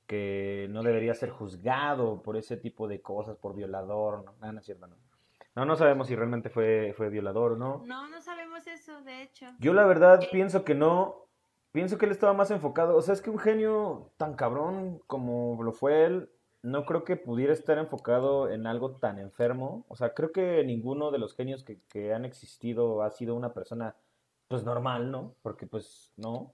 que 0.07 0.67
no 0.71 0.83
debería 0.83 1.13
ser 1.13 1.29
juzgado 1.29 2.21
por 2.21 2.35
ese 2.37 2.57
tipo 2.57 2.87
de 2.87 3.01
cosas, 3.01 3.37
por 3.37 3.55
violador. 3.55 4.25
No, 4.25 4.33
no, 4.41 4.51
no 4.51 4.59
es 4.59 4.65
cierto, 4.65 4.87
no. 4.87 4.95
No, 5.55 5.65
no 5.65 5.75
sabemos 5.75 6.07
si 6.07 6.15
realmente 6.15 6.49
fue, 6.49 6.93
fue 6.97 7.09
violador 7.09 7.53
o 7.53 7.57
no. 7.57 7.83
No, 7.85 8.07
no 8.07 8.21
sabemos 8.21 8.65
eso, 8.67 9.01
de 9.01 9.23
hecho. 9.23 9.47
Yo 9.59 9.73
la 9.73 9.85
verdad 9.85 10.21
pienso 10.31 10.63
que 10.63 10.75
no. 10.75 11.17
Pienso 11.73 11.97
que 11.97 12.05
él 12.05 12.11
estaba 12.11 12.33
más 12.33 12.51
enfocado. 12.51 12.95
O 12.97 13.01
sea, 13.01 13.13
es 13.13 13.21
que 13.21 13.29
un 13.29 13.37
genio 13.39 14.11
tan 14.17 14.35
cabrón 14.35 14.99
como 15.07 15.61
lo 15.63 15.71
fue 15.71 16.05
él, 16.05 16.29
no 16.63 16.85
creo 16.85 17.03
que 17.03 17.15
pudiera 17.15 17.53
estar 17.53 17.77
enfocado 17.77 18.49
en 18.51 18.67
algo 18.67 18.95
tan 18.97 19.17
enfermo. 19.19 19.85
O 19.87 19.95
sea, 19.95 20.13
creo 20.13 20.31
que 20.31 20.63
ninguno 20.63 21.11
de 21.11 21.17
los 21.17 21.35
genios 21.35 21.63
que, 21.63 21.79
que 21.89 22.13
han 22.13 22.25
existido 22.25 23.01
ha 23.01 23.09
sido 23.09 23.35
una 23.35 23.53
persona, 23.53 23.95
pues 24.47 24.63
normal, 24.63 25.11
¿no? 25.11 25.35
Porque 25.41 25.65
pues 25.65 26.13
no. 26.17 26.53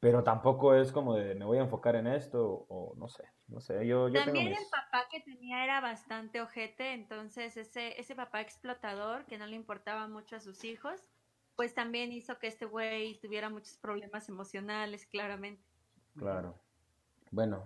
Pero 0.00 0.24
tampoco 0.24 0.74
es 0.74 0.92
como 0.92 1.14
de 1.14 1.34
me 1.34 1.44
voy 1.44 1.58
a 1.58 1.62
enfocar 1.62 1.96
en 1.96 2.06
esto 2.06 2.66
o 2.68 2.94
no 2.96 3.08
sé, 3.08 3.24
no 3.48 3.60
sé. 3.60 3.86
Yo, 3.86 4.08
yo 4.08 4.14
tengo 4.14 4.24
También 4.26 4.50
mis... 4.50 4.58
el 4.58 4.66
papá 4.70 5.06
que 5.10 5.20
tenía 5.20 5.64
era 5.64 5.80
bastante 5.80 6.40
ojete, 6.40 6.92
entonces 6.92 7.56
ese, 7.56 7.98
ese 7.98 8.14
papá 8.14 8.40
explotador 8.40 9.24
que 9.26 9.38
no 9.38 9.46
le 9.46 9.56
importaba 9.56 10.06
mucho 10.06 10.36
a 10.36 10.40
sus 10.40 10.64
hijos, 10.64 11.08
pues 11.54 11.74
también 11.74 12.12
hizo 12.12 12.38
que 12.38 12.48
este 12.48 12.66
güey 12.66 13.18
tuviera 13.20 13.48
muchos 13.48 13.78
problemas 13.78 14.28
emocionales, 14.28 15.06
claramente. 15.06 15.64
Claro. 16.14 16.58
Bueno, 17.30 17.64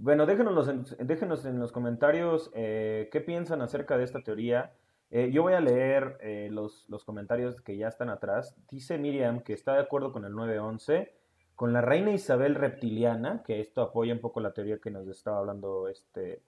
bueno, 0.00 0.26
déjenos, 0.26 0.68
en, 0.68 0.84
déjenos 1.06 1.44
en 1.44 1.58
los 1.58 1.72
comentarios 1.72 2.50
eh, 2.54 3.08
qué 3.10 3.20
piensan 3.20 3.62
acerca 3.62 3.98
de 3.98 4.04
esta 4.04 4.20
teoría. 4.20 4.72
Eh, 5.10 5.30
yo 5.32 5.42
voy 5.42 5.54
a 5.54 5.60
leer 5.60 6.18
eh, 6.20 6.48
los, 6.52 6.88
los 6.88 7.04
comentarios 7.04 7.60
que 7.62 7.76
ya 7.76 7.88
están 7.88 8.08
atrás. 8.08 8.54
Dice 8.70 8.96
Miriam 8.96 9.40
que 9.40 9.54
está 9.54 9.74
de 9.74 9.80
acuerdo 9.80 10.12
con 10.12 10.24
el 10.24 10.34
911, 10.34 11.12
con 11.56 11.72
la 11.72 11.80
reina 11.80 12.12
Isabel 12.12 12.54
reptiliana, 12.54 13.42
que 13.42 13.60
esto 13.60 13.82
apoya 13.82 14.12
un 14.12 14.20
poco 14.20 14.40
la 14.40 14.52
teoría 14.52 14.78
que 14.78 14.92
nos 14.92 15.08
estaba 15.08 15.38
hablando 15.38 15.88
este 15.88 16.42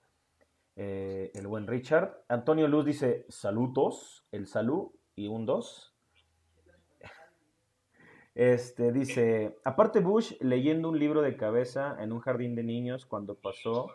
el 0.76 1.46
buen 1.46 1.66
Richard. 1.66 2.22
Antonio 2.28 2.66
Luz 2.66 2.86
dice 2.86 3.26
saludos, 3.28 4.24
el 4.32 4.46
salud 4.46 4.92
y 5.14 5.28
un 5.28 5.44
dos. 5.44 5.89
Este 8.34 8.92
dice, 8.92 9.56
aparte 9.64 10.00
Bush 10.00 10.34
leyendo 10.40 10.88
un 10.88 10.98
libro 10.98 11.20
de 11.20 11.36
cabeza 11.36 11.96
en 12.00 12.12
un 12.12 12.20
jardín 12.20 12.54
de 12.54 12.62
niños 12.62 13.04
cuando 13.04 13.34
pasó 13.34 13.90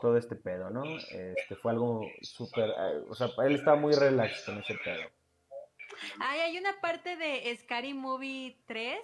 todo 0.00 0.16
este 0.16 0.36
pedo, 0.36 0.70
¿no? 0.70 0.84
Este 0.84 1.56
fue 1.56 1.72
algo 1.72 2.02
súper, 2.20 2.70
eh, 2.70 3.02
o 3.08 3.14
sea, 3.14 3.28
él 3.44 3.54
estaba 3.54 3.76
muy 3.76 3.94
relax 3.94 4.44
con 4.44 4.58
ese 4.58 4.74
pedo. 4.84 5.02
Ay, 6.20 6.40
hay 6.40 6.58
una 6.58 6.80
parte 6.80 7.16
de 7.16 7.56
Scary 7.56 7.94
Movie 7.94 8.58
3 8.66 8.98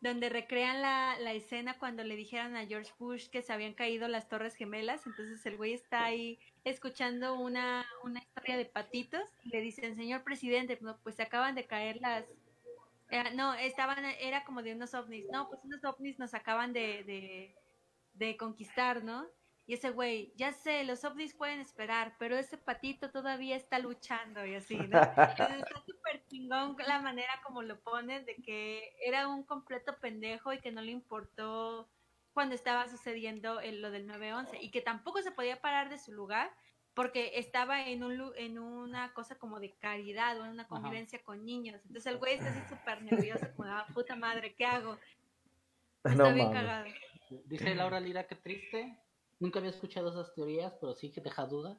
donde 0.00 0.30
recrean 0.30 0.80
la, 0.80 1.16
la 1.20 1.34
escena 1.34 1.78
cuando 1.78 2.04
le 2.04 2.16
dijeron 2.16 2.56
a 2.56 2.66
George 2.66 2.92
Bush 2.98 3.28
que 3.28 3.42
se 3.42 3.52
habían 3.52 3.74
caído 3.74 4.08
las 4.08 4.28
Torres 4.28 4.54
Gemelas. 4.54 5.06
Entonces 5.06 5.44
el 5.44 5.56
güey 5.56 5.74
está 5.74 6.04
ahí 6.04 6.38
escuchando 6.64 7.38
una, 7.38 7.86
una 8.02 8.20
historia 8.20 8.56
de 8.56 8.64
patitos. 8.64 9.22
Y 9.44 9.50
le 9.50 9.60
dicen, 9.60 9.96
señor 9.96 10.24
presidente, 10.24 10.78
pues 11.02 11.16
se 11.16 11.22
acaban 11.22 11.54
de 11.54 11.66
caer 11.66 11.98
las. 12.00 12.24
No, 13.34 13.54
estaban, 13.54 14.04
era 14.04 14.44
como 14.44 14.62
de 14.62 14.74
unos 14.74 14.94
ovnis. 14.94 15.26
No, 15.30 15.48
pues 15.48 15.60
unos 15.64 15.84
ovnis 15.84 16.18
nos 16.18 16.34
acaban 16.34 16.72
de, 16.72 17.54
de, 18.12 18.36
conquistar, 18.36 19.02
¿no? 19.02 19.26
Y 19.66 19.74
ese 19.74 19.90
güey, 19.90 20.32
ya 20.36 20.52
sé, 20.52 20.84
los 20.84 21.04
ovnis 21.04 21.34
pueden 21.34 21.60
esperar, 21.60 22.16
pero 22.18 22.36
ese 22.36 22.58
patito 22.58 23.10
todavía 23.10 23.56
está 23.56 23.78
luchando 23.78 24.44
y 24.44 24.54
así, 24.54 24.76
¿no? 24.76 25.00
Está 25.00 25.64
súper 25.86 26.26
chingón 26.26 26.76
la 26.86 27.00
manera 27.00 27.40
como 27.44 27.62
lo 27.62 27.80
ponen, 27.80 28.24
de 28.24 28.36
que 28.36 28.96
era 29.04 29.28
un 29.28 29.44
completo 29.44 29.96
pendejo 30.00 30.52
y 30.52 30.60
que 30.60 30.72
no 30.72 30.80
le 30.80 30.90
importó 30.90 31.88
cuando 32.32 32.54
estaba 32.54 32.88
sucediendo 32.88 33.60
lo 33.60 33.90
del 33.90 34.08
9-11 34.08 34.58
y 34.60 34.70
que 34.70 34.80
tampoco 34.80 35.22
se 35.22 35.32
podía 35.32 35.60
parar 35.60 35.88
de 35.88 35.98
su 35.98 36.12
lugar 36.12 36.50
porque 37.00 37.32
estaba 37.36 37.86
en, 37.88 38.04
un, 38.04 38.18
lu- 38.18 38.34
en 38.36 38.58
una 38.58 39.14
cosa 39.14 39.36
como 39.38 39.58
de 39.58 39.70
caridad 39.80 40.38
o 40.38 40.44
en 40.44 40.50
una 40.50 40.68
convivencia 40.68 41.18
con 41.24 41.46
niños. 41.46 41.80
Entonces 41.86 42.12
el 42.12 42.18
güey 42.18 42.34
está 42.34 42.50
así 42.50 42.60
súper 42.68 43.00
nervioso, 43.02 43.46
como, 43.56 43.70
ah, 43.70 43.86
puta 43.94 44.16
madre, 44.16 44.54
¿qué 44.54 44.66
hago? 44.66 44.98
Está 46.04 46.14
No 46.28 46.34
bien 46.34 46.52
cagado. 46.52 46.84
Dice 47.46 47.74
Laura 47.74 48.00
Lira 48.00 48.24
que 48.26 48.34
triste. 48.34 48.98
Nunca 49.38 49.60
había 49.60 49.70
escuchado 49.70 50.10
esas 50.10 50.34
teorías, 50.34 50.74
pero 50.78 50.92
sí 50.94 51.10
que 51.10 51.22
deja 51.22 51.46
duda. 51.46 51.78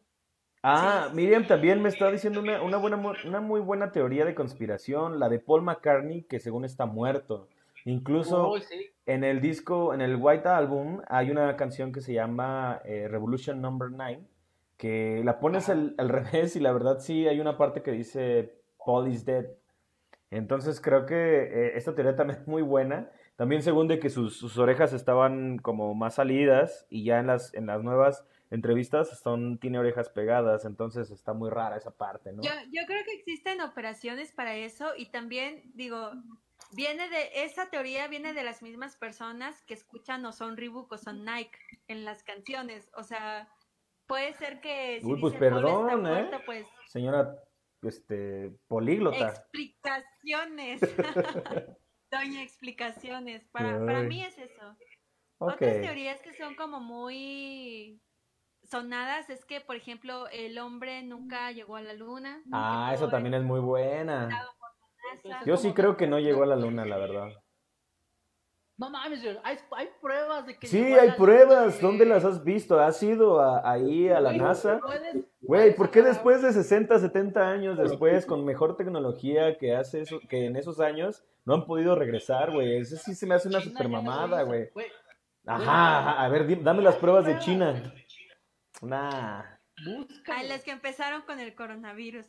Ah, 0.64 1.08
Sí. 1.10 1.16
Miriam 1.16 1.46
también 1.46 1.80
me 1.84 1.90
está 1.90 2.10
diciendo 2.10 2.40
una, 2.40 2.60
una 2.64 2.78
buena, 2.78 2.98
una 3.26 3.42
muy 3.42 3.62
buena 3.62 3.92
teoría 3.92 4.26
de 4.26 4.34
conspiración, 4.34 5.20
la 5.20 5.30
de 5.30 5.38
Paul 5.38 5.62
McCartney, 5.62 6.24
que 6.24 6.40
según 6.40 6.66
está 6.66 6.88
muerto. 6.88 7.48
Incluso 7.86 8.58
sí. 8.60 8.90
en 9.06 9.24
el 9.24 9.40
disco, 9.40 9.94
en 9.94 10.02
el 10.02 10.16
White 10.16 10.48
Album, 10.48 11.02
hay 11.08 11.30
una 11.30 11.56
canción 11.58 11.92
que 11.92 12.02
se 12.02 12.14
llama 12.14 12.82
eh, 12.86 13.08
Revolution 13.08 13.62
Number 13.62 13.90
9, 13.92 14.20
que 14.82 15.22
la 15.24 15.40
pones 15.40 15.70
al, 15.70 15.94
al 16.00 16.10
revés 16.10 16.56
y 16.56 16.60
la 16.60 16.74
verdad 16.74 16.98
sí 17.00 17.28
hay 17.28 17.40
una 17.40 17.56
parte 17.56 17.84
que 17.84 17.92
dice 17.92 18.56
Paul 18.84 19.08
is 19.08 19.26
dead. 19.26 19.46
Entonces 20.32 20.82
creo 20.82 21.06
que 21.06 21.44
eh, 21.44 21.72
esta 21.76 21.94
teoría 21.94 22.16
también 22.16 22.40
es 22.40 22.48
muy 22.48 22.64
buena. 22.64 23.12
También 23.36 23.62
según 23.62 23.88
de 23.88 24.00
que 24.00 24.10
sus, 24.10 24.38
sus 24.38 24.58
orejas 24.58 24.92
estaban 24.94 25.60
como 25.60 25.94
más 25.94 26.16
salidas 26.16 26.88
y 26.90 27.04
ya 27.04 27.20
en 27.20 27.28
las, 27.28 27.54
en 27.54 27.68
las 27.68 27.84
nuevas 27.84 28.26
entrevistas 28.50 29.20
son, 29.20 29.60
tiene 29.60 29.78
orejas 29.78 30.10
pegadas, 30.10 30.66
entonces 30.66 31.12
está 31.12 31.34
muy 31.34 31.50
rara 31.50 31.78
esa 31.78 31.92
parte, 31.92 32.34
¿no? 32.34 32.42
Yo, 32.42 32.52
yo 32.72 32.86
creo 32.86 33.04
que 33.06 33.14
existen 33.14 33.62
operaciones 33.62 34.32
para 34.32 34.56
eso 34.56 34.92
y 34.98 35.06
también, 35.06 35.72
digo, 35.74 36.12
viene 36.72 37.08
de, 37.08 37.44
esa 37.44 37.70
teoría 37.70 38.08
viene 38.08 38.34
de 38.34 38.44
las 38.44 38.62
mismas 38.62 38.98
personas 38.98 39.62
que 39.64 39.74
escuchan 39.74 40.26
o 40.26 40.32
son 40.32 40.58
Reebok 40.58 40.92
o 40.92 40.98
son 40.98 41.24
Nike 41.24 41.58
en 41.88 42.04
las 42.04 42.24
canciones. 42.24 42.92
O 42.96 43.04
sea, 43.04 43.48
puede 44.12 44.34
ser 44.34 44.60
que 44.60 45.00
si 45.00 45.08
Uy, 45.08 45.22
pues 45.22 45.32
dice 45.32 45.46
perdón, 45.46 46.06
¿eh? 46.06 46.30
pues 46.46 46.68
Señora, 46.88 47.34
este, 47.82 48.52
políglota. 48.68 49.30
explicaciones. 49.30 50.82
Doña 52.12 52.44
explicaciones. 52.44 53.48
Para, 53.54 53.80
mí 54.02 54.22
es 54.22 54.38
eso. 54.38 54.76
Otras 55.38 55.80
teorías 55.80 56.22
que 56.22 56.34
son 56.34 56.56
como 56.56 56.82
muy 56.82 58.02
sonadas 58.64 59.30
es 59.30 59.46
que, 59.46 59.62
por 59.62 59.78
ejemplo, 59.78 60.28
el 60.28 60.60
hombre 60.60 61.04
nunca 61.04 61.54
llegó 61.54 61.78
a 61.78 61.82
la 61.82 61.94
luna. 61.94 62.44
Ah, 62.52 62.92
eso 62.94 63.08
también 63.08 63.36
es 63.36 63.44
muy 63.44 63.62
buena. 63.62 64.28
Yo 65.46 65.56
sí 65.56 65.72
creo 65.72 65.96
que 65.96 66.08
no 66.08 66.20
llegó 66.20 66.44
a 66.44 66.48
la 66.48 66.58
luna, 66.58 66.84
la 66.84 66.98
verdad. 66.98 67.30
No 68.82 68.90
mames, 68.90 69.24
hay, 69.44 69.58
hay 69.78 69.90
pruebas 70.02 70.48
de 70.48 70.58
que. 70.58 70.66
Sí, 70.66 70.82
hay 70.94 71.12
pruebas. 71.12 71.80
¿Dónde 71.80 72.04
las 72.04 72.26
has 72.26 72.44
visto? 72.44 72.80
¿Has 72.80 73.02
ido 73.04 73.40
a- 73.40 73.62
ahí 73.72 74.10
a 74.10 74.20
la 74.20 74.30
Güey, 74.32 74.40
NASA? 74.42 74.80
puedes- 74.80 75.26
Güey, 75.40 75.76
¿por 75.76 75.92
qué 75.92 76.02
después 76.02 76.42
de 76.42 76.52
60, 76.52 76.98
70 76.98 77.48
años 77.48 77.78
después, 77.78 78.26
con 78.26 78.44
mejor 78.44 78.78
tecnología 78.78 79.56
que 79.60 79.76
hace 79.76 80.02
eso, 80.02 80.20
que 80.28 80.46
en 80.48 80.56
esos 80.56 80.80
años, 80.80 81.24
no 81.46 81.54
han 81.54 81.66
podido 81.68 81.96
regresar, 81.96 82.52
güey? 82.52 82.78
Eso 82.78 82.96
sí 82.98 83.14
se 83.14 83.28
me 83.28 83.36
hace 83.36 83.50
una 83.50 83.60
China 83.60 83.72
super 83.72 83.88
mamada, 83.88 84.42
güey. 84.42 84.70
Ajá, 85.46 86.00
ajá, 86.00 86.24
a 86.24 86.30
ver, 86.30 86.48
di- 86.48 86.56
dame 86.56 86.82
las 86.82 86.96
pruebas 86.96 87.26
de 87.28 87.38
China. 87.38 87.94
Nah. 88.82 89.44
Busca. 89.86 90.38
Ay, 90.38 90.48
las 90.48 90.64
que 90.64 90.72
empezaron 90.72 91.22
con 91.24 91.40
el 91.40 91.54
coronavirus. 91.56 92.26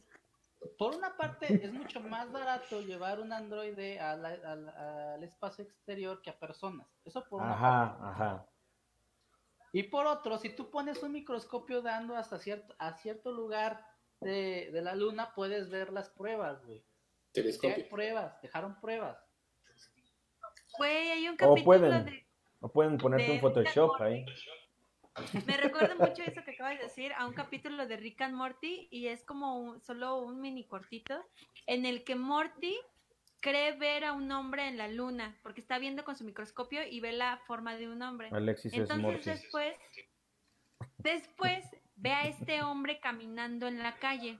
Por 0.79 0.95
una 0.95 1.17
parte 1.17 1.65
es 1.65 1.73
mucho 1.73 2.01
más 2.01 2.31
barato 2.33 2.81
llevar 2.81 3.21
un 3.21 3.33
androide 3.33 3.99
al, 4.01 4.25
al- 4.25 4.69
al 4.69 5.23
espacio 5.25 5.65
exterior 5.65 6.23
que 6.23 6.31
a 6.31 6.39
personas. 6.39 6.87
Eso 7.05 7.25
por 7.29 7.43
una 7.43 7.53
Ajá, 7.53 8.11
ajá. 8.11 8.47
Y 9.73 9.85
por 9.85 10.07
otro, 10.07 10.39
si 10.39 10.51
tú 10.51 10.71
pones 10.71 11.03
un 11.03 11.13
microscopio 11.13 11.81
dando 11.83 12.15
hasta 12.17 12.39
cierto, 12.39 12.75
a 12.79 12.93
cierto 12.99 13.33
lugar 13.33 13.87
de, 14.21 14.71
de 14.71 14.83
la 14.83 14.95
luna, 14.95 15.33
puedes 15.35 15.71
ver 15.71 15.93
las 15.93 16.11
pruebas, 16.11 16.65
güey. 16.65 16.79
Sí 16.79 16.85
hay 17.41 17.43
Telescopio. 17.45 17.89
pruebas, 17.89 18.43
dejaron 18.43 18.79
pruebas. 18.81 19.17
Güey, 20.79 21.11
hay 21.11 21.29
un 21.29 21.35
O 21.35 21.37
capítulo 21.39 21.65
pueden. 21.65 22.05
de... 22.05 22.27
O 22.61 22.69
pueden 22.71 22.99
ponerte 22.99 23.27
de 23.27 23.33
un 23.33 23.41
Photoshop 23.41 24.01
ahí. 24.03 24.25
Me 25.47 25.57
recuerda 25.59 25.95
mucho 25.95 26.23
eso 26.23 26.43
que 26.43 26.53
acabas 26.53 26.79
de 26.79 26.85
decir 26.85 27.13
a 27.15 27.27
un 27.27 27.35
capítulo 27.35 27.87
de 27.87 27.97
Rick 27.97 28.23
and 28.23 28.35
Morty 28.35 28.89
y 28.91 29.09
es 29.09 29.23
como 29.25 29.59
un- 29.59 29.81
solo 29.83 30.17
un 30.19 30.41
mini 30.41 30.65
cortito 30.67 31.23
en 31.67 31.85
el 31.85 32.03
que 32.05 32.15
Morty 32.15 32.77
cree 33.41 33.73
ver 33.73 34.05
a 34.05 34.13
un 34.13 34.31
hombre 34.33 34.69
en 34.69 34.79
la 34.79 34.89
luna 34.89 35.37
porque 35.43 35.61
está 35.61 35.79
viendo 35.79 36.05
con 36.05 36.17
su 36.17 36.25
microscopio 36.25 36.87
y 36.87 37.01
ve 37.01 37.13
la 37.13 37.37
forma 37.47 37.77
de 37.77 37.89
un 37.89 38.01
hombre. 38.03 38.31
Alexis 38.33 38.73
es 38.73 38.79
Entonces 38.81 39.27
después, 39.43 39.77
después 40.99 41.65
ve 41.97 42.11
a 42.13 42.27
este 42.27 42.63
hombre 42.63 42.99
caminando 43.01 43.67
en 43.69 43.83
la 43.83 43.97
calle 43.99 44.39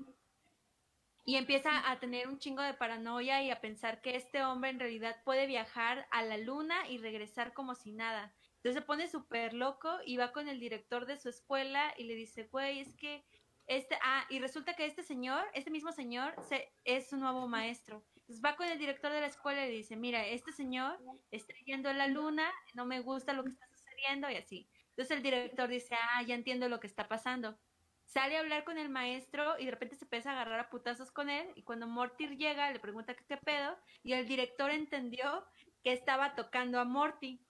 y 1.25 1.37
empieza 1.37 1.91
a 1.91 1.99
tener 2.01 2.27
un 2.29 2.39
chingo 2.39 2.62
de 2.62 2.75
paranoia 2.75 3.43
y 3.43 3.51
a 3.51 3.61
pensar 3.61 4.01
que 4.01 4.16
este 4.16 4.43
hombre 4.43 4.70
en 4.70 4.81
realidad 4.81 5.16
puede 5.25 5.47
viajar 5.47 6.07
a 6.11 6.23
la 6.23 6.37
luna 6.39 6.89
y 6.89 6.99
regresar 6.99 7.53
como 7.53 7.75
si 7.75 7.93
nada. 7.93 8.33
Entonces 8.62 8.80
se 8.80 8.86
pone 8.86 9.08
súper 9.08 9.54
loco 9.54 9.98
y 10.06 10.18
va 10.18 10.30
con 10.30 10.46
el 10.46 10.60
director 10.60 11.06
de 11.06 11.18
su 11.18 11.28
escuela 11.28 11.92
y 11.98 12.04
le 12.04 12.14
dice, 12.14 12.44
güey, 12.44 12.78
es 12.78 12.94
que 12.94 13.24
este, 13.66 13.98
ah, 14.04 14.24
y 14.30 14.38
resulta 14.38 14.74
que 14.74 14.86
este 14.86 15.02
señor, 15.02 15.44
este 15.52 15.72
mismo 15.72 15.90
señor, 15.90 16.32
se, 16.48 16.72
es 16.84 17.08
su 17.08 17.16
nuevo 17.16 17.48
maestro. 17.48 18.04
Entonces 18.18 18.40
va 18.44 18.54
con 18.54 18.68
el 18.68 18.78
director 18.78 19.10
de 19.12 19.20
la 19.20 19.26
escuela 19.26 19.66
y 19.66 19.70
le 19.70 19.76
dice, 19.78 19.96
mira, 19.96 20.24
este 20.24 20.52
señor 20.52 20.96
está 21.32 21.52
yendo 21.64 21.88
a 21.88 21.92
la 21.92 22.06
luna, 22.06 22.48
no 22.74 22.86
me 22.86 23.00
gusta 23.00 23.32
lo 23.32 23.42
que 23.42 23.50
está 23.50 23.66
sucediendo 23.66 24.30
y 24.30 24.36
así. 24.36 24.68
Entonces 24.90 25.16
el 25.16 25.24
director 25.24 25.68
dice, 25.68 25.96
ah, 25.96 26.22
ya 26.22 26.36
entiendo 26.36 26.68
lo 26.68 26.78
que 26.78 26.86
está 26.86 27.08
pasando. 27.08 27.58
Sale 28.04 28.36
a 28.36 28.40
hablar 28.40 28.62
con 28.62 28.78
el 28.78 28.90
maestro 28.90 29.58
y 29.58 29.64
de 29.64 29.72
repente 29.72 29.96
se 29.96 30.04
empieza 30.04 30.30
a 30.30 30.34
agarrar 30.34 30.60
a 30.60 30.70
putazos 30.70 31.10
con 31.10 31.30
él 31.30 31.50
y 31.56 31.64
cuando 31.64 31.88
Morty 31.88 32.36
llega 32.36 32.70
le 32.70 32.78
pregunta 32.78 33.14
qué, 33.14 33.24
qué 33.26 33.38
pedo 33.38 33.76
y 34.04 34.12
el 34.12 34.28
director 34.28 34.70
entendió 34.70 35.44
que 35.82 35.92
estaba 35.92 36.36
tocando 36.36 36.78
a 36.78 36.84
Morty 36.84 37.40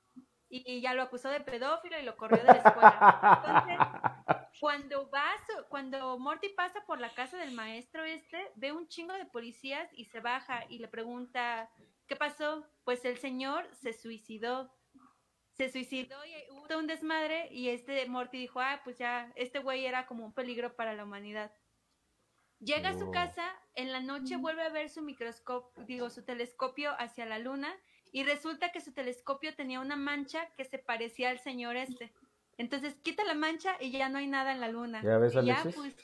y 0.53 0.81
ya 0.81 0.93
lo 0.95 1.03
acusó 1.03 1.31
de 1.31 1.41
pedófilo 1.41 1.99
y 1.99 2.03
lo 2.03 2.17
corrió 2.17 2.39
de 2.39 2.45
la 2.45 2.53
escuela. 2.53 4.49
Cuando 4.61 5.11
va, 5.11 5.25
su- 5.47 5.65
cuando 5.71 6.19
Morty 6.19 6.51
pasa 6.51 6.85
por 6.87 7.01
la 7.01 7.13
casa 7.15 7.37
del 7.39 7.53
maestro 7.53 8.05
este, 8.05 8.53
ve 8.55 8.71
un 8.73 8.87
chingo 8.87 9.15
de 9.15 9.25
policías 9.25 9.89
y 9.93 10.05
se 10.05 10.21
baja 10.21 10.65
y 10.69 10.79
le 10.79 10.89
pregunta, 10.89 11.71
¿qué 12.07 12.15
pasó? 12.17 12.65
Pues 12.85 13.05
el 13.05 13.17
señor 13.19 13.67
se 13.75 13.93
suicidó. 13.93 14.71
Se 15.55 15.69
suicidó 15.69 16.17
y 16.25 16.35
hubo 16.51 16.79
un 16.79 16.87
desmadre 16.87 17.49
y 17.51 17.71
este 17.71 18.07
Morty 18.07 18.39
dijo, 18.39 18.61
ah, 18.61 18.81
pues 18.85 18.99
ya, 18.99 19.33
este 19.37 19.59
güey 19.59 19.85
era 19.85 20.07
como 20.07 20.25
un 20.25 20.33
peligro 20.33 20.77
para 20.77 20.95
la 20.95 21.05
humanidad. 21.05 21.51
Llega 22.61 22.91
a 22.91 22.99
su 22.99 23.11
casa, 23.11 23.51
en 23.75 23.91
la 23.91 24.01
noche 24.01 24.37
vuelve 24.37 24.63
a 24.63 24.69
ver 24.69 24.89
su 24.89 25.03
microscopio, 25.03 25.85
digo, 25.85 26.09
su 26.11 26.25
telescopio 26.25 26.93
hacia 26.99 27.27
la 27.27 27.39
luna 27.41 27.75
y 28.13 28.23
resulta 28.25 28.71
que 28.71 28.81
su 28.81 28.93
telescopio 28.93 29.55
tenía 29.57 29.81
una 29.81 29.97
mancha 29.97 30.47
que 30.57 30.65
se 30.65 30.79
parecía 30.79 31.31
al 31.31 31.41
señor 31.41 31.77
este. 31.77 32.13
Entonces 32.59 32.95
quita 33.03 33.25
la 33.25 33.35
mancha 33.35 33.75
y 33.81 33.91
ya 33.91 34.09
no 34.09 34.19
hay 34.19 34.27
nada 34.29 34.53
en 34.53 34.61
la 34.61 34.69
luna. 34.69 35.03
¿Ya 35.03 35.19
ves, 35.19 35.35
y 35.35 35.47
ya 35.47 35.63
pues 35.75 35.97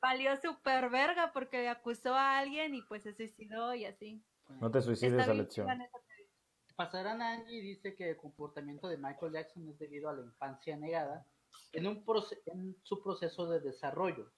valió 0.00 0.36
súper 0.36 0.90
verga 0.90 1.30
porque 1.32 1.68
acusó 1.68 2.14
a 2.14 2.38
alguien 2.38 2.74
y 2.74 2.82
pues 2.82 3.04
se 3.04 3.14
suicidó 3.14 3.74
y 3.74 3.84
así. 3.84 4.20
No 4.60 4.70
te 4.70 4.82
suicides, 4.82 5.24
teoría. 5.24 5.88
Pasarán 6.74 7.22
Angie 7.22 7.60
dice 7.62 7.94
que 7.94 8.10
el 8.10 8.16
comportamiento 8.16 8.88
de 8.88 8.96
Michael 8.96 9.32
Jackson 9.32 9.68
es 9.68 9.78
debido 9.78 10.08
a 10.08 10.14
la 10.14 10.22
infancia 10.22 10.76
negada 10.76 11.24
en, 11.72 11.86
un 11.86 12.04
proce- 12.04 12.40
en 12.46 12.76
su 12.82 13.02
proceso 13.02 13.48
de 13.48 13.60
desarrollo. 13.60 14.32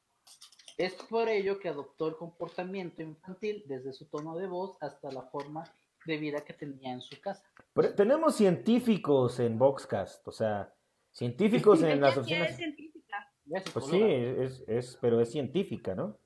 Es 0.76 0.94
por 0.94 1.28
ello 1.28 1.58
que 1.60 1.68
adoptó 1.68 2.08
el 2.08 2.16
comportamiento 2.16 3.00
infantil 3.02 3.62
desde 3.66 3.92
su 3.92 4.06
tono 4.06 4.36
de 4.36 4.46
voz 4.48 4.76
hasta 4.82 5.10
la 5.12 5.22
forma 5.22 5.64
de 6.06 6.16
vida 6.18 6.40
que 6.44 6.52
tenía 6.52 6.92
en 6.92 7.00
su 7.00 7.20
casa. 7.20 7.44
Pero 7.72 7.94
tenemos 7.94 8.36
científicos 8.36 9.40
en 9.40 9.58
Boxcast, 9.58 10.26
o 10.28 10.32
sea, 10.32 10.72
científicos 11.12 11.82
en 11.82 12.00
las 12.00 12.14
sí 12.14 12.20
es 12.20 12.26
oficinas. 12.26 12.56
científica. 12.56 13.32
Pues 13.72 13.86
sí, 13.86 14.02
es, 14.02 14.64
es, 14.66 14.98
pero 15.00 15.20
es 15.20 15.30
científica, 15.30 15.94
¿no? 15.94 16.18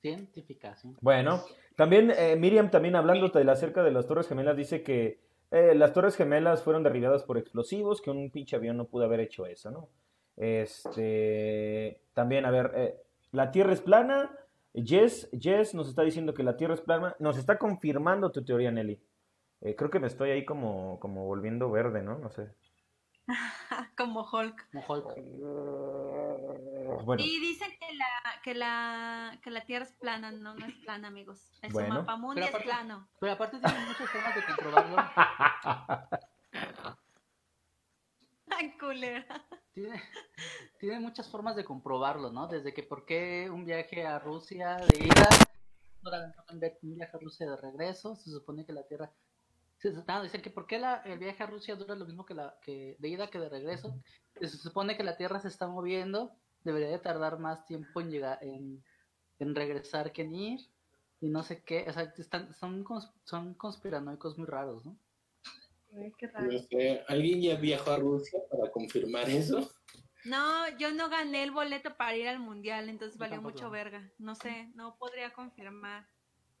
científica, 0.00 0.76
sí. 0.76 0.94
Bueno, 1.00 1.42
también 1.76 2.12
eh, 2.16 2.36
Miriam, 2.36 2.70
también 2.70 2.96
hablando 2.96 3.28
de 3.28 3.50
acerca 3.50 3.82
de 3.82 3.90
las 3.90 4.06
Torres 4.06 4.28
Gemelas, 4.28 4.56
dice 4.56 4.82
que 4.82 5.20
eh, 5.50 5.74
las 5.74 5.92
Torres 5.92 6.16
Gemelas 6.16 6.62
fueron 6.62 6.82
derribadas 6.82 7.22
por 7.24 7.38
explosivos, 7.38 8.00
que 8.00 8.10
un 8.10 8.30
pinche 8.30 8.56
avión 8.56 8.76
no 8.76 8.86
pudo 8.86 9.04
haber 9.04 9.20
hecho 9.20 9.46
eso, 9.46 9.70
¿no? 9.70 9.88
Este, 10.36 12.00
también, 12.14 12.44
a 12.44 12.50
ver, 12.50 12.72
eh, 12.76 12.96
la 13.32 13.50
Tierra 13.50 13.72
es 13.72 13.80
plana. 13.80 14.30
Jess, 14.74 15.28
Jess 15.32 15.74
nos 15.74 15.88
está 15.88 16.02
diciendo 16.02 16.34
que 16.34 16.42
la 16.42 16.56
Tierra 16.56 16.74
es 16.74 16.80
plana. 16.80 17.16
Nos 17.18 17.36
está 17.38 17.58
confirmando 17.58 18.30
tu 18.30 18.44
teoría, 18.44 18.70
Nelly. 18.70 19.00
Eh, 19.60 19.74
creo 19.74 19.90
que 19.90 19.98
me 20.00 20.06
estoy 20.06 20.30
ahí 20.30 20.44
como, 20.44 21.00
como 21.00 21.24
volviendo 21.26 21.70
verde, 21.70 22.02
¿no? 22.02 22.18
No 22.18 22.30
sé. 22.30 22.54
Como 23.96 24.22
Hulk. 24.22 24.70
Como 24.72 24.84
Hulk. 24.88 25.14
Bueno, 27.04 27.22
Y 27.22 27.40
dicen 27.40 27.68
que 27.78 27.94
la, 27.94 28.06
que 28.42 28.54
la, 28.54 29.38
que 29.42 29.50
la 29.50 29.64
Tierra 29.66 29.84
es 29.84 29.92
plana, 29.92 30.30
no, 30.32 30.54
no 30.54 30.64
es 30.66 30.74
plana, 30.76 31.08
amigos. 31.08 31.50
El 31.62 31.72
Bueno. 31.72 31.96
mapamundi 31.96 32.36
Pero 32.40 32.46
es 32.46 32.54
aparte- 32.54 32.68
plano. 32.68 33.08
Pero 33.20 33.32
aparte 33.32 33.58
tiene 33.58 33.86
muchas 33.86 34.08
formas 34.08 34.34
de 34.34 34.44
comprobarlo. 34.46 34.96
Tiene, 40.80 41.00
muchas 41.00 41.28
formas 41.30 41.54
de 41.56 41.64
comprobarlo, 41.64 42.30
¿no? 42.32 42.46
Desde 42.48 42.72
que 42.74 42.82
por 42.82 43.04
qué 43.04 43.48
un 43.50 43.64
viaje 43.64 44.06
a 44.06 44.18
Rusia 44.18 44.76
de 44.76 45.04
ida, 45.04 45.28
un 46.50 46.60
vi- 46.60 46.66
un 46.82 46.94
viaje 46.96 47.16
a 47.16 47.20
Rusia 47.20 47.50
de 47.50 47.56
regreso, 47.56 48.16
se 48.16 48.30
supone 48.30 48.64
que 48.64 48.72
la 48.72 48.82
Tierra... 48.84 49.10
No, 50.08 50.22
dicen 50.22 50.42
que 50.42 50.50
por 50.50 50.66
qué 50.66 50.78
la- 50.78 51.02
el 51.04 51.18
viaje 51.18 51.42
a 51.42 51.46
Rusia 51.46 51.76
dura 51.76 51.94
lo 51.94 52.06
mismo 52.06 52.26
que, 52.26 52.34
la, 52.34 52.58
que 52.60 52.96
de 52.98 53.08
ida 53.08 53.28
que 53.30 53.38
de 53.38 53.48
regreso. 53.48 53.94
Se 54.40 54.48
supone 54.48 54.96
que 54.96 55.04
la 55.04 55.16
Tierra 55.16 55.38
se 55.40 55.48
está 55.48 55.68
moviendo, 55.68 56.32
debería 56.64 56.88
de 56.88 56.98
tardar 56.98 57.38
más 57.38 57.64
tiempo 57.64 58.00
en 58.00 58.10
llegar, 58.10 58.38
en, 58.42 58.84
regresar 59.54 60.12
que 60.12 60.22
en 60.22 60.34
ir, 60.34 60.60
y 61.20 61.28
no 61.28 61.42
sé 61.44 61.62
qué, 61.62 61.84
o 61.88 61.92
sea, 61.92 62.12
están, 62.16 62.52
son, 62.54 62.84
son 63.24 63.54
conspiranoicos 63.54 64.38
muy 64.38 64.46
raros, 64.46 64.84
¿no? 64.84 64.96
Ay, 65.96 66.12
qué 66.18 66.26
raro. 66.28 66.52
No 66.52 66.58
sé, 66.58 67.04
¿Alguien 67.08 67.42
ya 67.42 67.56
viajó 67.56 67.90
a 67.90 67.96
Rusia 67.96 68.38
para 68.50 68.70
confirmar 68.70 69.28
eso? 69.28 69.70
No, 70.24 70.68
yo 70.78 70.92
no 70.92 71.08
gané 71.08 71.42
el 71.42 71.52
boleto 71.52 71.96
para 71.96 72.16
ir 72.16 72.28
al 72.28 72.40
mundial, 72.40 72.88
entonces 72.88 73.16
Yo 73.16 73.20
valió 73.20 73.36
tampoco. 73.36 73.54
mucho 73.54 73.70
verga. 73.70 74.10
No 74.18 74.34
sé, 74.34 74.70
no 74.74 74.96
podría 74.98 75.32
confirmar. 75.32 76.06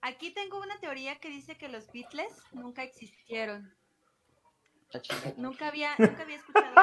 Aquí 0.00 0.32
tengo 0.32 0.60
una 0.60 0.78
teoría 0.80 1.16
que 1.16 1.28
dice 1.28 1.56
que 1.58 1.68
los 1.68 1.90
Beatles 1.92 2.32
nunca 2.52 2.82
existieron. 2.84 3.74
Nunca 5.36 5.68
había, 5.68 5.90
nunca 5.98 6.22
había 6.22 6.36
escuchado 6.36 6.74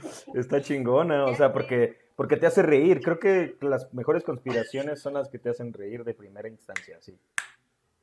eso. 0.00 0.32
está 0.34 0.62
chingona, 0.62 1.26
o 1.26 1.34
sea, 1.34 1.52
porque, 1.52 1.98
porque 2.16 2.36
te 2.36 2.46
hace 2.46 2.62
reír. 2.62 3.02
Creo 3.02 3.18
que 3.18 3.58
las 3.60 3.92
mejores 3.92 4.24
conspiraciones 4.24 5.02
son 5.02 5.14
las 5.14 5.28
que 5.28 5.38
te 5.38 5.50
hacen 5.50 5.74
reír 5.74 6.04
de 6.04 6.14
primera 6.14 6.48
instancia, 6.48 6.98
sí. 7.00 7.18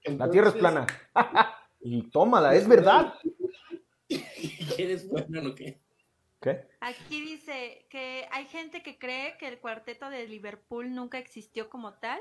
La 0.04 0.30
Tierra 0.30 0.50
es 0.50 0.56
plana. 0.56 0.86
y 1.80 2.10
tómala, 2.10 2.56
es 2.56 2.68
verdad. 2.68 3.14
¿Quieres 4.76 5.08
bueno 5.10 5.50
o 5.50 5.56
qué? 5.56 5.82
¿Qué? 6.42 6.68
Aquí 6.82 7.22
dice 7.22 7.88
que 7.90 8.28
hay 8.32 8.46
gente 8.46 8.84
que 8.84 8.98
cree 8.98 9.38
que 9.38 9.48
el 9.48 9.60
cuarteto 9.60 10.10
de 10.10 10.28
Liverpool 10.28 10.94
nunca 10.94 11.18
existió 11.18 11.70
como 11.70 11.94
tal, 11.96 12.20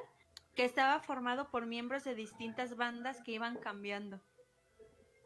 que 0.54 0.64
estaba 0.64 1.00
formado 1.00 1.50
por 1.50 1.66
miembros 1.66 2.04
de 2.04 2.14
distintas 2.14 2.76
bandas 2.76 3.22
que 3.22 3.32
iban 3.32 3.56
cambiando. 3.56 4.20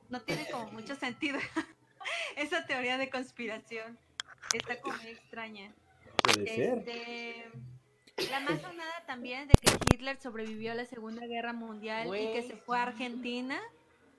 No 0.09 0.21
tiene 0.23 0.49
como 0.51 0.73
mucho 0.73 0.97
sentido 0.97 1.39
esa 2.37 2.67
teoría 2.67 2.99
de 2.99 3.11
conspiración. 3.11 3.99
Está 4.53 4.81
como 4.81 4.97
muy 4.97 5.13
extraña. 5.13 5.73
Puede 6.25 6.47
ser. 6.47 6.79
Este, 6.79 7.51
la 8.31 8.41
más 8.41 8.61
sonada 8.61 9.05
también 9.07 9.47
de 9.47 9.55
que 9.55 9.73
Hitler 9.95 10.21
sobrevivió 10.21 10.73
a 10.73 10.75
la 10.75 10.85
Segunda 10.85 11.25
Guerra 11.27 11.53
Mundial 11.53 12.09
y 12.09 12.33
que 12.33 12.43
se 12.43 12.57
fue 12.57 12.79
a. 12.79 12.83
Argentina. 12.83 13.61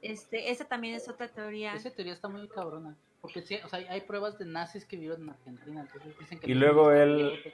Este, 0.02 0.50
esa 0.52 0.66
también 0.66 0.96
es 0.96 1.08
otra 1.08 1.28
teoría. 1.28 1.74
Esa 1.74 1.92
teoría 1.92 2.14
está 2.14 2.28
muy 2.28 2.48
cabrona. 2.48 2.96
Porque 3.22 3.42
sí, 3.44 3.58
o 3.64 3.68
sea, 3.70 3.80
hay 3.90 4.02
pruebas 4.02 4.38
de 4.40 4.46
nazis 4.46 4.86
que 4.86 4.96
vivieron 4.96 5.22
en 5.24 5.30
Argentina. 5.30 5.82
Entonces 5.82 6.18
dicen 6.20 6.40
que 6.40 6.50
Y 6.50 6.56
luego 6.56 6.92
es 6.92 7.02
él- 7.02 7.40
que 7.44 7.52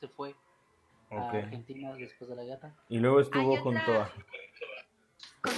se- 0.00 0.08
fue 0.08 0.34
a. 1.10 1.30
Argentina 1.30 1.92
después 1.94 2.30
de 2.30 2.36
la 2.36 2.44
guerra. 2.44 2.72
Y 2.88 2.98
luego 2.98 3.20
estuvo 3.20 3.56
junto 3.56 3.92
a... 3.92 4.10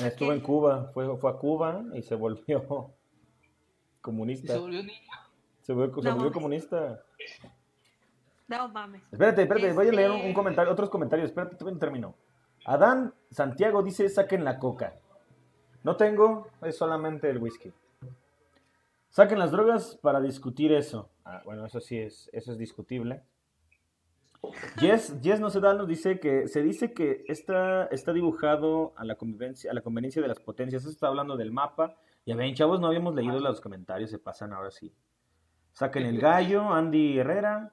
Estuvo 0.04 0.32
en 0.32 0.40
Cuba, 0.40 0.90
fue, 0.94 1.16
fue 1.18 1.30
a 1.30 1.34
Cuba 1.34 1.82
y 1.94 2.02
se 2.02 2.14
volvió 2.14 2.62
Y 3.98 4.00
comunista. 4.00 4.54
se 4.54 4.58
volvió 4.58 4.82
niño. 4.82 5.10
Se 5.60 5.72
volvió, 5.74 6.02
se 6.02 6.32
comunista. 6.32 7.02
No 8.48 8.68
mames. 8.68 9.02
Espérate, 9.12 9.42
espérate, 9.42 9.72
voy 9.72 9.88
a 9.88 9.92
leer 9.92 10.10
un, 10.10 10.16
Este- 10.16 10.28
un 10.28 10.34
comentario, 10.34 10.72
otros 10.72 10.88
comentarios. 10.90 11.28
Espérate, 11.28 11.56
todavía 11.56 11.74
no 11.74 11.80
termino. 11.80 12.14
Adán 12.64 13.12
Santiago 13.30 13.82
dice, 13.82 14.08
saquen 14.08 14.44
la 14.44 14.58
coca. 14.58 14.94
No 15.84 15.96
tengo, 15.96 16.48
es 16.62 16.76
solamente 16.76 17.28
el 17.28 17.38
whisky. 17.38 17.72
Saquen 19.10 19.38
las 19.38 19.50
drogas 19.50 19.98
para 20.00 20.20
discutir 20.20 20.72
eso. 20.72 21.10
Ah, 21.24 21.42
bueno, 21.44 21.66
eso 21.66 21.80
sí 21.80 21.98
es, 21.98 22.30
eso 22.32 22.52
es 22.52 22.58
discutible. 22.58 23.22
Yes, 24.80 25.20
yes 25.20 25.38
no 25.38 25.50
se 25.50 25.60
da, 25.60 25.74
nos 25.74 25.86
dice 25.86 26.18
que 26.18 26.48
se 26.48 26.62
dice 26.62 26.92
que 26.92 27.24
está, 27.28 27.86
está 27.86 28.12
dibujado 28.12 28.92
a 28.96 29.04
la 29.04 29.14
convivencia, 29.14 29.70
a 29.70 29.74
la 29.74 29.82
conveniencia 29.82 30.20
de 30.22 30.28
las 30.28 30.40
potencias. 30.40 30.82
Eso 30.82 30.90
está 30.90 31.08
hablando 31.08 31.36
del 31.36 31.52
mapa. 31.52 31.96
Ya 32.26 32.36
ven, 32.36 32.54
chavos, 32.54 32.80
no 32.80 32.86
habíamos 32.86 33.14
leído 33.14 33.38
los 33.38 33.60
comentarios, 33.60 34.10
se 34.10 34.18
pasan 34.18 34.52
ahora 34.52 34.70
sí. 34.70 34.92
Saquen 35.72 36.06
el 36.06 36.18
gallo, 36.18 36.72
Andy 36.72 37.18
Herrera. 37.18 37.72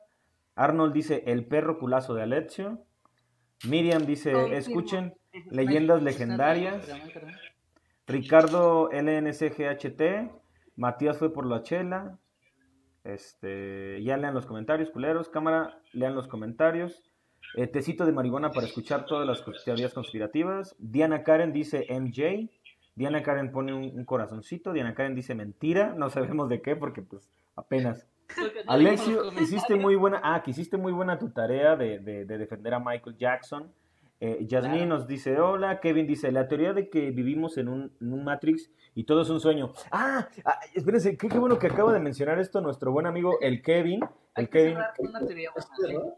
Arnold 0.56 0.94
dice 0.94 1.24
el 1.28 1.46
perro 1.46 1.80
culazo 1.80 2.14
de 2.14 2.24
Alexio. 2.24 2.84
Miriam 3.68 4.06
dice, 4.06 4.58
escuchen, 4.58 5.16
leyendas 5.52 6.02
legendarias. 6.02 6.88
Ricardo 8.10 8.90
LNCGHT. 8.92 10.32
Matías 10.76 11.18
fue 11.18 11.32
por 11.32 11.46
la 11.46 11.62
chela. 11.64 12.18
Este, 13.04 14.02
ya 14.04 14.18
lean 14.18 14.34
los 14.34 14.46
comentarios, 14.46 14.90
culeros. 14.90 15.30
Cámara, 15.30 15.80
lean 15.94 16.16
los 16.16 16.28
comentarios. 16.28 17.04
Eh, 17.56 17.68
tecito 17.68 18.06
de 18.06 18.12
marihuana 18.12 18.52
para 18.52 18.68
escuchar 18.68 19.06
todas 19.06 19.26
las 19.28 19.44
teorías 19.64 19.94
conspirativas. 19.94 20.76
Diana 20.80 21.24
Karen 21.24 21.54
dice 21.54 21.86
MJ. 21.90 22.50
Diana 22.96 23.24
Karen 23.24 23.52
pone 23.52 23.74
un, 23.74 23.84
un 23.98 24.06
corazoncito. 24.06 24.74
Diana 24.74 24.94
Karen 24.94 25.16
dice 25.16 25.36
mentira. 25.36 25.94
No 25.96 26.10
sabemos 26.10 26.50
de 26.50 26.62
qué 26.62 26.76
porque 26.76 27.02
pues 27.02 27.30
apenas. 27.56 28.08
Alexio, 28.68 29.32
hiciste 29.42 29.76
muy 29.76 29.96
buena, 29.96 30.22
ah, 30.24 30.44
que 30.44 30.52
hiciste 30.52 30.78
muy 30.78 30.92
buena 30.92 31.18
tu 31.18 31.30
tarea 31.32 31.76
de, 31.76 31.98
de- 32.00 32.26
de 32.26 32.38
defender 32.38 32.74
a 32.76 32.80
Michael 32.80 33.18
Jackson. 33.18 33.72
Eh, 34.22 34.40
Yasmín 34.46 34.74
Claro. 34.86 34.86
nos 34.98 35.08
dice, 35.08 35.40
hola, 35.40 35.80
Kevin 35.80 36.06
dice, 36.06 36.32
la 36.32 36.48
teoría 36.48 36.74
de 36.74 36.90
que 36.90 37.12
vivimos 37.12 37.58
en 37.58 37.70
un, 37.70 37.94
en 38.02 38.12
un 38.14 38.24
Matrix 38.26 38.70
y 38.94 39.06
todo 39.06 39.22
es 39.22 39.30
un 39.30 39.40
sueño. 39.40 39.72
Ah, 39.92 40.28
ah, 40.44 40.60
espérense, 40.76 41.16
qué, 41.16 41.30
qué 41.30 41.40
bueno 41.40 41.58
que 41.58 41.68
acaba 41.68 41.94
de 41.94 42.00
mencionar 42.00 42.38
esto 42.40 42.60
nuestro 42.60 42.92
buen 42.92 43.06
amigo, 43.06 43.40
el 43.40 43.62
Kevin. 43.62 44.02
El 44.36 44.50
Kevin, 44.50 44.78
una 44.98 45.26
teoría 45.26 45.52
buena, 45.52 45.94
¿eh? 46.08 46.14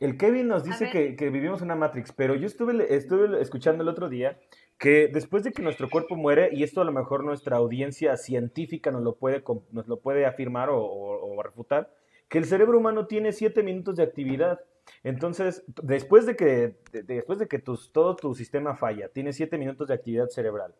el 0.00 0.16
Kevin 0.18 0.48
nos 0.48 0.64
dice 0.64 0.90
que, 0.90 1.14
que 1.14 1.30
vivimos 1.30 1.60
en 1.60 1.66
una 1.66 1.76
Matrix, 1.76 2.10
pero 2.12 2.34
yo 2.34 2.46
estuve, 2.46 2.92
estuve 2.94 3.40
escuchando 3.40 3.82
el 3.84 3.88
otro 3.88 4.08
día 4.08 4.38
que 4.78 5.06
después 5.06 5.44
de 5.44 5.52
que 5.52 5.62
nuestro 5.62 5.88
cuerpo 5.88 6.16
muere, 6.16 6.48
y 6.52 6.64
esto 6.64 6.80
a 6.80 6.84
lo 6.84 6.90
mejor 6.90 7.22
nuestra 7.22 7.56
audiencia 7.58 8.16
científica 8.16 8.90
nos 8.90 9.02
lo 9.04 9.14
puede, 9.14 9.44
nos 9.70 9.86
lo 9.86 10.00
puede 10.00 10.26
afirmar 10.26 10.70
o, 10.70 10.82
o- 10.82 11.36
o 11.36 11.42
refutar, 11.44 11.94
que 12.28 12.38
el 12.38 12.46
cerebro 12.46 12.78
humano 12.78 13.06
tiene 13.06 13.30
siete 13.30 13.62
minutos 13.62 13.94
de 13.94 14.02
actividad. 14.02 14.58
Entonces, 15.04 15.64
después 15.82 16.26
de 16.26 16.36
que, 16.36 16.76
de- 16.92 17.02
después 17.02 17.38
de 17.38 17.48
que 17.48 17.58
tus- 17.58 17.92
todo 17.92 18.16
tu 18.16 18.34
sistema 18.34 18.74
falla, 18.76 19.08
tiene 19.08 19.32
siete 19.32 19.58
minutos 19.58 19.88
de 19.88 19.94
actividad 19.94 20.28
cerebral. 20.28 20.74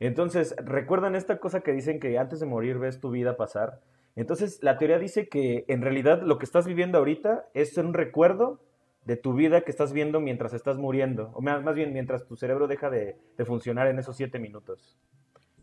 Entonces, 0.00 0.54
¿recuerdan 0.58 1.14
esta 1.16 1.38
cosa 1.38 1.60
que 1.60 1.72
dicen 1.72 2.00
que 2.00 2.18
antes 2.18 2.40
de 2.40 2.46
morir 2.46 2.78
ves 2.78 3.00
tu 3.00 3.10
vida 3.10 3.36
pasar? 3.36 3.80
Entonces, 4.14 4.58
la 4.62 4.78
teoría 4.78 4.98
dice 4.98 5.28
que 5.28 5.64
en 5.68 5.82
realidad 5.82 6.22
lo 6.22 6.38
que 6.38 6.44
estás 6.46 6.66
viviendo 6.66 6.98
ahorita 6.98 7.46
es 7.54 7.76
un 7.76 7.92
recuerdo 7.94 8.60
de 9.04 9.16
tu 9.16 9.34
vida 9.34 9.60
que 9.60 9.70
estás 9.70 9.92
viendo 9.92 10.20
mientras 10.20 10.52
estás 10.52 10.78
muriendo, 10.78 11.30
o 11.34 11.40
más, 11.40 11.62
más 11.62 11.74
bien 11.74 11.92
mientras 11.92 12.26
tu 12.26 12.34
cerebro 12.36 12.66
deja 12.66 12.90
de, 12.90 13.16
de 13.36 13.44
funcionar 13.44 13.86
en 13.86 13.98
esos 13.98 14.16
siete 14.16 14.38
minutos. 14.38 14.98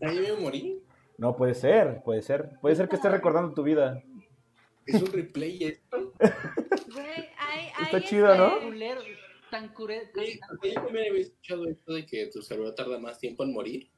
Ahí 0.01 0.19
me 0.19 0.33
morí. 0.41 0.81
No, 1.17 1.35
puede 1.35 1.53
ser, 1.53 2.01
puede 2.03 2.21
ser. 2.21 2.51
Puede 2.61 2.75
ser 2.75 2.87
que 2.89 2.95
estés 2.95 3.11
recordando 3.11 3.53
tu 3.53 3.63
vida. 3.63 4.01
Es 4.85 5.01
un 5.01 5.11
replay 5.11 5.63
esto. 5.63 6.13
Güey, 6.19 7.27
hay, 7.53 7.67
hay 7.75 7.85
Está 7.85 8.01
chido, 8.01 8.35
¿no? 8.35 8.59
Culero, 8.61 9.01
tan 9.49 9.73
cure- 9.73 10.11
Sí, 10.15 10.39
yo 10.63 10.73
también 10.81 11.09
había 11.09 11.21
escuchado 11.21 11.67
esto 11.67 11.93
de 11.93 12.05
que 12.05 12.27
tu 12.27 12.41
cerebro 12.41 12.73
tarda 12.73 12.99
más 12.99 13.19
tiempo 13.19 13.43
en 13.43 13.53
morir, 13.53 13.89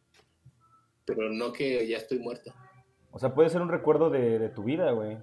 pero 1.06 1.30
no 1.30 1.52
que 1.54 1.88
ya 1.88 1.98
estoy 1.98 2.20
muerto. 2.20 2.54
O 3.12 3.20
sea, 3.20 3.34
puede 3.34 3.50
ser 3.50 3.62
un 3.62 3.70
recuerdo 3.70 4.10
de, 4.10 4.40
de 4.40 4.50
tu 4.50 4.64
vida, 4.64 4.92
güey. 4.92 5.18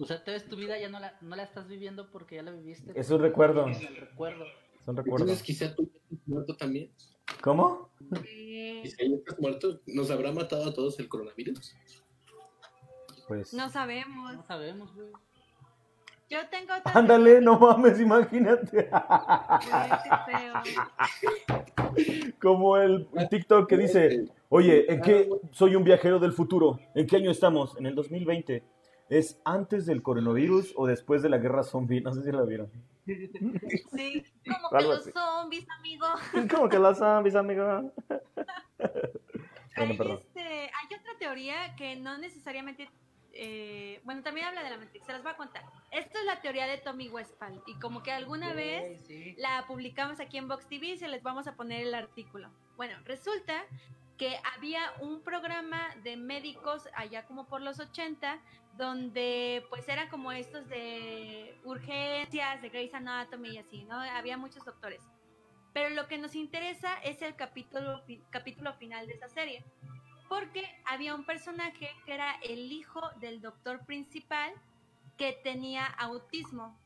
O 0.00 0.04
sea, 0.06 0.16
entonces 0.16 0.48
tu 0.48 0.56
vida 0.56 0.78
ya 0.78 0.88
no 0.88 0.98
la, 1.00 1.16
no 1.20 1.36
la 1.36 1.42
estás 1.42 1.68
viviendo 1.68 2.10
porque 2.10 2.36
ya 2.36 2.42
la 2.42 2.50
viviste. 2.52 2.92
Es 2.98 3.10
un 3.10 3.20
recuerdo. 3.20 3.66
Es 3.68 3.82
el 3.82 3.96
recuerdo. 3.96 4.44
Es 4.80 4.88
un 4.88 4.96
recuerdo. 4.96 5.24
Entonces 5.24 5.42
quizá 5.42 5.74
tú 5.74 5.82
estás 5.94 6.18
muerto 6.26 6.56
también. 6.56 6.90
¿Cómo? 7.42 7.90
Quizá 8.82 8.96
ya 9.02 9.16
estás 9.16 9.38
muerto. 9.38 9.80
¿Nos 9.86 10.10
habrá 10.10 10.32
matado 10.32 10.66
a 10.68 10.72
todos 10.74 10.98
el 10.98 11.08
coronavirus? 11.08 11.74
Pues. 13.28 13.52
no 13.54 13.68
sabemos. 13.68 14.34
No 14.36 14.42
sabemos, 14.46 14.94
güey. 14.94 15.08
Yo 16.28 16.38
tengo 16.50 16.74
otra 16.74 16.92
Ándale, 16.92 17.40
no 17.40 17.58
mames, 17.58 18.00
imagínate. 18.00 18.90
Como 22.40 22.76
el 22.76 23.08
TikTok 23.30 23.68
que 23.68 23.76
dice, 23.76 24.26
oye, 24.48 24.92
¿en 24.92 25.00
qué 25.02 25.28
soy 25.52 25.76
un 25.76 25.84
viajero 25.84 26.18
del 26.18 26.32
futuro? 26.32 26.80
¿En 26.94 27.06
qué 27.06 27.16
año 27.16 27.30
estamos? 27.30 27.76
En 27.78 27.86
el 27.86 27.94
2020. 27.94 28.64
¿Es 29.08 29.40
antes 29.44 29.86
del 29.86 30.02
coronavirus 30.02 30.72
o 30.76 30.86
después 30.86 31.22
de 31.22 31.28
la 31.28 31.38
guerra 31.38 31.62
zombie? 31.62 32.00
No 32.00 32.12
sé 32.12 32.24
si 32.24 32.32
lo 32.32 32.44
vieron. 32.44 32.72
Sí, 33.06 34.24
como 34.44 34.68
que 34.70 34.84
los 34.84 35.04
zombies, 35.04 35.66
amigo. 35.78 36.06
¿Cómo 36.50 36.68
que 36.68 36.78
las 36.80 36.98
zombies, 36.98 37.36
amigo? 37.36 37.92
Bueno, 39.76 40.04
Hay, 40.04 40.12
este, 40.12 40.40
hay 40.40 40.98
otra 40.98 41.12
teoría 41.18 41.76
que 41.76 41.96
no 41.96 42.18
necesariamente. 42.18 42.88
Eh, 43.38 44.00
bueno, 44.04 44.22
también 44.22 44.46
habla 44.46 44.62
de 44.62 44.70
la 44.70 44.78
Matrix. 44.78 45.06
Se 45.06 45.12
las 45.12 45.22
voy 45.22 45.32
a 45.32 45.36
contar. 45.36 45.64
Esta 45.90 46.18
es 46.18 46.24
la 46.24 46.40
teoría 46.40 46.66
de 46.66 46.78
Tommy 46.78 47.08
Westphal. 47.08 47.62
Y 47.66 47.78
como 47.78 48.02
que 48.02 48.12
alguna 48.12 48.52
vez 48.52 49.00
Sí. 49.06 49.34
la 49.38 49.64
publicamos 49.66 50.20
aquí 50.20 50.38
en 50.38 50.48
Vox 50.48 50.66
TV 50.68 50.86
y 50.88 50.98
se 50.98 51.08
les 51.08 51.22
vamos 51.22 51.46
a 51.46 51.54
poner 51.56 51.82
el 51.86 51.94
artículo. 51.94 52.50
Bueno, 52.76 52.96
resulta 53.04 53.64
que 54.18 54.38
había 54.54 54.92
un 55.00 55.20
programa 55.22 55.94
de 56.02 56.16
médicos 56.16 56.88
allá 56.94 57.26
como 57.26 57.46
por 57.46 57.60
los 57.60 57.78
80 57.78 58.40
donde 58.76 59.64
pues 59.70 59.88
eran 59.88 60.08
como 60.08 60.32
estos 60.32 60.68
de 60.68 61.58
urgencias, 61.64 62.60
de 62.62 62.68
Grey's 62.68 62.94
Anatomy 62.94 63.50
y 63.50 63.58
así, 63.58 63.84
¿no? 63.84 64.00
Había 64.00 64.36
muchos 64.36 64.64
doctores. 64.64 65.02
Pero 65.72 65.90
lo 65.90 66.06
que 66.08 66.16
nos 66.18 66.34
interesa 66.34 66.94
es 67.04 67.20
el 67.22 67.36
capítulo, 67.36 68.02
capítulo 68.30 68.72
final 68.74 69.06
de 69.06 69.14
esa 69.14 69.28
serie. 69.28 69.64
Porque 70.28 70.64
había 70.84 71.14
un 71.14 71.24
personaje 71.24 71.90
que 72.04 72.14
era 72.14 72.34
el 72.42 72.72
hijo 72.72 73.00
del 73.20 73.40
doctor 73.40 73.84
principal 73.86 74.52
que 75.16 75.32
tenía 75.32 75.86
autismo. 75.86 76.76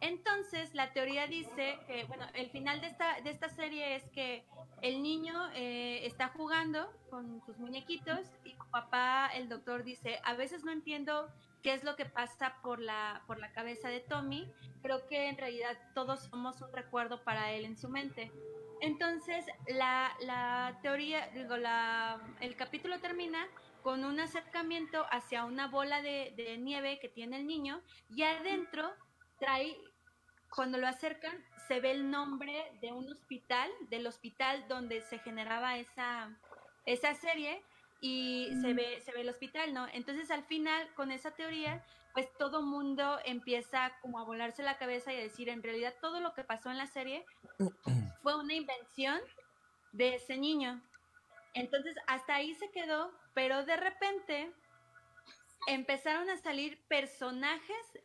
Entonces, 0.00 0.74
la 0.74 0.92
teoría 0.92 1.26
dice 1.26 1.78
que, 1.86 2.04
bueno, 2.04 2.26
el 2.34 2.50
final 2.50 2.80
de 2.80 2.88
esta, 2.88 3.20
de 3.22 3.30
esta 3.30 3.48
serie 3.48 3.96
es 3.96 4.04
que 4.10 4.44
el 4.82 5.02
niño 5.02 5.32
eh, 5.54 6.04
está 6.04 6.28
jugando 6.28 6.92
con 7.08 7.40
sus 7.46 7.58
muñequitos 7.58 8.26
y 8.44 8.54
papá, 8.70 9.30
el 9.34 9.48
doctor, 9.48 9.84
dice, 9.84 10.20
a 10.22 10.34
veces 10.34 10.64
no 10.64 10.72
entiendo 10.72 11.30
qué 11.62 11.72
es 11.72 11.82
lo 11.82 11.96
que 11.96 12.04
pasa 12.04 12.56
por 12.62 12.78
la, 12.78 13.22
por 13.26 13.38
la 13.38 13.52
cabeza 13.52 13.88
de 13.88 14.00
Tommy, 14.00 14.46
creo 14.82 15.06
que 15.06 15.28
en 15.28 15.38
realidad 15.38 15.76
todos 15.94 16.20
somos 16.24 16.60
un 16.60 16.72
recuerdo 16.72 17.24
para 17.24 17.52
él 17.52 17.64
en 17.64 17.78
su 17.78 17.88
mente. 17.88 18.30
Entonces, 18.80 19.44
la, 19.68 20.14
la 20.20 20.78
teoría, 20.82 21.28
digo, 21.28 21.56
la, 21.56 22.20
el 22.40 22.56
capítulo 22.56 23.00
termina 23.00 23.46
con 23.82 24.04
un 24.04 24.20
acercamiento 24.20 25.06
hacia 25.10 25.44
una 25.44 25.68
bola 25.68 26.02
de, 26.02 26.34
de 26.36 26.58
nieve 26.58 26.98
que 26.98 27.08
tiene 27.08 27.36
el 27.38 27.46
niño 27.46 27.80
y 28.14 28.22
adentro 28.22 28.92
trae, 29.38 29.76
cuando 30.50 30.78
lo 30.78 30.86
acercan, 30.86 31.44
se 31.68 31.80
ve 31.80 31.92
el 31.92 32.10
nombre 32.10 32.72
de 32.80 32.92
un 32.92 33.10
hospital, 33.10 33.70
del 33.88 34.06
hospital 34.06 34.66
donde 34.68 35.02
se 35.02 35.18
generaba 35.18 35.78
esa, 35.78 36.36
esa 36.84 37.14
serie 37.14 37.62
y 38.00 38.50
se 38.60 38.74
ve, 38.74 39.00
se 39.00 39.12
ve 39.12 39.22
el 39.22 39.28
hospital, 39.28 39.72
¿no? 39.72 39.86
Entonces 39.92 40.30
al 40.30 40.44
final, 40.44 40.92
con 40.94 41.10
esa 41.10 41.32
teoría, 41.32 41.84
pues 42.16 42.32
todo 42.38 42.62
mundo 42.62 43.18
empieza 43.26 43.92
como 44.00 44.18
a 44.18 44.24
volarse 44.24 44.62
la 44.62 44.78
cabeza 44.78 45.12
y 45.12 45.18
a 45.18 45.22
decir, 45.22 45.50
en 45.50 45.62
realidad 45.62 45.92
todo 46.00 46.18
lo 46.20 46.32
que 46.32 46.44
pasó 46.44 46.70
en 46.70 46.78
la 46.78 46.86
serie 46.86 47.26
fue 48.22 48.34
una 48.40 48.54
invención 48.54 49.20
de 49.92 50.14
ese 50.14 50.38
niño. 50.38 50.82
Entonces 51.52 51.94
hasta 52.06 52.36
ahí 52.36 52.54
se 52.54 52.70
quedó, 52.70 53.12
pero 53.34 53.66
de 53.66 53.76
repente 53.76 54.50
empezaron 55.66 56.30
a 56.30 56.38
salir 56.38 56.82
personajes 56.88 57.98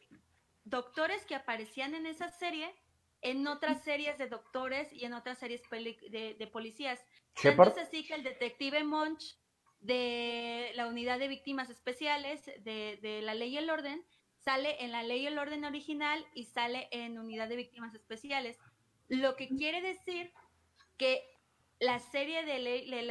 doctores 0.65 1.25
que 1.25 1.35
aparecían 1.35 1.95
en 1.95 2.05
esa 2.05 2.27
serie 2.31 2.75
en 3.21 3.47
otras 3.47 3.81
series 3.81 4.17
de 4.17 4.27
doctores 4.27 4.91
y 4.91 5.05
en 5.05 5.13
otras 5.13 5.37
series 5.39 5.61
de, 5.69 6.35
de 6.37 6.47
policías. 6.47 6.99
Shepard. 7.37 7.69
Tanto 7.69 7.79
es 7.79 7.87
así 7.87 8.05
que 8.05 8.15
el 8.15 8.23
detective 8.23 8.83
Monch 8.83 9.37
de 9.81 10.71
la 10.75 10.87
unidad 10.87 11.19
de 11.19 11.27
víctimas 11.27 11.69
especiales 11.69 12.45
de, 12.63 12.97
de 13.01 13.21
la 13.21 13.33
ley 13.33 13.53
y 13.53 13.57
el 13.57 13.69
orden 13.69 14.03
sale 14.37 14.83
en 14.83 14.91
la 14.91 15.03
ley 15.03 15.21
y 15.21 15.27
el 15.27 15.37
orden 15.37 15.65
original 15.65 16.25
y 16.33 16.45
sale 16.45 16.87
en 16.91 17.19
unidad 17.19 17.47
de 17.47 17.55
víctimas 17.57 17.93
especiales. 17.93 18.57
Lo 19.07 19.35
que 19.35 19.49
quiere 19.49 19.81
decir 19.81 20.31
que 20.97 21.23
la 21.79 21.99
serie 21.99 22.43
de, 22.45 22.59
ley- 22.59 22.89
de 22.89 23.01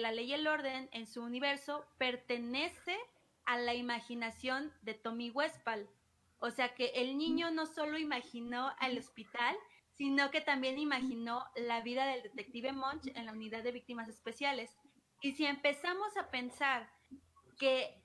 la, 0.00 0.12
ley 0.12 0.26
y 0.26 0.32
el 0.32 0.46
orden 0.46 0.88
en 0.92 1.06
su 1.06 1.22
universo 1.22 1.84
pertenece 1.98 2.96
a 3.44 3.58
la 3.58 3.74
imaginación 3.74 4.72
de 4.82 4.94
Tommy 4.94 5.30
Westphal. 5.30 5.88
O 6.38 6.50
sea 6.50 6.74
que 6.74 6.86
el 6.94 7.16
niño 7.18 7.50
no 7.50 7.66
solo 7.66 7.98
imaginó 7.98 8.72
al 8.78 8.98
hospital, 8.98 9.56
sino 9.92 10.30
que 10.30 10.40
también 10.40 10.78
imaginó 10.78 11.44
la 11.54 11.82
vida 11.82 12.06
del 12.06 12.22
detective 12.22 12.72
Munch 12.72 13.06
en 13.14 13.26
la 13.26 13.32
unidad 13.32 13.62
de 13.62 13.72
víctimas 13.72 14.08
especiales. 14.08 14.74
Y 15.24 15.32
si 15.32 15.46
empezamos 15.46 16.14
a 16.18 16.30
pensar 16.30 16.86
que 17.58 17.98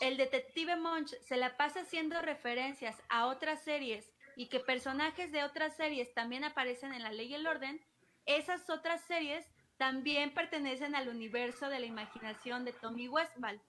el 0.00 0.16
detective 0.16 0.76
Munch 0.76 1.10
se 1.26 1.36
la 1.36 1.56
pasa 1.56 1.80
haciendo 1.80 2.22
referencias 2.22 3.02
a 3.08 3.26
otras 3.26 3.64
series 3.64 4.08
y 4.36 4.48
que 4.48 4.60
personajes 4.60 5.32
de 5.32 5.42
otras 5.42 5.74
series 5.74 6.14
también 6.14 6.44
aparecen 6.44 6.94
en 6.94 7.02
La 7.02 7.10
Ley 7.10 7.32
y 7.32 7.34
el 7.34 7.48
Orden, 7.48 7.84
esas 8.26 8.70
otras 8.70 9.00
series 9.06 9.44
también 9.76 10.34
pertenecen 10.34 10.94
al 10.94 11.08
universo 11.08 11.68
de 11.68 11.80
la 11.80 11.86
imaginación 11.86 12.64
de 12.64 12.72
Tommy 12.74 13.08
Westphal. 13.08 13.60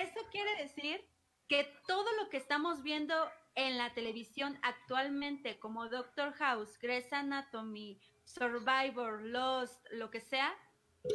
Eso 0.00 0.20
quiere 0.30 0.62
decir 0.62 1.04
que 1.48 1.68
todo 1.88 2.06
lo 2.22 2.28
que 2.28 2.36
estamos 2.36 2.84
viendo 2.84 3.16
en 3.56 3.78
la 3.78 3.92
televisión 3.94 4.56
actualmente, 4.62 5.58
como 5.58 5.88
Doctor 5.88 6.34
House, 6.34 6.78
Grey's 6.78 7.12
Anatomy, 7.12 8.00
Survivor, 8.22 9.22
Lost, 9.22 9.84
lo 9.90 10.08
que 10.12 10.20
sea, 10.20 10.56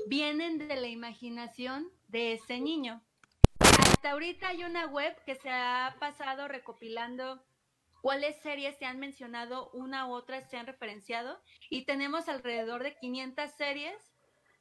vienen 0.07 0.57
de 0.57 0.75
la 0.75 0.87
imaginación 0.87 1.89
de 2.07 2.33
ese 2.33 2.59
niño. 2.59 3.01
Hasta 3.59 4.11
ahorita 4.11 4.49
hay 4.49 4.63
una 4.63 4.87
web 4.87 5.15
que 5.25 5.35
se 5.35 5.49
ha 5.49 5.95
pasado 5.99 6.47
recopilando 6.47 7.41
cuáles 8.01 8.35
series 8.41 8.77
se 8.77 8.85
han 8.85 8.99
mencionado, 8.99 9.69
una 9.71 10.07
u 10.07 10.13
otra 10.13 10.41
se 10.41 10.57
han 10.57 10.65
referenciado, 10.65 11.39
y 11.69 11.85
tenemos 11.85 12.27
alrededor 12.27 12.83
de 12.83 12.95
500 12.95 13.51
series 13.51 13.95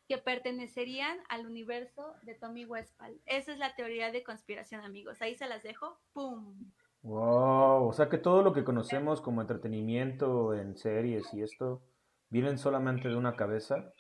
que 0.09 0.19
pertenecerían 0.19 1.19
al 1.29 1.47
universo 1.47 2.15
de 2.23 2.35
Tommy 2.35 2.65
Westphal. 2.65 3.21
Esa 3.27 3.53
es 3.53 3.59
la 3.59 3.75
teoría 3.77 4.11
de 4.11 4.25
conspiración, 4.25 4.85
amigos. 4.85 5.23
Ahí 5.23 5.37
se 5.37 5.47
las 5.47 5.63
dejo. 5.63 5.99
¡Pum! 6.13 6.73
Wow, 7.03 7.89
o 7.89 7.93
sea 7.93 8.09
que 8.09 8.19
todo 8.19 8.43
lo 8.43 8.53
que 8.53 8.65
conocemos 8.65 9.21
como 9.21 9.41
entretenimiento 9.41 10.53
en 10.53 10.77
series 10.77 11.33
y 11.33 11.43
esto 11.43 11.83
vienen 12.29 12.59
solamente 12.59 13.09
de 13.09 13.17
una 13.17 13.37
cabeza. 13.37 13.95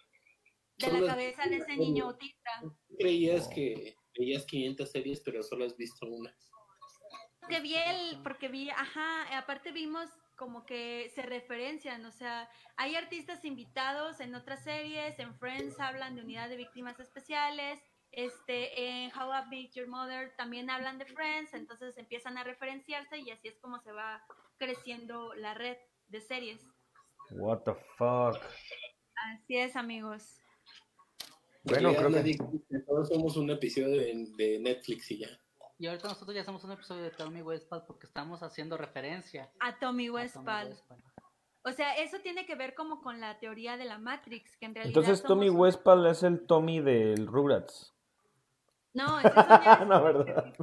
De 0.80 1.00
la 1.00 1.06
cabeza 1.06 1.44
de 1.44 1.56
ese 1.56 1.76
niño 1.76 2.06
autista. 2.06 2.50
Creías 2.98 3.48
que 3.48 3.96
veías 4.18 4.44
500 4.46 4.90
series, 4.90 5.20
pero 5.20 5.42
solo 5.42 5.64
has 5.64 5.76
visto 5.76 6.06
una. 6.06 6.34
Porque 7.40 7.60
vi 7.60 7.74
el, 7.74 8.22
porque 8.22 8.48
vi, 8.48 8.70
ajá, 8.70 9.36
aparte 9.36 9.72
vimos 9.72 10.08
como 10.36 10.64
que 10.64 11.10
se 11.14 11.22
referencian, 11.22 12.04
o 12.06 12.12
sea, 12.12 12.48
hay 12.76 12.96
artistas 12.96 13.44
invitados 13.44 14.20
en 14.20 14.34
otras 14.34 14.64
series, 14.64 15.18
en 15.18 15.34
Friends 15.38 15.78
hablan 15.80 16.16
de 16.16 16.22
unidad 16.22 16.48
de 16.48 16.56
víctimas 16.56 16.98
especiales, 16.98 17.78
este, 18.12 18.88
en 18.88 19.12
How 19.14 19.30
I 19.32 19.48
Met 19.50 19.72
Your 19.74 19.86
Mother 19.86 20.34
también 20.36 20.70
hablan 20.70 20.98
de 20.98 21.04
Friends, 21.04 21.54
entonces 21.54 21.96
empiezan 21.98 22.38
a 22.38 22.44
referenciarse 22.44 23.18
y 23.18 23.30
así 23.30 23.48
es 23.48 23.58
como 23.58 23.80
se 23.80 23.92
va 23.92 24.24
creciendo 24.56 25.34
la 25.34 25.54
red 25.54 25.76
de 26.08 26.20
series. 26.20 26.66
What 27.32 27.60
the 27.64 27.74
fuck. 27.96 28.42
Así 29.14 29.56
es, 29.56 29.76
amigos. 29.76 30.39
Bueno, 31.62 31.92
Ya 31.92 31.98
creo 31.98 32.22
que 32.22 32.78
Todos 32.86 33.08
somos 33.08 33.36
un 33.36 33.50
episodio 33.50 33.90
de, 33.90 34.26
de 34.36 34.58
Netflix 34.58 35.10
y 35.10 35.18
ya. 35.18 35.28
Y 35.78 35.86
ahorita 35.86 36.08
nosotros 36.08 36.34
ya 36.34 36.42
hacemos 36.42 36.62
un 36.64 36.72
episodio 36.72 37.02
de 37.04 37.10
Tommy 37.10 37.40
Westphal 37.40 37.84
porque 37.86 38.06
estamos 38.06 38.42
haciendo 38.42 38.76
referencia 38.76 39.50
A 39.60 39.78
Tommy 39.78 39.78
a 39.78 39.78
Tommy 39.78 40.10
Westphal. 40.10 40.76
O 41.62 41.72
sea, 41.72 41.94
eso 41.96 42.18
tiene 42.22 42.46
que 42.46 42.54
ver 42.54 42.74
como 42.74 43.00
con 43.00 43.20
la 43.20 43.38
teoría 43.38 43.76
de 43.76 43.84
la 43.84 43.98
Matrix, 43.98 44.56
que 44.56 44.66
en 44.66 44.74
realidad 44.74 44.98
entonces 44.98 45.22
Tommy 45.22 45.48
somos 45.48 45.60
Westphal 45.60 46.06
es 46.06 46.22
el 46.22 46.46
Tommy 46.46 46.80
del 46.80 47.26
Rugrats. 47.26 47.94
No, 48.92 49.20
es 49.20 49.24
un 49.24 49.32
No, 49.88 50.02
¿verdad? 50.02 50.54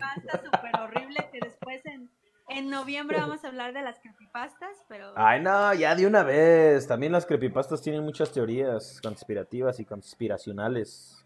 súper 0.43 0.82
horrible 0.82 1.30
que 1.32 1.39
después 1.39 1.86
en, 1.86 2.12
en 2.48 2.70
noviembre 2.70 3.18
vamos 3.18 3.43
a 3.43 3.48
hablar 3.48 3.74
de 3.74 3.82
las 3.82 4.00
creepypastas, 4.00 4.84
pero... 4.88 5.14
Ay, 5.16 5.41
no, 5.41 5.74
ya 5.74 5.95
de 5.95 6.08
una 6.08 6.24
vez. 6.24 6.88
También 6.88 7.12
las 7.12 7.26
creepypastas 7.26 7.82
tienen 7.82 8.04
muchas 8.04 8.32
teorías 8.32 9.02
conspirativas 9.02 9.80
y 9.80 9.86
conspiracionales. 9.86 11.26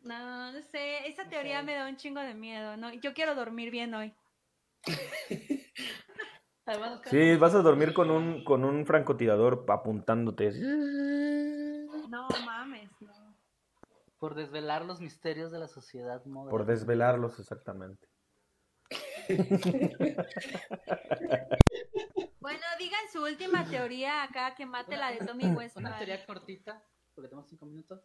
No, 0.00 0.52
no 0.52 0.62
sé, 0.62 1.06
esa 1.06 1.28
teoría 1.28 1.62
me 1.62 1.74
da 1.74 1.88
un 1.88 1.96
chingo 1.96 2.20
de 2.20 2.34
miedo, 2.34 2.76
¿no? 2.76 2.92
Yo 2.94 3.12
quiero 3.12 3.34
dormir 3.34 3.70
bien 3.70 3.94
hoy. 3.94 4.14
Sí, 7.04 7.36
vas 7.36 7.54
a 7.54 7.62
dormir 7.62 7.94
con 7.94 8.10
un, 8.10 8.44
con 8.44 8.62
un 8.62 8.84
francotirador 8.84 9.64
apuntándote. 9.68 10.50
No 12.10 12.28
mames, 12.44 12.90
no. 13.00 13.34
por 14.18 14.34
desvelar 14.34 14.84
los 14.84 15.00
misterios 15.00 15.50
de 15.50 15.60
la 15.60 15.68
sociedad 15.68 16.22
moderna. 16.26 16.50
Por 16.50 16.66
desvelarlos, 16.66 17.38
exactamente. 17.38 18.06
Bueno, 22.40 22.60
digan 22.78 23.00
su 23.12 23.22
última 23.22 23.64
teoría 23.68 24.22
acá 24.22 24.54
que 24.54 24.64
mate 24.64 24.96
la 24.96 25.10
de 25.10 25.18
Tommy 25.18 25.44
Una 25.44 25.56
Westphal. 25.56 25.96
teoría 25.98 26.24
cortita, 26.24 26.82
porque 27.14 27.28
tenemos 27.28 27.48
cinco 27.48 27.66
minutos. 27.66 28.00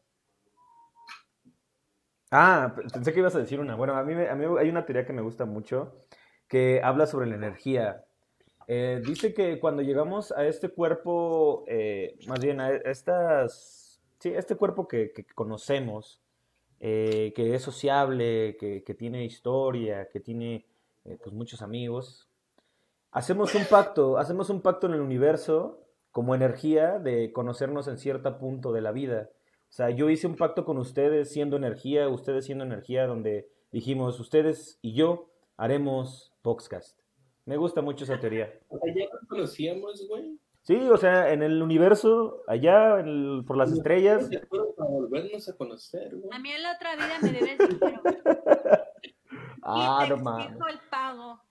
Ah, 2.32 2.76
pensé 2.92 3.14
que 3.14 3.20
ibas 3.20 3.36
a 3.36 3.40
decir 3.40 3.60
una. 3.60 3.76
Bueno, 3.76 3.96
a 3.96 4.04
mí, 4.04 4.16
me- 4.16 4.28
a 4.28 4.36
mí 4.36 4.46
hay 4.60 4.70
una 4.70 4.86
teoría 4.86 5.06
que 5.06 5.14
me 5.14 5.22
gusta 5.22 5.46
mucho 5.46 6.06
que 6.48 6.82
habla 6.84 7.06
sobre 7.06 7.28
la 7.28 7.36
energía. 7.36 8.04
Eh, 8.68 9.02
dice 9.06 9.34
que 9.34 9.60
cuando 9.60 9.82
llegamos 9.82 10.32
a 10.32 10.46
este 10.46 10.70
cuerpo, 10.70 11.64
eh, 11.68 12.18
más 12.28 12.40
bien 12.40 12.60
a 12.60 12.72
estas, 12.72 14.02
sí, 14.20 14.30
este 14.34 14.56
cuerpo 14.56 14.88
que, 14.88 15.12
que 15.14 15.26
conocemos, 15.26 16.22
eh, 16.80 17.34
que 17.36 17.54
es 17.56 17.62
sociable, 17.62 18.58
que, 18.60 18.84
que 18.84 18.94
tiene 18.94 19.26
historia, 19.26 20.10
que 20.10 20.20
tiene 20.20 20.66
eh, 21.06 21.18
pues 21.22 21.34
muchos 21.34 21.62
amigos, 21.62 22.30
hacemos 23.12 23.54
un 23.56 23.66
pacto, 23.66 24.18
hacemos 24.18 24.50
un 24.50 24.62
pacto 24.62 24.88
en 24.88 24.94
el 24.94 25.02
universo 25.02 25.80
como 26.12 26.36
energía 26.36 27.00
de 27.00 27.32
conocernos 27.34 27.88
en 27.88 27.98
cierto 27.98 28.38
punto 28.38 28.72
de 28.72 28.82
la 28.82 28.92
vida. 28.92 29.30
O 29.70 29.76
sea, 29.76 29.90
yo 29.90 30.10
hice 30.10 30.28
un 30.28 30.36
pacto 30.36 30.66
con 30.66 30.78
ustedes 30.78 31.32
siendo 31.32 31.58
energía, 31.58 32.08
ustedes 32.08 32.46
siendo 32.46 32.64
energía, 32.64 33.08
donde 33.08 33.50
dijimos, 33.72 34.20
ustedes 34.20 34.78
y 34.82 34.94
yo 34.94 35.30
haremos 35.58 36.32
Boxcast. 36.44 37.00
Me 37.46 37.58
gusta 37.58 37.82
mucho 37.82 38.04
esa 38.06 38.20
teoría. 38.20 38.54
Ya 38.70 39.06
nos 39.12 39.28
conocíamos, 39.28 40.08
güey. 40.08 40.38
Sí, 40.62 40.78
o 40.90 40.96
sea, 40.96 41.34
en 41.34 41.44
el 41.44 41.62
universo, 41.62 42.44
allá, 42.48 43.00
en 43.00 43.08
el- 43.08 43.44
por 43.46 43.58
las 43.58 43.72
estrellas. 43.74 44.30
De 44.30 44.38
acuerdo 44.38 44.74
para 44.76 44.90
volvernos 44.90 45.50
a 45.50 45.58
conocer, 45.58 46.16
güey. 46.16 46.30
A 46.32 46.40
mí 46.40 46.52
en 46.52 46.64
la 46.64 46.74
otra 46.76 46.96
vida 46.96 47.20
me 47.22 47.32
debes 47.34 47.58
dinero. 47.58 48.02
Ah, 49.66 50.04
y 50.06 50.10
te 50.10 50.18
no 50.18 50.24
mames. 50.24 50.60
el 50.70 50.80
pago. 50.90 51.42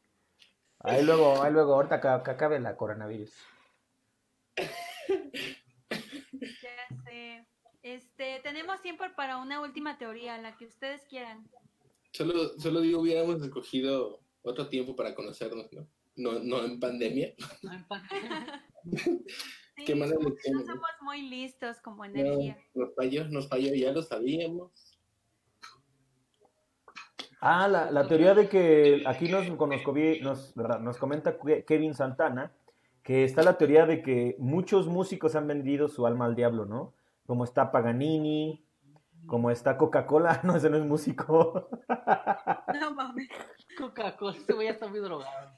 Ahí 0.81 1.03
luego, 1.05 1.43
ahí 1.43 1.53
luego, 1.53 1.75
ahorita 1.75 2.01
que, 2.01 2.25
que 2.25 2.31
acabe 2.33 2.59
la 2.61 2.77
coronavirus. 2.77 3.33
Ya 6.63 7.03
sé. 7.05 7.47
Este, 7.83 8.41
tenemos 8.43 8.81
tiempo 8.83 9.05
para 9.17 9.39
una 9.39 9.61
última 9.61 9.99
teoría, 9.99 10.39
la 10.39 10.57
que 10.57 10.67
ustedes 10.67 11.03
quieran. 11.09 11.49
Solo, 12.13 12.59
solo 12.59 12.81
digo, 12.81 13.01
hubiéramos 13.01 13.43
escogido 13.43 14.21
otro 14.43 14.69
tiempo 14.69 14.95
para 14.95 15.15
conocernos, 15.15 15.73
¿no? 15.73 15.89
No, 16.15 16.39
no 16.41 16.65
en 16.65 16.79
pandemia. 16.79 17.35
No, 17.63 17.73
en 17.73 17.85
pan- 17.89 18.03
Sí, 19.75 19.85
Qué 19.87 19.95
no 19.95 20.07
¿no? 20.07 20.67
somos 20.67 20.91
muy 21.01 21.23
listos 21.23 21.81
como 21.81 22.05
No, 22.07 22.11
energía. 22.21 22.59
nos 22.75 22.95
falló, 22.95 23.25
nos 23.29 23.49
falló, 23.49 23.73
ya 23.75 23.91
lo 23.91 24.03
sabíamos. 24.03 24.92
Ah, 27.45 27.67
la, 27.67 27.91
la 27.91 28.07
teoría 28.07 28.35
de 28.35 28.49
que 28.49 29.03
aquí 29.05 29.29
nos, 29.29 29.51
conozco 29.57 29.93
bien- 29.93 30.23
nos, 30.23 30.55
nos 30.57 30.97
comenta 30.97 31.39
Ke- 31.39 31.65
Kevin 31.65 31.93
Santana 31.93 32.53
que 33.03 33.25
está 33.25 33.43
la 33.43 33.59
teoría 33.59 33.85
de 33.85 34.01
que 34.01 34.37
muchos 34.39 34.87
músicos 34.87 35.35
han 35.35 35.49
vendido 35.49 35.89
su 35.89 36.07
alma 36.07 36.25
al 36.27 36.37
diablo, 36.37 36.67
¿no? 36.67 36.95
Como 37.27 37.43
está 37.43 37.73
Paganini, 37.73 38.65
como 39.27 39.51
está 39.51 39.77
Coca-Cola, 39.77 40.41
no, 40.45 40.55
ese 40.55 40.71
no 40.71 40.77
es 40.77 40.85
músico. 40.85 41.69
No 42.81 42.95
mames. 42.95 43.29
Coca-Cola, 43.77 44.37
este 44.37 44.53
güey 44.53 44.69
ya 44.69 44.73
está 44.75 44.87
muy 44.87 45.01
drogado. 45.01 45.51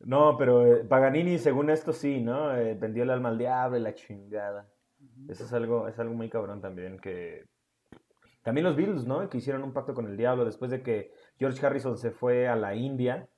No, 0.00 0.36
pero 0.38 0.66
eh, 0.66 0.84
Paganini, 0.84 1.38
según 1.38 1.68
esto, 1.70 1.92
sí, 1.92 2.20
¿no? 2.20 2.54
Eh, 2.56 2.74
vendió 2.74 3.02
el 3.02 3.10
alma 3.10 3.28
al 3.28 3.38
diablo 3.38 3.76
y 3.76 3.80
la 3.80 3.94
chingada. 3.94 4.66
Eso 5.28 5.44
es 5.44 5.52
algo, 5.52 5.86
es 5.88 5.98
algo 5.98 6.14
muy 6.14 6.28
cabrón 6.30 6.60
también, 6.62 6.98
que... 6.98 7.44
También 8.42 8.64
los 8.64 8.76
Beatles, 8.76 9.06
¿no? 9.06 9.28
Que 9.28 9.38
hicieron 9.38 9.62
un 9.64 9.72
pacto 9.72 9.92
con 9.92 10.06
el 10.06 10.16
diablo 10.16 10.44
después 10.44 10.70
de 10.70 10.82
que 10.82 11.12
George 11.38 11.64
Harrison 11.64 11.96
se 11.98 12.10
fue 12.10 12.48
a 12.48 12.56
la 12.56 12.74
India 12.74 13.28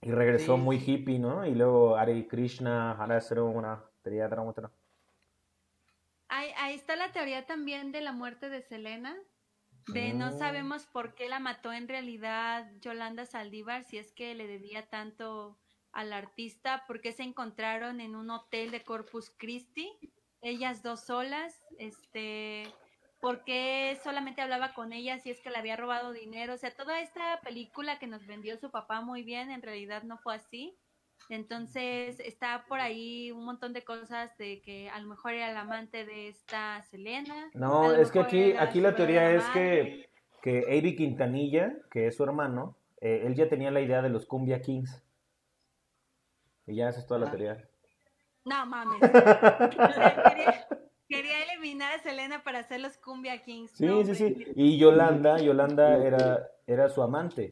y 0.00 0.10
regresó 0.12 0.56
Sí, 0.56 0.62
muy 0.62 0.76
hippie, 0.78 1.18
¿no? 1.18 1.44
Y 1.46 1.54
luego 1.54 1.96
Hare 1.96 2.26
Krishna, 2.28 2.96
Triya 4.02 4.28
Dramatra. 4.28 4.70
Ahí, 6.28 6.50
ahí 6.56 6.74
está 6.74 6.96
la 6.96 7.12
teoría 7.12 7.46
también 7.46 7.92
de 7.92 8.00
la 8.00 8.12
muerte 8.12 8.48
de 8.48 8.62
Selena. 8.62 9.16
De 9.86 10.12
no 10.12 10.30
Oh. 10.30 10.32
sabemos 10.32 10.86
por 10.86 11.14
qué 11.14 11.28
la 11.28 11.40
mató 11.40 11.72
en 11.72 11.88
realidad 11.88 12.70
Yolanda 12.80 13.24
Saldívar, 13.24 13.84
si 13.84 13.98
es 13.98 14.12
que 14.12 14.34
le 14.34 14.46
debía 14.46 14.88
tanto 14.88 15.58
al 15.92 16.12
artista, 16.12 16.84
porque 16.86 17.12
se 17.12 17.22
encontraron 17.22 18.00
en 18.00 18.14
un 18.14 18.30
hotel 18.30 18.70
de 18.70 18.84
Corpus 18.84 19.30
Christi, 19.30 19.90
ellas 20.42 20.82
dos 20.82 21.00
solas, 21.06 21.64
este, 21.78 22.64
por 23.20 23.42
qué 23.44 23.98
solamente 24.02 24.40
hablaba 24.42 24.74
con 24.74 24.92
ella 24.92 25.18
si 25.18 25.30
es 25.30 25.40
que 25.40 25.50
le 25.50 25.58
había 25.58 25.76
robado 25.76 26.12
dinero. 26.12 26.54
O 26.54 26.56
sea, 26.56 26.74
toda 26.74 27.00
esta 27.00 27.40
película 27.42 27.98
que 27.98 28.06
nos 28.06 28.26
vendió 28.26 28.56
su 28.58 28.70
papá 28.70 29.00
muy 29.00 29.22
bien, 29.22 29.50
en 29.50 29.62
realidad 29.62 30.02
no 30.04 30.18
fue 30.18 30.36
así. 30.36 30.76
Entonces 31.28 32.20
está 32.20 32.64
por 32.68 32.80
ahí 32.80 33.32
un 33.32 33.44
montón 33.44 33.72
de 33.72 33.82
cosas 33.84 34.36
de 34.38 34.62
que 34.62 34.88
a 34.88 34.98
lo 35.00 35.08
mejor 35.08 35.32
era 35.34 35.50
el 35.50 35.56
amante 35.56 36.06
de 36.06 36.28
esta 36.28 36.80
Selena. 36.82 37.50
No, 37.54 37.92
es 37.92 38.10
que 38.12 38.20
aquí, 38.20 38.52
aquí 38.52 38.80
la 38.80 38.94
teoría 38.94 39.30
es 39.32 39.44
que, 39.50 40.08
que 40.40 40.64
Avi 40.68 40.94
Quintanilla, 40.96 41.72
que 41.90 42.06
es 42.06 42.16
su 42.16 42.22
hermano, 42.24 42.76
eh, 43.00 43.22
él 43.26 43.34
ya 43.34 43.48
tenía 43.48 43.70
la 43.70 43.80
idea 43.80 44.00
de 44.00 44.08
los 44.10 44.26
Cumbia 44.26 44.62
Kings. 44.62 45.02
Y 46.66 46.76
ya 46.76 46.88
esa 46.88 47.00
es 47.00 47.06
toda 47.06 47.20
la 47.20 47.26
Ah. 47.26 47.30
teoría. 47.30 47.68
No 48.44 48.64
mames. 48.66 49.00
Quería, 51.08 51.42
eliminar 51.44 51.94
a 51.94 51.98
Selena 52.02 52.42
para 52.42 52.58
hacer 52.60 52.80
los 52.80 52.96
Cumbia 52.98 53.42
Kings. 53.42 53.70
Sí, 53.72 53.86
No, 53.86 54.04
sí, 54.04 54.14
sí. 54.14 54.46
Y 54.54 54.78
Yolanda, 54.78 55.38
Yolanda 55.38 55.96
era, 56.04 56.48
era 56.66 56.88
su 56.90 57.02
amante. 57.02 57.50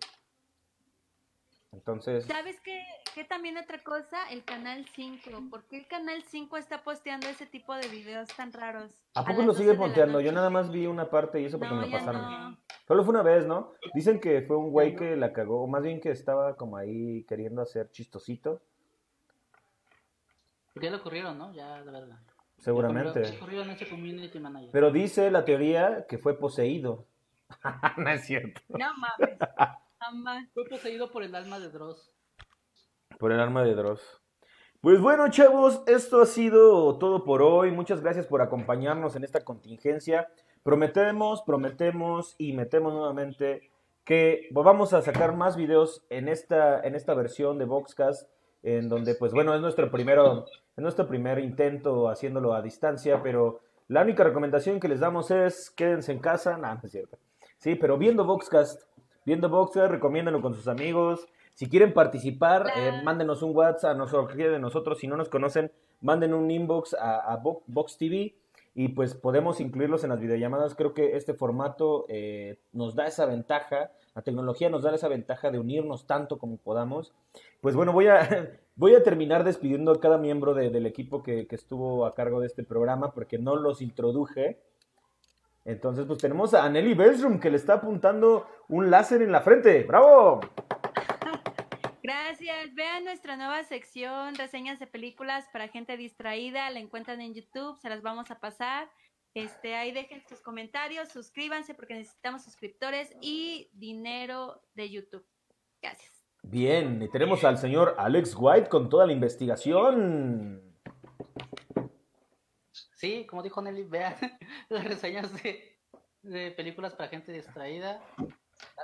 Entonces, 1.72 2.24
¿Sabes 2.26 2.58
qué, 2.60 2.82
qué 3.14 3.24
también 3.24 3.56
otra 3.58 3.78
cosa? 3.82 4.28
El 4.30 4.44
Canal 4.44 4.86
5. 4.94 5.30
¿Por 5.50 5.64
qué 5.64 5.78
el 5.78 5.86
Canal 5.86 6.22
5 6.22 6.56
está 6.56 6.82
posteando 6.82 7.28
ese 7.28 7.44
tipo 7.46 7.74
de 7.74 7.88
videos 7.88 8.28
tan 8.28 8.52
raros? 8.52 8.90
¿a 9.14 9.20
poco 9.22 9.38
las 9.38 9.46
lo 9.46 9.52
12 9.52 9.62
sigue 9.62 9.74
ponteando? 9.74 10.20
Yo 10.20 10.32
nada 10.32 10.48
más 10.50 10.70
vi 10.70 10.86
una 10.86 11.10
parte 11.10 11.40
y 11.40 11.44
eso 11.46 11.58
porque 11.58 11.74
No, 11.74 11.80
me 11.80 11.86
lo 11.86 11.92
pasaron. 11.92 12.22
no. 12.22 12.58
Solo 12.88 13.04
fue 13.04 13.12
una 13.14 13.22
vez, 13.22 13.46
¿no? 13.46 13.72
Dicen 13.94 14.20
que 14.20 14.42
fue 14.42 14.56
un 14.56 14.70
güey 14.70 14.94
que 14.96 15.16
la 15.16 15.32
cagó, 15.32 15.62
o 15.64 15.66
más 15.66 15.82
bien 15.82 16.00
que 16.00 16.10
estaba 16.10 16.56
como 16.56 16.76
ahí 16.76 17.24
queriendo 17.24 17.60
hacer 17.62 17.90
chistosito, 17.90 18.60
Porque 20.72 20.86
ya 20.86 20.90
le 20.92 20.98
ocurrieron, 20.98 21.36
¿no? 21.38 21.52
Ya, 21.54 21.80
la 21.80 21.92
verdad. 21.92 22.18
Seguramente. 22.66 23.22
Community 23.88 24.40
manager. 24.40 24.70
Pero 24.72 24.90
dice 24.90 25.30
la 25.30 25.44
teoría 25.44 26.04
que 26.08 26.18
fue 26.18 26.36
poseído. 26.36 27.06
no 27.96 28.10
es 28.10 28.26
cierto. 28.26 28.60
No 28.68 28.88
mames. 28.98 29.38
Jamás. 30.00 30.48
Fue 30.52 30.64
poseído 30.64 31.12
por 31.12 31.22
el 31.22 31.32
alma 31.36 31.60
de 31.60 31.70
Dross. 31.70 32.12
Por 33.20 33.30
el 33.30 33.38
arma 33.38 33.62
de 33.62 33.74
Dross. 33.74 34.20
Pues 34.80 35.00
bueno, 35.00 35.30
chavos, 35.30 35.84
esto 35.86 36.20
ha 36.20 36.26
sido 36.26 36.98
todo 36.98 37.24
por 37.24 37.40
hoy. 37.40 37.70
Muchas 37.70 38.00
gracias 38.00 38.26
por 38.26 38.42
acompañarnos 38.42 39.14
en 39.14 39.22
esta 39.22 39.44
contingencia. 39.44 40.28
Prometemos, 40.64 41.42
prometemos 41.42 42.34
y 42.36 42.52
metemos 42.52 42.92
nuevamente 42.92 43.70
que 44.04 44.48
vamos 44.50 44.92
a 44.92 45.02
sacar 45.02 45.36
más 45.36 45.56
videos 45.56 46.04
en 46.10 46.28
esta, 46.28 46.80
en 46.80 46.96
esta 46.96 47.14
versión 47.14 47.58
de 47.58 47.64
Voxcast, 47.64 48.28
en 48.66 48.88
donde, 48.88 49.14
pues 49.14 49.32
bueno, 49.32 49.54
es 49.54 49.60
nuestro 49.60 49.90
primero, 49.90 50.46
es 50.76 50.82
nuestro 50.82 51.06
primer 51.06 51.38
intento 51.38 52.08
haciéndolo 52.08 52.52
a 52.52 52.62
distancia, 52.62 53.22
pero 53.22 53.60
la 53.88 54.02
única 54.02 54.24
recomendación 54.24 54.80
que 54.80 54.88
les 54.88 54.98
damos 55.00 55.30
es 55.30 55.70
quédense 55.70 56.10
en 56.12 56.18
casa. 56.18 56.56
No, 56.58 56.74
no 56.74 56.80
es 56.82 56.90
cierto. 56.90 57.16
Sí, 57.58 57.76
pero 57.76 57.96
viendo 57.96 58.24
Voxcast, 58.24 58.82
viendo 59.24 59.48
Voxcast, 59.48 59.90
recomiéndanlo 59.90 60.42
con 60.42 60.54
sus 60.54 60.66
amigos. 60.68 61.26
Si 61.54 61.68
quieren 61.70 61.94
participar, 61.94 62.66
eh, 62.76 63.00
mándenos 63.04 63.42
un 63.42 63.54
WhatsApp 63.56 63.92
a 63.92 63.94
nosotros, 63.94 64.36
de 64.36 64.58
nosotros. 64.58 64.98
Si 64.98 65.06
no 65.06 65.16
nos 65.16 65.28
conocen, 65.28 65.70
manden 66.00 66.34
un 66.34 66.50
inbox 66.50 66.92
a, 66.94 67.32
a 67.32 67.40
Vo- 67.40 67.62
Vox 67.68 67.96
TV 67.96 68.34
y 68.78 68.88
pues 68.88 69.14
podemos 69.14 69.58
incluirlos 69.58 70.04
en 70.04 70.10
las 70.10 70.20
videollamadas. 70.20 70.74
Creo 70.74 70.92
que 70.92 71.16
este 71.16 71.32
formato 71.32 72.04
eh, 72.10 72.58
nos 72.72 72.94
da 72.94 73.06
esa 73.06 73.24
ventaja, 73.24 73.90
la 74.14 74.20
tecnología 74.20 74.68
nos 74.68 74.82
da 74.82 74.94
esa 74.94 75.08
ventaja 75.08 75.50
de 75.50 75.58
unirnos 75.58 76.06
tanto 76.06 76.38
como 76.38 76.58
podamos. 76.58 77.14
Pues 77.62 77.74
bueno, 77.74 77.94
voy 77.94 78.08
a, 78.08 78.50
voy 78.76 78.94
a 78.94 79.02
terminar 79.02 79.44
despidiendo 79.44 79.92
a 79.92 79.98
cada 80.00 80.18
miembro 80.18 80.52
de- 80.52 80.68
del 80.68 80.84
equipo 80.84 81.22
que, 81.22 81.46
que 81.46 81.56
estuvo 81.56 82.04
a 82.04 82.14
cargo 82.14 82.40
de 82.40 82.48
este 82.48 82.64
programa 82.64 83.12
porque 83.14 83.38
no 83.38 83.56
los 83.56 83.80
introduje. 83.80 84.60
Entonces, 85.64 86.04
pues 86.06 86.18
tenemos 86.18 86.52
a 86.52 86.68
Nelly 86.68 86.92
Belstrom 86.92 87.40
que 87.40 87.50
le 87.50 87.56
está 87.56 87.74
apuntando 87.74 88.46
un 88.68 88.90
láser 88.90 89.22
en 89.22 89.32
la 89.32 89.40
frente. 89.40 89.84
¡Bravo! 89.84 90.40
Gracias. 92.06 92.72
Vean 92.74 93.02
nuestra 93.02 93.36
nueva 93.36 93.64
sección, 93.64 94.36
reseñas 94.36 94.78
de 94.78 94.86
películas 94.86 95.44
para 95.52 95.66
gente 95.66 95.96
distraída. 95.96 96.70
La 96.70 96.78
encuentran 96.78 97.20
en 97.20 97.34
YouTube, 97.34 97.80
se 97.80 97.88
las 97.88 98.00
vamos 98.00 98.30
a 98.30 98.38
pasar. 98.38 98.88
Este, 99.34 99.74
ahí 99.74 99.90
dejen 99.90 100.22
sus 100.28 100.40
comentarios, 100.40 101.08
suscríbanse 101.08 101.74
porque 101.74 101.94
necesitamos 101.94 102.44
suscriptores 102.44 103.12
y 103.20 103.68
dinero 103.72 104.62
de 104.74 104.88
YouTube. 104.88 105.26
Gracias. 105.82 106.24
Bien, 106.44 107.02
y 107.02 107.08
tenemos 107.10 107.42
al 107.42 107.58
señor 107.58 107.96
Alex 107.98 108.36
White 108.38 108.68
con 108.68 108.88
toda 108.88 109.04
la 109.04 109.12
investigación. 109.12 110.62
Sí, 112.94 113.26
como 113.26 113.42
dijo 113.42 113.60
Nelly, 113.60 113.82
vean 113.82 114.14
las 114.68 114.84
reseñas 114.84 115.42
de, 115.42 115.76
de 116.22 116.52
películas 116.52 116.94
para 116.94 117.08
gente 117.08 117.32
distraída. 117.32 118.00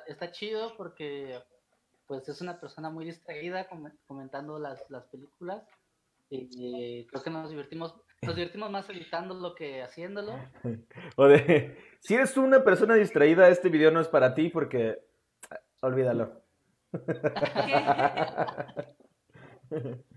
Está 0.08 0.32
chido 0.32 0.76
porque 0.76 1.40
pues 2.12 2.28
es 2.28 2.42
una 2.42 2.60
persona 2.60 2.90
muy 2.90 3.06
distraída 3.06 3.66
com- 3.68 3.90
comentando 4.06 4.58
las, 4.58 4.84
las 4.90 5.06
películas. 5.06 5.66
Y 6.28 7.06
creo 7.06 7.22
que 7.22 7.30
nos 7.30 7.48
divertimos, 7.48 7.94
nos 8.20 8.36
divertimos 8.36 8.70
más 8.70 8.88
editándolo 8.90 9.54
que 9.54 9.82
haciéndolo. 9.82 10.38
O 11.16 11.26
de, 11.26 11.78
si 12.00 12.14
eres 12.14 12.36
una 12.36 12.62
persona 12.64 12.96
distraída, 12.96 13.48
este 13.48 13.70
video 13.70 13.90
no 13.90 14.00
es 14.00 14.08
para 14.08 14.34
ti 14.34 14.50
porque 14.50 14.98
ah, 15.50 15.58
olvídalo. 15.80 16.42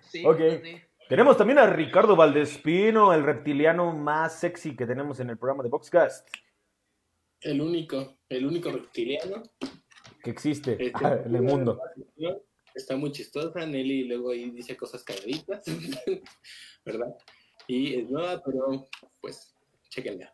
Sí, 0.01 0.25
Ok. 0.27 0.37
pues 0.37 0.61
sí. 0.63 0.81
Tenemos 1.07 1.37
también 1.37 1.59
a 1.59 1.67
Ricardo 1.67 2.17
Valdespino, 2.17 3.13
el 3.13 3.23
reptiliano 3.23 3.93
más 3.93 4.37
sexy 4.37 4.75
que 4.75 4.85
tenemos 4.85 5.21
en 5.21 5.29
el 5.29 5.37
programa 5.37 5.63
de 5.63 5.69
Boxcast, 5.69 6.27
El 7.39 7.61
único, 7.61 8.17
el 8.27 8.45
único 8.45 8.69
reptiliano. 8.71 9.43
Que 10.23 10.29
existe 10.31 10.77
Este, 10.79 11.05
en 11.25 11.35
el 11.35 11.41
mundo. 11.41 11.79
Está 12.75 12.97
muy 12.97 13.11
chistosa, 13.13 13.65
Nelly 13.65 14.03
luego 14.03 14.31
ahí 14.31 14.49
dice 14.51 14.75
cosas 14.75 15.01
cagaditas, 15.03 15.63
¿verdad? 16.85 17.15
Y 17.67 17.95
es 18.01 18.09
nueva, 18.09 18.41
pero 18.45 18.85
pues, 19.21 19.55
chequenla. 19.89 20.33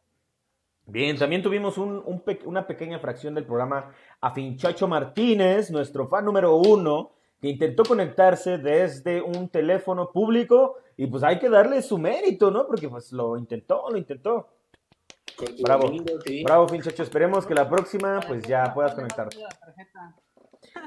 Bien, 0.87 1.15
también 1.17 1.43
tuvimos 1.43 1.77
un- 1.77 2.01
un 2.03 2.21
pe- 2.21 2.39
una 2.45 2.65
pequeña 2.65 2.99
fracción 2.99 3.35
del 3.35 3.45
programa 3.45 3.93
a 4.19 4.33
Finchacho 4.33 4.87
Martínez, 4.87 5.69
nuestro 5.69 6.07
fan 6.07 6.25
número 6.25 6.55
uno, 6.55 7.11
que 7.39 7.47
intentó 7.49 7.83
conectarse 7.83 8.57
desde 8.57 9.21
un 9.21 9.47
teléfono 9.49 10.11
público 10.11 10.77
y 10.97 11.05
pues 11.07 11.21
hay 11.23 11.37
que 11.39 11.47
darle 11.49 11.81
su 11.83 11.97
mérito, 11.99 12.49
¿no? 12.49 12.65
Porque 12.65 12.89
pues 12.89 13.11
lo 13.11 13.37
intentó, 13.37 13.87
lo 13.89 13.97
intentó. 13.97 14.47
Con 15.37 15.55
tu 15.55 15.63
Bravo. 15.63 15.83
domingo, 15.83 16.21
sí. 16.23 16.43
Bravo, 16.43 16.67
Finchacho, 16.67 17.03
esperemos 17.03 17.45
que 17.45 17.53
la 17.53 17.69
próxima 17.69 18.19
pues 18.27 18.43
ya 18.43 18.73
puedas 18.73 18.93
conectar. 18.93 19.27
La 19.35 19.49
tarjeta. 19.49 20.15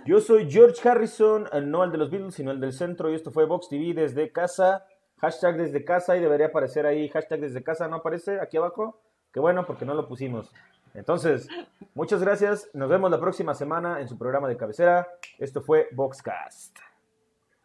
Yo 0.06 0.20
soy 0.20 0.50
George 0.50 0.86
Harrison, 0.88 1.48
eh, 1.52 1.60
no 1.60 1.84
el 1.84 1.90
de 1.90 1.98
los 1.98 2.10
Beatles, 2.10 2.34
sino 2.34 2.50
el 2.50 2.60
del 2.60 2.72
centro, 2.72 3.10
y 3.10 3.14
esto 3.14 3.30
fue 3.30 3.46
Vox 3.46 3.68
TV 3.68 3.94
desde 3.94 4.30
casa, 4.32 4.86
hashtag 5.18 5.56
desde 5.56 5.84
casa, 5.84 6.16
y 6.16 6.20
debería 6.20 6.46
aparecer 6.46 6.86
ahí 6.86 7.08
hashtag 7.08 7.40
desde 7.40 7.62
casa, 7.62 7.88
¿no 7.88 7.96
aparece 7.96 8.40
aquí 8.40 8.56
abajo? 8.56 9.00
Qué 9.32 9.40
bueno, 9.40 9.66
porque 9.66 9.84
no 9.84 9.94
lo 9.94 10.06
pusimos. 10.06 10.50
Entonces, 10.94 11.48
muchas 11.94 12.22
gracias, 12.22 12.70
nos 12.72 12.88
vemos 12.88 13.10
la 13.10 13.20
próxima 13.20 13.54
semana 13.54 14.00
en 14.00 14.08
su 14.08 14.16
programa 14.16 14.48
de 14.48 14.56
cabecera. 14.56 15.08
Esto 15.38 15.60
fue 15.60 15.88
Voxcast. 15.92 16.78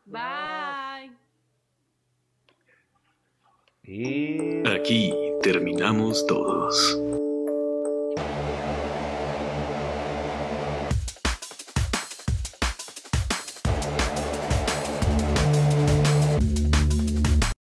Bye. 0.05 1.28
Aquí 4.65 5.11
terminamos 5.41 6.23
todos. 6.27 6.99